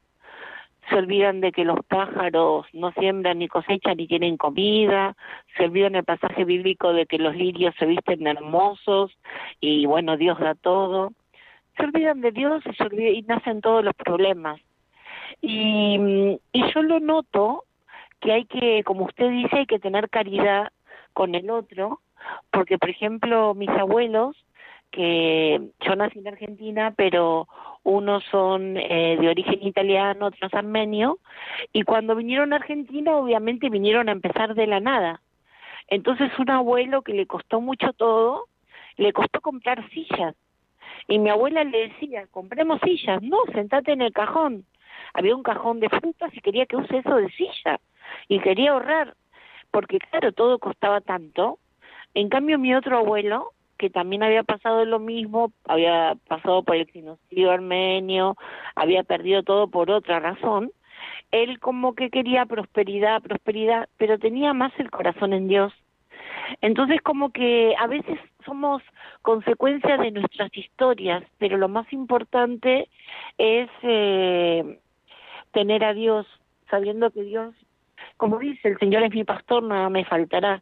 se 0.89 0.95
olvidan 0.95 1.41
de 1.41 1.51
que 1.51 1.65
los 1.65 1.79
pájaros 1.85 2.65
no 2.73 2.91
siembran 2.93 3.39
ni 3.39 3.47
cosechan 3.47 3.97
ni 3.97 4.07
tienen 4.07 4.37
comida, 4.37 5.15
se 5.57 5.65
olvidan 5.65 5.95
el 5.95 6.03
pasaje 6.03 6.45
bíblico 6.45 6.93
de 6.93 7.05
que 7.05 7.17
los 7.17 7.35
lirios 7.35 7.75
se 7.77 7.85
visten 7.85 8.25
hermosos 8.25 9.11
y 9.59 9.85
bueno, 9.85 10.17
Dios 10.17 10.39
da 10.39 10.55
todo. 10.55 11.11
Se 11.75 11.83
olvidan 11.83 12.21
de 12.21 12.31
Dios 12.31 12.63
y, 12.65 12.73
se 12.73 13.11
y 13.11 13.21
nacen 13.23 13.61
todos 13.61 13.83
los 13.83 13.93
problemas. 13.95 14.59
Y, 15.41 16.39
y 16.53 16.73
yo 16.73 16.81
lo 16.81 16.99
noto 16.99 17.65
que 18.19 18.31
hay 18.31 18.45
que, 18.45 18.83
como 18.83 19.05
usted 19.05 19.29
dice, 19.29 19.57
hay 19.57 19.65
que 19.65 19.79
tener 19.79 20.09
caridad 20.09 20.71
con 21.13 21.35
el 21.35 21.49
otro, 21.49 22.01
porque 22.51 22.77
por 22.77 22.89
ejemplo 22.89 23.53
mis 23.53 23.69
abuelos 23.69 24.35
que 24.91 25.61
yo 25.81 25.95
nací 25.95 26.19
en 26.19 26.27
Argentina, 26.27 26.93
pero 26.95 27.47
unos 27.83 28.23
son 28.31 28.77
eh, 28.77 29.17
de 29.19 29.29
origen 29.29 29.65
italiano, 29.65 30.27
otros 30.27 30.53
armenio, 30.53 31.19
y 31.73 31.83
cuando 31.83 32.15
vinieron 32.15 32.53
a 32.53 32.57
Argentina 32.57 33.15
obviamente 33.15 33.69
vinieron 33.69 34.09
a 34.09 34.13
empezar 34.13 34.55
de 34.55 34.67
la 34.67 34.79
nada. 34.79 35.21
Entonces 35.87 36.31
un 36.37 36.49
abuelo 36.49 37.01
que 37.01 37.13
le 37.13 37.27
costó 37.27 37.61
mucho 37.61 37.93
todo, 37.93 38.45
le 38.97 39.13
costó 39.13 39.41
comprar 39.41 39.89
sillas. 39.89 40.35
Y 41.07 41.19
mi 41.19 41.29
abuela 41.29 41.63
le 41.63 41.89
decía, 41.89 42.27
compremos 42.31 42.81
sillas, 42.83 43.21
no, 43.21 43.37
sentate 43.53 43.93
en 43.93 44.01
el 44.01 44.11
cajón. 44.11 44.65
Había 45.13 45.35
un 45.35 45.43
cajón 45.43 45.79
de 45.79 45.89
frutas 45.89 46.31
y 46.33 46.41
quería 46.41 46.65
que 46.65 46.75
use 46.75 46.97
eso 46.97 47.15
de 47.15 47.29
silla. 47.31 47.79
Y 48.27 48.39
quería 48.39 48.71
ahorrar, 48.71 49.15
porque 49.71 49.99
claro, 49.99 50.31
todo 50.31 50.59
costaba 50.59 51.01
tanto. 51.01 51.59
En 52.13 52.29
cambio 52.29 52.57
mi 52.57 52.73
otro 52.73 52.97
abuelo, 52.97 53.51
que 53.77 53.89
también 53.89 54.23
había 54.23 54.43
pasado 54.43 54.85
lo 54.85 54.99
mismo, 54.99 55.51
había 55.65 56.15
pasado 56.27 56.63
por 56.63 56.75
el 56.75 56.89
genocidio 56.89 57.51
armenio, 57.51 58.35
había 58.75 59.03
perdido 59.03 59.43
todo 59.43 59.67
por 59.67 59.91
otra 59.91 60.19
razón, 60.19 60.71
él 61.31 61.59
como 61.59 61.93
que 61.93 62.09
quería 62.09 62.45
prosperidad, 62.45 63.21
prosperidad, 63.21 63.89
pero 63.97 64.17
tenía 64.17 64.53
más 64.53 64.71
el 64.79 64.89
corazón 64.89 65.33
en 65.33 65.47
Dios. 65.47 65.73
Entonces 66.61 67.01
como 67.01 67.31
que 67.31 67.75
a 67.77 67.87
veces 67.87 68.17
somos 68.45 68.81
consecuencia 69.21 69.97
de 69.97 70.11
nuestras 70.11 70.55
historias, 70.55 71.23
pero 71.37 71.57
lo 71.57 71.67
más 71.67 71.91
importante 71.91 72.87
es 73.37 73.69
eh, 73.83 74.79
tener 75.51 75.83
a 75.83 75.93
Dios, 75.93 76.25
sabiendo 76.69 77.11
que 77.11 77.23
Dios, 77.23 77.53
como 78.17 78.39
dice, 78.39 78.67
el 78.69 78.79
Señor 78.79 79.03
es 79.03 79.13
mi 79.13 79.23
pastor, 79.23 79.63
nada 79.63 79.89
me 79.89 80.05
faltará. 80.05 80.61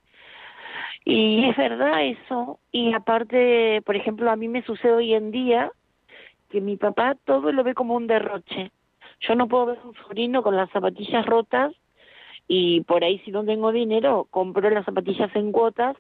Y 1.04 1.48
es 1.50 1.56
verdad 1.56 2.04
eso. 2.04 2.60
Y 2.72 2.94
aparte, 2.94 3.82
por 3.86 3.96
ejemplo, 3.96 4.30
a 4.32 4.36
mí 4.36 4.48
me 4.48 4.64
sucede 4.64 4.94
hoy 4.94 5.14
en 5.14 5.32
día 5.32 5.72
que 6.50 6.62
mi 6.62 6.78
papá 6.78 7.16
todo 7.26 7.52
lo 7.52 7.64
ve 7.64 7.74
como 7.74 7.96
un 7.96 8.08
derroche. 8.08 8.72
Yo 9.22 9.36
no 9.36 9.48
puedo 9.48 9.68
ver 9.68 9.80
a 9.84 9.88
un 9.88 9.96
sobrino 9.96 10.44
con 10.44 10.56
las 10.56 10.70
zapatillas 10.72 11.26
rotas 11.26 11.74
y 12.48 12.82
por 12.82 13.04
ahí 13.04 13.20
si 13.20 13.32
no 13.32 13.44
tengo 13.44 13.72
dinero 13.72 14.28
compro 14.30 14.70
las 14.70 14.86
zapatillas 14.86 15.36
en 15.36 15.52
cuotas 15.52 15.96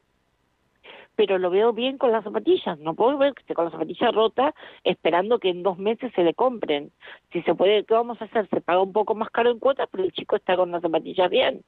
pero 1.15 1.37
lo 1.37 1.49
veo 1.49 1.73
bien 1.73 1.97
con 1.97 2.11
las 2.11 2.23
zapatillas. 2.23 2.79
No 2.79 2.93
puedo 2.93 3.17
ver 3.17 3.33
que 3.33 3.41
esté 3.41 3.53
con 3.53 3.65
las 3.65 3.73
zapatillas 3.73 4.13
rotas 4.13 4.53
esperando 4.83 5.39
que 5.39 5.49
en 5.49 5.63
dos 5.63 5.77
meses 5.77 6.11
se 6.15 6.23
le 6.23 6.33
compren. 6.33 6.91
Si 7.31 7.41
se 7.43 7.55
puede, 7.55 7.85
¿qué 7.85 7.93
vamos 7.93 8.21
a 8.21 8.25
hacer? 8.25 8.47
Se 8.49 8.61
paga 8.61 8.81
un 8.81 8.93
poco 8.93 9.15
más 9.15 9.29
caro 9.29 9.51
en 9.51 9.59
cuotas, 9.59 9.87
pero 9.91 10.03
el 10.03 10.11
chico 10.11 10.35
está 10.35 10.55
con 10.55 10.71
las 10.71 10.81
zapatillas 10.81 11.29
bien 11.29 11.63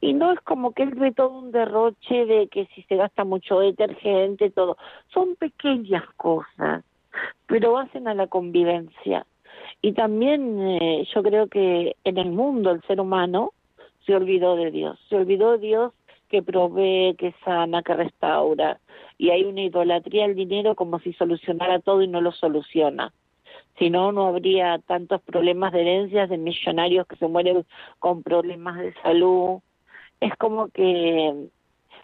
y 0.00 0.12
no 0.12 0.32
es 0.32 0.40
como 0.40 0.72
que 0.72 0.82
él 0.82 0.94
ve 0.94 1.12
todo 1.12 1.30
un 1.38 1.52
derroche 1.52 2.26
de 2.26 2.48
que 2.48 2.66
si 2.74 2.82
se 2.82 2.96
gasta 2.96 3.24
mucho 3.24 3.60
detergente, 3.60 4.50
todo. 4.50 4.76
Son 5.12 5.36
pequeñas 5.36 6.04
cosas, 6.16 6.84
pero 7.46 7.78
hacen 7.78 8.08
a 8.08 8.14
la 8.14 8.26
convivencia. 8.26 9.26
Y 9.80 9.92
también 9.92 10.60
eh, 10.60 11.06
yo 11.14 11.22
creo 11.22 11.48
que 11.48 11.96
en 12.04 12.18
el 12.18 12.30
mundo 12.30 12.70
el 12.70 12.82
ser 12.82 13.00
humano 13.00 13.52
se 14.04 14.14
olvidó 14.14 14.56
de 14.56 14.70
Dios, 14.70 14.98
se 15.08 15.16
olvidó 15.16 15.52
de 15.52 15.58
Dios 15.58 15.92
que 16.28 16.42
provee, 16.42 17.14
que 17.16 17.34
sana, 17.44 17.82
que 17.82 17.94
restaura. 17.94 18.80
Y 19.18 19.30
hay 19.30 19.44
una 19.44 19.62
idolatría 19.62 20.24
al 20.24 20.34
dinero 20.34 20.74
como 20.74 20.98
si 21.00 21.12
solucionara 21.14 21.80
todo 21.80 22.02
y 22.02 22.08
no 22.08 22.20
lo 22.20 22.32
soluciona. 22.32 23.12
Si 23.78 23.90
no, 23.90 24.12
no 24.12 24.26
habría 24.26 24.78
tantos 24.78 25.20
problemas 25.22 25.72
de 25.72 25.82
herencias 25.82 26.28
de 26.28 26.38
millonarios 26.38 27.06
que 27.06 27.16
se 27.16 27.28
mueren 27.28 27.64
con 27.98 28.22
problemas 28.22 28.78
de 28.78 28.94
salud, 29.02 29.60
es 30.20 30.34
como 30.36 30.68
que 30.68 31.48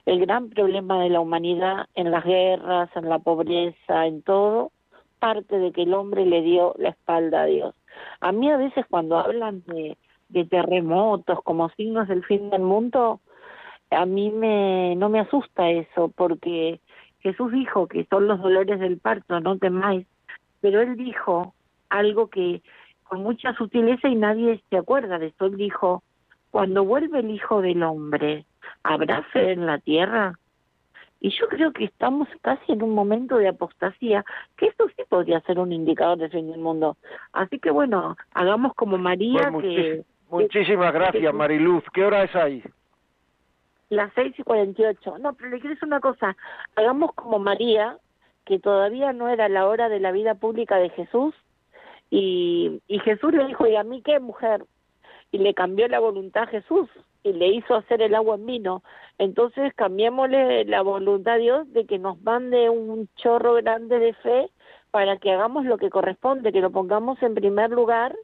el 0.04 0.20
gran 0.20 0.50
problema 0.50 1.02
de 1.02 1.10
la 1.10 1.20
humanidad 1.20 1.86
en 1.94 2.10
las 2.10 2.24
guerras, 2.24 2.90
en 2.94 3.08
la 3.08 3.18
pobreza, 3.18 4.06
en 4.06 4.22
todo, 4.22 4.70
parte 5.18 5.58
de 5.58 5.72
que 5.72 5.82
el 5.82 5.94
hombre 5.94 6.26
le 6.26 6.42
dio 6.42 6.74
la 6.78 6.90
espalda 6.90 7.42
a 7.42 7.46
Dios. 7.46 7.74
A 8.20 8.32
mí 8.32 8.50
a 8.50 8.56
veces 8.56 8.84
cuando 8.90 9.16
hablan 9.16 9.62
de, 9.66 9.96
de 10.28 10.44
terremotos 10.44 11.40
como 11.42 11.68
signos 11.70 12.08
del 12.08 12.24
fin 12.24 12.50
del 12.50 12.62
mundo, 12.62 13.20
a 13.92 14.06
mí 14.06 14.30
me 14.30 14.94
no 14.96 15.08
me 15.08 15.20
asusta 15.20 15.70
eso 15.70 16.12
porque 16.16 16.80
Jesús 17.20 17.52
dijo 17.52 17.86
que 17.86 18.04
son 18.06 18.26
los 18.26 18.40
dolores 18.40 18.80
del 18.80 18.98
parto, 18.98 19.40
no 19.40 19.58
temáis, 19.58 20.06
pero 20.60 20.80
él 20.80 20.96
dijo 20.96 21.54
algo 21.88 22.28
que 22.28 22.62
con 23.04 23.22
mucha 23.22 23.54
sutileza 23.54 24.08
y 24.08 24.14
nadie 24.14 24.62
se 24.70 24.76
acuerda 24.76 25.18
de 25.18 25.26
eso, 25.26 25.46
él 25.46 25.56
dijo, 25.56 26.02
cuando 26.50 26.84
vuelve 26.84 27.20
el 27.20 27.30
Hijo 27.30 27.60
del 27.60 27.82
Hombre, 27.82 28.46
¿habrá 28.82 29.22
fe 29.24 29.52
en 29.52 29.66
la 29.66 29.78
tierra? 29.78 30.38
Y 31.20 31.30
yo 31.30 31.46
creo 31.48 31.72
que 31.72 31.84
estamos 31.84 32.26
casi 32.40 32.72
en 32.72 32.82
un 32.82 32.94
momento 32.94 33.36
de 33.36 33.48
apostasía, 33.48 34.24
que 34.56 34.66
esto 34.66 34.88
sí 34.96 35.02
podría 35.08 35.40
ser 35.42 35.58
un 35.58 35.72
indicador 35.72 36.18
de 36.18 36.30
fin 36.30 36.50
del 36.50 36.60
mundo. 36.60 36.96
Así 37.32 37.58
que 37.58 37.70
bueno, 37.70 38.16
hagamos 38.32 38.74
como 38.74 38.98
María 38.98 39.50
pues 39.52 39.64
que... 39.64 40.04
Muchísimas 40.30 40.92
gracias, 40.92 41.34
Mariluz. 41.34 41.84
¿Qué 41.92 42.04
hora 42.04 42.24
es 42.24 42.34
ahí? 42.34 42.62
Las 43.92 44.12
seis 44.14 44.34
y 44.38 44.42
cuarenta 44.42 44.82
y 44.82 44.84
ocho. 44.86 45.18
No, 45.18 45.34
pero 45.34 45.50
le 45.50 45.60
quiero 45.60 45.74
decir 45.74 45.86
una 45.86 46.00
cosa. 46.00 46.36
Hagamos 46.76 47.12
como 47.14 47.38
María, 47.38 47.98
que 48.46 48.58
todavía 48.58 49.12
no 49.12 49.28
era 49.28 49.48
la 49.48 49.66
hora 49.66 49.88
de 49.88 50.00
la 50.00 50.12
vida 50.12 50.34
pública 50.34 50.76
de 50.76 50.88
Jesús, 50.90 51.34
y, 52.10 52.80
y 52.88 52.98
Jesús 53.00 53.32
le 53.32 53.46
dijo, 53.46 53.66
¿y 53.66 53.76
a 53.76 53.84
mí 53.84 54.02
qué, 54.02 54.18
mujer? 54.18 54.64
y 55.32 55.38
le 55.38 55.54
cambió 55.54 55.88
la 55.88 55.98
voluntad 55.98 56.44
a 56.44 56.46
Jesús 56.46 56.88
y 57.24 57.32
le 57.32 57.48
hizo 57.48 57.74
hacer 57.74 58.02
el 58.02 58.14
agua 58.14 58.36
en 58.36 58.46
vino. 58.46 58.82
Entonces 59.18 59.72
cambiémosle 59.74 60.66
la 60.66 60.82
voluntad 60.82 61.34
a 61.34 61.38
Dios 61.38 61.72
de 61.72 61.86
que 61.86 61.98
nos 61.98 62.20
mande 62.22 62.68
un 62.68 63.08
chorro 63.16 63.54
grande 63.54 63.98
de 63.98 64.12
fe 64.12 64.50
para 64.90 65.16
que 65.16 65.32
hagamos 65.32 65.64
lo 65.64 65.78
que 65.78 65.88
corresponde, 65.88 66.52
que 66.52 66.60
lo 66.60 66.70
pongamos 66.70 67.20
en 67.22 67.34
primer 67.34 67.70
lugar 67.70 68.14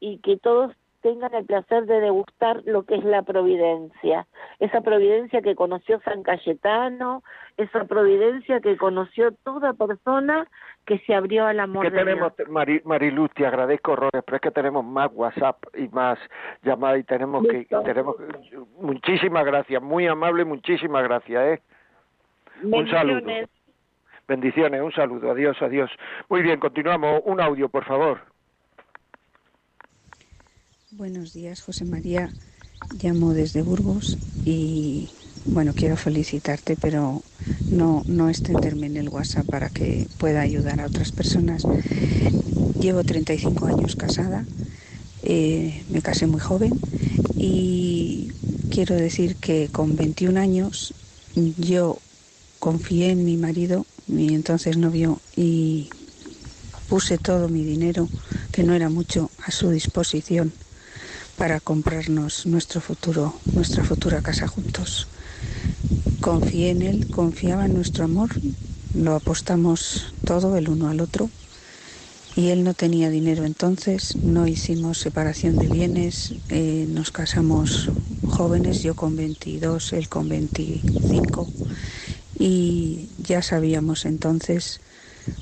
y 0.00 0.18
que 0.18 0.36
todos 0.36 0.74
tengan 1.00 1.34
el 1.34 1.44
placer 1.44 1.86
de 1.86 2.00
degustar 2.00 2.62
lo 2.64 2.84
que 2.84 2.96
es 2.96 3.04
la 3.04 3.22
providencia, 3.22 4.26
esa 4.58 4.80
providencia 4.80 5.42
que 5.42 5.54
conoció 5.54 6.00
San 6.00 6.22
Cayetano, 6.22 7.22
esa 7.56 7.84
providencia 7.84 8.60
que 8.60 8.76
conoció 8.76 9.32
toda 9.44 9.72
persona 9.72 10.46
que 10.84 10.98
se 11.00 11.14
abrió 11.14 11.46
al 11.46 11.60
amor 11.60 11.84
que 11.84 11.90
tenemos, 11.90 12.32
Mariluz, 12.84 13.30
te 13.34 13.46
agradezco 13.46 13.92
horrores, 13.92 14.22
pero 14.24 14.36
es 14.36 14.42
que 14.42 14.50
tenemos 14.50 14.84
más 14.84 15.10
WhatsApp 15.12 15.56
y 15.76 15.88
más 15.88 16.18
llamadas 16.62 17.00
y 17.00 17.04
tenemos 17.04 17.46
que 17.46 17.66
tenemos 17.84 18.16
muchísimas 18.78 19.44
gracias, 19.44 19.82
muy 19.82 20.06
amable, 20.06 20.44
muchísimas 20.44 21.02
gracias, 21.04 21.42
¿eh? 21.44 21.62
Un 22.62 22.88
saludo. 22.90 23.26
Bendiciones, 24.28 24.80
un 24.80 24.92
saludo, 24.92 25.32
adiós, 25.32 25.60
adiós. 25.60 25.90
Muy 26.28 26.42
bien, 26.42 26.60
continuamos. 26.60 27.22
Un 27.24 27.40
audio, 27.40 27.68
por 27.68 27.84
favor. 27.84 28.20
Buenos 30.92 31.32
días, 31.32 31.60
José 31.60 31.84
María. 31.84 32.32
Llamo 33.00 33.32
desde 33.32 33.62
Burgos 33.62 34.18
y 34.44 35.08
bueno, 35.44 35.72
quiero 35.72 35.96
felicitarte, 35.96 36.76
pero 36.76 37.22
no, 37.70 38.02
no 38.06 38.28
extenderme 38.28 38.88
en 38.88 38.96
el 38.96 39.08
WhatsApp 39.08 39.46
para 39.46 39.68
que 39.68 40.08
pueda 40.18 40.40
ayudar 40.40 40.80
a 40.80 40.86
otras 40.86 41.12
personas. 41.12 41.62
Llevo 42.80 43.04
35 43.04 43.66
años 43.66 43.94
casada, 43.94 44.44
eh, 45.22 45.84
me 45.90 46.02
casé 46.02 46.26
muy 46.26 46.40
joven 46.40 46.72
y 47.36 48.32
quiero 48.72 48.96
decir 48.96 49.36
que 49.36 49.68
con 49.70 49.94
21 49.94 50.40
años 50.40 50.92
yo 51.56 51.98
confié 52.58 53.10
en 53.12 53.24
mi 53.24 53.36
marido, 53.36 53.86
mi 54.08 54.34
entonces 54.34 54.76
novio, 54.76 55.20
y 55.36 55.88
puse 56.88 57.16
todo 57.16 57.48
mi 57.48 57.62
dinero, 57.62 58.08
que 58.50 58.64
no 58.64 58.74
era 58.74 58.88
mucho, 58.88 59.30
a 59.46 59.52
su 59.52 59.70
disposición 59.70 60.52
para 61.40 61.58
comprarnos 61.58 62.44
nuestro 62.44 62.82
futuro, 62.82 63.32
nuestra 63.54 63.82
futura 63.82 64.20
casa 64.20 64.46
juntos. 64.46 65.08
Confié 66.20 66.68
en 66.68 66.82
él, 66.82 67.06
confiaba 67.08 67.64
en 67.64 67.72
nuestro 67.72 68.04
amor, 68.04 68.28
lo 68.94 69.14
apostamos 69.14 70.12
todo 70.26 70.58
el 70.58 70.68
uno 70.68 70.90
al 70.90 71.00
otro 71.00 71.30
y 72.36 72.48
él 72.48 72.62
no 72.62 72.74
tenía 72.74 73.08
dinero 73.08 73.46
entonces, 73.46 74.16
no 74.16 74.46
hicimos 74.46 74.98
separación 74.98 75.56
de 75.56 75.68
bienes, 75.68 76.34
eh, 76.50 76.84
nos 76.90 77.10
casamos 77.10 77.88
jóvenes, 78.28 78.82
yo 78.82 78.94
con 78.94 79.16
22, 79.16 79.94
él 79.94 80.10
con 80.10 80.28
25 80.28 81.48
y 82.38 83.08
ya 83.16 83.40
sabíamos 83.40 84.04
entonces 84.04 84.82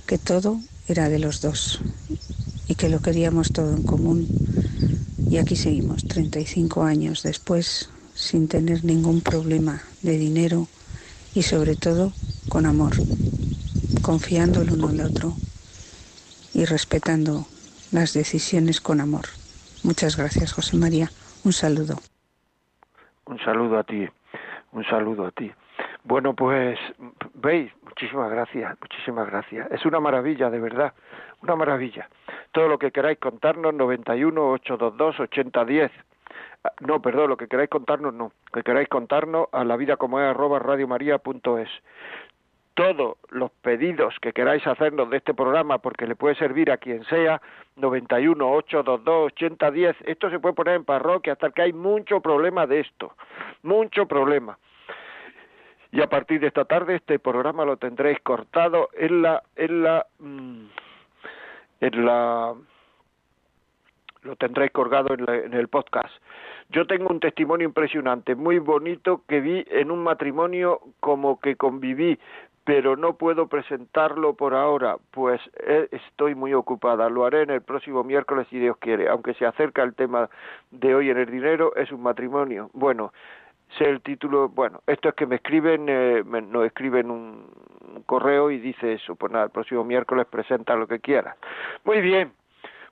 que 0.07 0.17
todo 0.17 0.61
era 0.87 1.09
de 1.09 1.19
los 1.19 1.41
dos 1.41 1.81
y 2.69 2.77
que 2.77 2.89
lo 2.89 3.03
queríamos 3.03 3.51
todo 3.51 3.75
en 3.75 3.83
común 3.83 4.29
y 5.31 5.39
aquí 5.39 5.57
seguimos 5.57 6.05
35 6.07 6.83
años 6.83 7.23
después 7.23 7.91
sin 8.15 8.49
tener 8.49 8.85
ningún 8.85 9.21
problema 9.21 9.83
de 10.03 10.19
dinero 10.19 10.67
y 11.35 11.43
sobre 11.43 11.77
todo 11.77 12.13
con 12.49 12.67
amor, 12.67 12.93
confiando 14.03 14.63
el 14.63 14.73
uno 14.73 14.89
al 14.89 15.01
otro 15.01 15.37
y 16.55 16.65
respetando 16.65 17.45
las 17.93 18.15
decisiones 18.15 18.81
con 18.81 19.01
amor. 19.01 19.27
Muchas 19.85 20.17
gracias, 20.17 20.53
José 20.53 20.77
María. 20.77 21.11
Un 21.45 21.53
saludo. 21.53 21.97
Un 23.27 23.39
saludo 23.41 23.79
a 23.79 23.85
ti, 23.85 24.09
un 24.73 24.85
saludo 24.85 25.27
a 25.27 25.31
ti. 25.31 25.53
Bueno, 26.05 26.35
pues 26.35 26.79
veis, 27.35 27.71
muchísimas 27.85 28.31
gracias, 28.31 28.77
muchísimas 28.81 29.27
gracias. 29.27 29.71
Es 29.71 29.85
una 29.85 30.01
maravilla, 30.01 30.49
de 30.51 30.59
verdad, 30.59 30.95
una 31.43 31.57
maravilla. 31.57 32.09
Todo 32.53 32.69
lo 32.69 32.79
que 32.79 32.91
queráis 32.91 33.19
contarnos, 33.19 33.75
91 33.75 34.51
822 34.53 35.21
8010 35.21 35.93
no, 36.81 37.01
perdón, 37.01 37.31
lo 37.31 37.37
que 37.37 37.49
queráis 37.49 37.71
contarnos 37.71 38.15
no, 38.15 38.33
que 38.53 38.63
queráis 38.63 38.89
contarnos 38.89 39.49
a 39.53 39.65
la 39.65 39.77
vida 39.77 39.97
como 39.97 40.21
es 40.21 40.27
arroba 40.27 40.59
radiomaria.es. 40.59 41.69
Todos 42.75 43.17
los 43.31 43.51
pedidos 43.63 44.15
que 44.21 44.33
queráis 44.33 44.65
hacernos 44.67 45.11
de 45.11 45.17
este 45.17 45.35
programa, 45.35 45.79
porque 45.79 46.07
le 46.07 46.15
puede 46.15 46.37
servir 46.37 46.71
a 46.71 46.77
quien 46.77 47.05
sea, 47.05 47.41
91 47.77 48.53
822 48.53 49.33
8010, 49.33 49.97
esto 50.07 50.31
se 50.31 50.39
puede 50.39 50.55
poner 50.55 50.75
en 50.75 50.85
parroquia 50.85 51.33
hasta 51.33 51.51
que 51.51 51.63
hay 51.63 51.73
mucho 51.73 52.21
problema 52.21 52.67
de 52.67 52.81
esto, 52.81 53.15
mucho 53.63 54.07
problema. 54.07 54.59
Y 55.91 56.03
a 56.03 56.07
partir 56.09 56.41
de 56.41 56.49
esta 56.49 56.67
tarde 56.67 56.97
este 56.97 57.19
programa 57.19 57.65
lo 57.65 57.79
tendréis 57.79 58.21
cortado 58.21 58.91
en 58.93 59.23
la 59.23 59.43
en 59.57 59.83
la 59.83 60.07
mm, 60.19 60.67
en 61.81 62.05
la 62.05 62.55
lo 64.23 64.37
tendréis 64.37 64.73
colgado 64.73 65.15
en, 65.15 65.55
el 65.55 65.69
podcast. 65.69 66.13
Yo 66.71 66.87
tengo 66.87 67.09
un 67.09 67.21
testimonio 67.21 67.67
impresionante, 67.67 68.35
muy 68.35 68.59
bonito, 68.59 69.23
que 69.29 69.41
vi 69.41 69.65
en 69.71 69.91
un 69.91 70.03
matrimonio 70.03 70.81
como 71.01 71.41
que 71.41 71.57
conviví, 71.57 72.19
pero 72.65 72.97
no 72.97 73.15
puedo 73.15 73.47
presentarlo 73.47 74.35
por 74.35 74.55
ahora, 74.55 74.97
pues 75.13 75.41
eh, 75.67 75.89
estoy 75.91 76.35
muy 76.35 76.53
ocupada. 76.53 77.09
Lo 77.09 77.25
haré 77.25 77.43
en 77.43 77.51
el 77.51 77.63
próximo 77.63 78.05
miércoles 78.05 78.47
si 78.51 78.59
Dios 78.59 78.77
quiere, 78.79 79.09
aunque 79.09 79.33
se 79.35 79.47
acerca 79.47 79.83
el 79.83 79.95
tema 79.95 80.29
de 80.71 80.95
hoy 80.95 81.09
en 81.09 81.17
el 81.17 81.31
dinero, 81.31 81.75
es 81.77 81.91
un 81.91 82.03
matrimonio. 82.03 82.71
Bueno, 82.75 83.13
sé 83.77 83.85
el 83.85 84.01
título, 84.01 84.49
bueno, 84.49 84.81
esto 84.87 85.09
es 85.11 85.15
que 85.15 85.27
me 85.27 85.37
escriben, 85.37 85.87
eh, 85.89 86.23
me, 86.25 86.41
nos 86.41 86.65
escriben 86.65 87.11
un, 87.11 87.47
correo 88.07 88.51
y 88.51 88.59
dice 88.59 88.95
eso, 88.95 89.17
pues 89.17 89.33
nada, 89.33 89.47
el 89.47 89.51
próximo 89.51 89.85
miércoles 89.85 90.27
presenta 90.31 90.77
lo 90.77 90.87
que 90.87 91.01
quieras. 91.01 91.37
Muy 91.85 92.01
bien, 92.01 92.33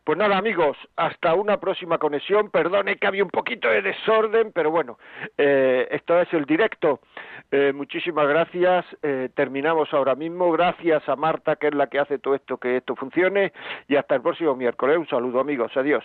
pues 0.05 0.19
nada, 0.19 0.37
amigos, 0.37 0.77
hasta 0.97 1.35
una 1.35 1.59
próxima 1.59 1.99
conexión. 1.99 2.51
Perdone 2.51 2.97
que 2.97 3.07
había 3.07 3.25
un 3.25 3.31
poquito 3.31 3.69
de 3.69 3.83
desorden, 3.83 4.53
pero 4.53 4.71
bueno, 4.71 4.99
eh, 5.39 5.89
esto 5.91 6.21
es 6.21 6.33
el 6.35 6.45
directo. 6.45 7.01
Eh, 7.51 7.73
muchísimas 7.75 8.29
gracias. 8.29 8.85
Terminamos 9.35 9.93
ahora 9.95 10.15
mismo. 10.15 10.51
Gracias 10.53 11.09
a 11.09 11.17
Marta, 11.17 11.57
que 11.57 11.69
es 11.69 11.75
la 11.75 11.87
que 11.87 11.99
hace 11.99 12.19
todo 12.19 12.35
esto, 12.35 12.59
que 12.59 12.77
esto 12.77 12.95
funcione. 12.97 13.53
Y 13.89 13.97
hasta 13.97 14.17
el 14.17 14.23
próximo 14.23 14.55
miércoles. 14.55 14.99
Un 14.99 15.09
saludo, 15.09 15.41
amigos. 15.41 15.73
Adiós. 15.77 16.05